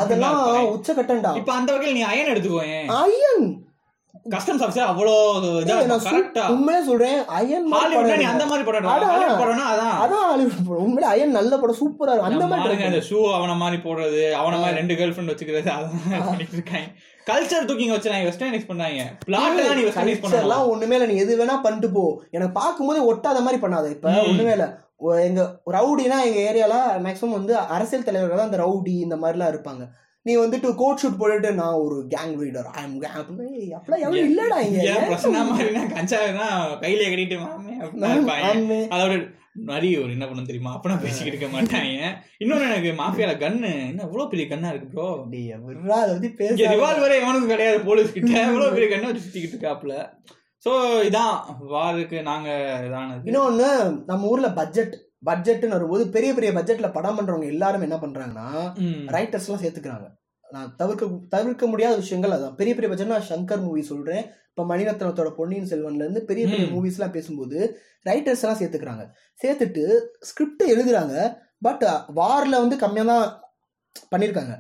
அதெல்லாம் 0.00 0.38
உச்சக்கட்டண்டா 0.76 1.32
இப்ப 1.40 1.52
அந்த 1.58 1.70
வகையில் 1.74 1.98
நீ 1.98 2.04
அயன் 2.12 2.32
எடுத்துக்கோயேன். 2.32 2.88
அயன் 3.02 3.46
கஸ்டம்ஸ் 4.32 4.62
ஆஃபீஸர் 4.64 4.90
அவ்வளோ 4.92 5.12
இதா 5.60 5.76
டேய், 5.76 5.86
நான் 5.90 6.02
கரெக்டா 6.06 6.42
உண்மையிலே 6.54 6.80
சொல்றேன் 6.88 7.20
அயன் 7.38 7.68
நீ 7.68 8.26
அந்த. 8.32 8.44
மாதிரி 8.50 8.64
படம் 8.68 8.90
அதான். 8.94 9.12
ஹாலிவுட் 9.12 9.40
படம்னா 9.42 9.66
அதான். 9.74 9.94
அதான் 10.04 10.26
ஹாலிவுட் 10.30 10.66
படம் 10.66 10.84
உண்மையிலே 10.86 11.08
அயன் 11.12 11.36
நல்ல 11.38 11.52
படம் 11.62 11.78
சூப்பரா 11.82 12.14
இருக்கும். 12.14 12.30
அந்த 12.30 12.48
மாதிரி 12.52 12.88
அந்த 12.90 13.02
ஷூ 13.10 13.20
அவன 13.38 13.54
மாதிரி 13.62 13.78
போடுறது 13.86 14.24
அவன 14.40 14.58
மாதிரி 14.62 14.80
ரெண்டு 14.80 14.96
கேர்ள் 15.00 15.14
ஃப்ரெண்ட் 15.14 15.32
வச்சுக்கிறது 15.34 15.72
அதெல்லாம் 15.76 16.28
பண்ணிட்டு 16.30 16.58
இருக்காங்க 16.58 16.88
கல்ச்சர் 17.30 17.68
தூக்கிங்க 17.68 17.90
வச்சு 17.90 18.10
நான் 18.10 18.26
வெஸ்டர்னைஸ் 18.26 18.68
பண்ணாங்க 18.68 19.00
பிளாட் 19.24 19.58
எல்லாம் 19.58 19.76
நீ 19.76 19.84
வெஸ்டர்னைஸ் 19.84 20.22
பண்ணலாம் 20.22 20.44
எல்லாம் 20.44 20.68
ஒண்ணுமே 20.68 20.96
இல்ல. 20.96 21.06
நீ 21.06 21.16
எது 21.16 21.40
வேணா 21.40 21.62
பண்ணிட்டு 21.62 21.90
போ. 21.90 22.04
எனக்கு 22.30 22.54
பார்க்கும்போது 22.54 23.00
ஒட்டாத 23.10 23.40
மாதிரி 23.40 23.62
பண்ணாத. 23.62 23.90
இப்ப. 23.90 24.08
ஒண்ணுமே 24.26 24.52
இல்ல. 24.52 24.68
எங்க 25.22 25.42
ரவுடினா 25.72 26.16
எங்க 26.24 26.40
ஏரியால 26.48 26.74
மேக்ஸிமம் 27.00 27.36
வந்து 27.36 27.52
அரசியல் 27.70 28.04
தலைவர்கள் 28.04 28.36
தான் 28.36 28.48
அந்த 28.48 28.62
ரவுடி 28.62 28.94
இந்த 29.00 29.16
மாதிரிலாம் 29.16 29.52
இருப்பாங்க. 29.52 29.82
நீ 30.26 30.33
வந்துட்டு 30.37 30.68
கோட் 30.76 31.00
ஷூட் 31.02 31.18
போட்டுட்டு 31.18 31.50
நான் 31.54 31.83
ஒரு 31.83 31.96
கேங் 32.11 32.33
லீடர் 32.40 32.66
ஐ 32.72 32.83
அம் 32.83 32.96
அப்பலாம் 33.76 34.02
எவ்வளவு 34.04 34.24
இல்லடா 34.26 34.59
இங்க. 34.64 34.80
ஏன் 34.90 35.04
பிரச்சனை 35.06 35.42
மாதிரினா 35.50 35.85
கஞ்சானா 35.92 36.48
கையில 36.83 37.04
கட்டிட்டு 37.06 37.37
மாமே 37.44 37.74
அப்படின்னா. 37.78 38.80
அதோட 38.94 39.14
நிறைய 39.70 39.94
ஒரு 40.02 40.11
என்ன 40.12 40.26
பண்ண 40.26 40.42
தெரியுமா? 40.44 40.72
அப்பனா 40.76 40.96
பேசிக்கிட்டு 41.00 41.33
இருக்க 41.33 41.48
மாட்டாங்க 41.54 42.02
இன்னொன்னு 42.42 42.68
எனக்கு 42.68 42.90
மாஃபியால 43.00 43.33
கன்னு 43.40 43.70
என்ன 43.88 44.04
இவ்வளவு 44.06 44.30
பெரிய 44.33 44.46
கன்னா 44.48 44.68
இருக்கு 44.72 44.90
ப்ரோ 44.92 45.06
அதை 45.96 46.12
இங்க 46.16 46.28
பேசாத. 46.40 46.68
ரிவால்வரே 46.74 47.16
எவனுக்கும் 47.22 47.52
கிடையாது 47.54 47.80
போலீஸ் 47.88 48.14
கிட்ட. 48.14 48.30
இவ்வளவு 48.50 48.76
பெரிய 48.76 48.88
கண்ணை 48.90 49.09
வச்சு 49.11 49.24
சுத்திக்கிட்டு 49.24 49.56
இருக்காப்ல. 49.56 49.96
சோ 50.66 50.72
இதான் 51.09 51.35
வாருக்கு 51.72 52.18
நாங்க 52.22 52.48
இதானது. 52.87 53.26
இன்னொன்னு 53.30 53.68
நம்ம 54.06 54.28
ஊர்ல 54.28 54.50
பட்ஜெட் 54.52 54.94
பட்ஜெட்னு 55.26 55.68
வரும்போது 55.68 56.09
பெரிய 56.09 56.35
பெரிய 56.35 56.52
பட்ஜெட்ல 56.52 56.92
படம் 56.92 57.18
பண்றவங்க 57.18 57.46
எல்லாரும் 57.46 57.80
என்ன 57.80 57.96
பண்றாங்கன்னா. 57.96 58.48
ரைட்டர்ஸ் 59.14 59.48
எல்லாம் 59.48 59.62
சேர்த்துக்கிறாங்க. 59.62 60.06
நான் 60.50 60.76
தவிர்க்க 60.76 61.09
தவிர்க்க 61.28 61.66
முடியாத 61.66 61.96
விஷயங்கள் 61.96 62.30
அதான். 62.30 62.54
பெரிய 62.54 62.74
பெரிய 62.74 62.88
பட்ஜெட் 62.88 63.12
நான் 63.12 63.28
சங்கர் 63.28 63.62
மூவி 63.62 63.83
சொல்றேன். 63.83 64.24
இப்ப 64.48 64.76
மணிரத்னத்தோட 64.76 65.30
பொன்னியின் 65.30 65.68
செல்வன்ல 65.68 65.94
இருந்து 65.94 66.24
பெரிய 66.24 66.46
பெரிய. 66.46 66.66
மூவிஸ் 66.68 66.98
எல்லாம் 66.98 67.11
பேசும்போது 67.11 67.78
ரைட்டர்ஸ் 68.09 68.42
எல்லாம் 68.42 68.59
சேர்த்துக்கிறாங்க. 68.59 69.04
சேர்த்துட்டு 69.42 69.85
ஸ்கிரிப்ட் 70.20 70.62
எழுதுறாங்க. 70.62 71.37
பட் 71.61 71.85
வார்ல 72.16 72.61
வந்து 72.64 72.76
கம்மியா 72.76 73.04
தான் 73.04 73.40
பண்ணிருக்காங்க. 74.16 74.54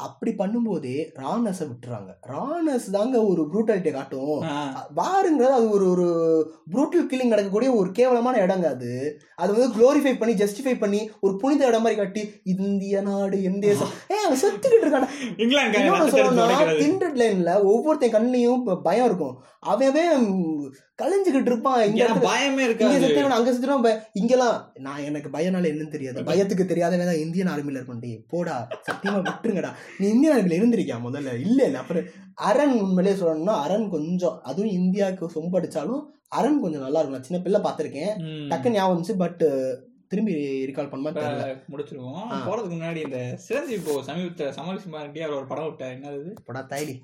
அப்படி 0.00 0.34
பண்ணும்போதே 0.38 1.04
ராணஸை 1.14 1.66
விட்டுறாங்க. 1.66 2.16
ராணஸ் 2.20 2.90
தாங்க 2.90 3.22
ஒரு 3.22 3.48
ப்ரூட்டாலிட்டியை 3.52 3.90
காட்டும். 3.90 4.40
வாருங்கிறது 4.96 5.50
அது 5.50 5.70
ஒரு 5.70 5.90
ஒரு 5.90 6.08
ப்ரூட்டல் 6.72 7.12
கில்லிங் 7.12 7.26
நடக்கக்கூடிய 7.26 7.72
ஒரு 7.72 7.92
கேவலமான 7.92 8.46
இடங்க 8.46 8.64
அது. 8.64 9.20
அது 9.36 9.54
வந்து 9.54 9.68
குளோரிஃபை 9.68 10.18
பண்ணி 10.18 10.34
ஜஸ்டிஃபை 10.34 10.78
பண்ணி 10.78 11.10
ஒரு 11.20 11.36
புனித 11.36 11.66
இடம் 11.66 11.82
மாதிரி 11.82 12.00
காட்டி 12.00 12.40
இந்திய 12.44 13.00
நாடு 13.00 13.42
என் 13.42 13.58
தேசம். 13.58 13.88
ஏ 14.10 14.34
செத்துக்கிட்டு 14.34 14.84
இருக்கான் 14.84 15.08
சொல்லணும்னா. 16.10 16.48
திண்டட் 16.80 17.20
லைன்ல 17.20 17.62
ஒவ்வொருத்தன் 17.62 18.10
கண்ணையும் 18.10 18.64
ப- 18.64 18.76
பயம் 18.76 19.04
இருக்கும். 19.04 19.42
அவன் 19.60 19.94
கலைஞ்சுக்கிட்டு 21.02 21.46
இருப்பான். 21.46 21.86
இங்க 21.86 22.06
பயமே 22.06 22.50
இங்க 22.50 22.62
இருக்காது. 22.62 23.00
செத்துவன் 23.00 23.30
அங்க 23.30 23.52
செத்துவன் 23.52 23.82
பய- 23.82 24.08
இங்கெல்லாம் 24.12 24.72
நான் 24.74 25.02
எனக்கு 25.02 25.28
பயனால 25.28 25.68
என்னன்னு 25.70 25.88
தெரியாது. 25.88 26.22
பயத்துக்கு 26.22 26.64
தெரியாதவன் 26.64 27.06
தான் 27.06 27.16
இந்தியன் 27.16 27.46
ஆர்மில 27.46 27.70
இருக்கும் 27.70 27.98
டேய் 27.98 28.24
போடா 28.28 28.68
சத்தியமா 28.90 29.22
விட்டுருங்கடா. 29.24 29.68
நீ 29.98 30.08
இந்தியன் 30.08 30.36
ஆர்மில 30.36 30.58
இருந்திருக்கியா 30.60 30.96
முதல்ல? 31.04 31.40
இல்ல 31.40 31.64
இல்ல. 31.64 31.78
அப்புறம் 31.78 32.04
அரண் 32.34 32.80
உண்மையிலேயே 32.80 33.22
சொல்லணும்னா 33.22 33.60
அரண் 33.60 33.90
கொஞ்சம் 33.90 34.42
அதுவும் 34.42 34.70
இந்தியாவுக்கு 34.70 35.26
சொம்பு 35.26 35.60
அடிச்சாலும் 35.60 36.02
அரண் 36.28 36.60
கொஞ்சம் 36.60 36.80
நல்லா 36.80 37.00
இருக்கும். 37.00 37.20
நான் 37.20 37.22
சின்ன 37.22 37.42
பிள்ளை 37.42 37.60
பார்த்திருக்கேன். 37.60 38.18
ம். 38.18 38.48
டக்குன்னு 38.50 38.70
ஞாபகம் 38.70 39.02
வந்துச்சு 39.02 39.12
பட் 39.16 39.42
திரும்பி 40.08 40.34
ரீகால் 40.66 40.90
பண்ண 40.90 41.10
தெரியல. 41.10 41.56
முடிச்சிருவோம். 41.70 42.28
போறதுக்கு 42.46 42.76
முன்னாடி 42.76 43.04
இந்த 43.04 43.36
சிரஞ்சீவி 43.36 43.74
இப்போ 43.74 44.12
சமீபத்துல 44.12 44.50
சமரசிம்மா 44.50 45.00
ரெட்டி 45.00 45.20
அவர் 45.20 45.36
ஒரு 45.36 45.46
படம் 45.46 45.64
விட்டார். 45.64 46.00
என்னது 46.00 46.34
போடா 46.44 46.66
தாய்லி 46.70 47.00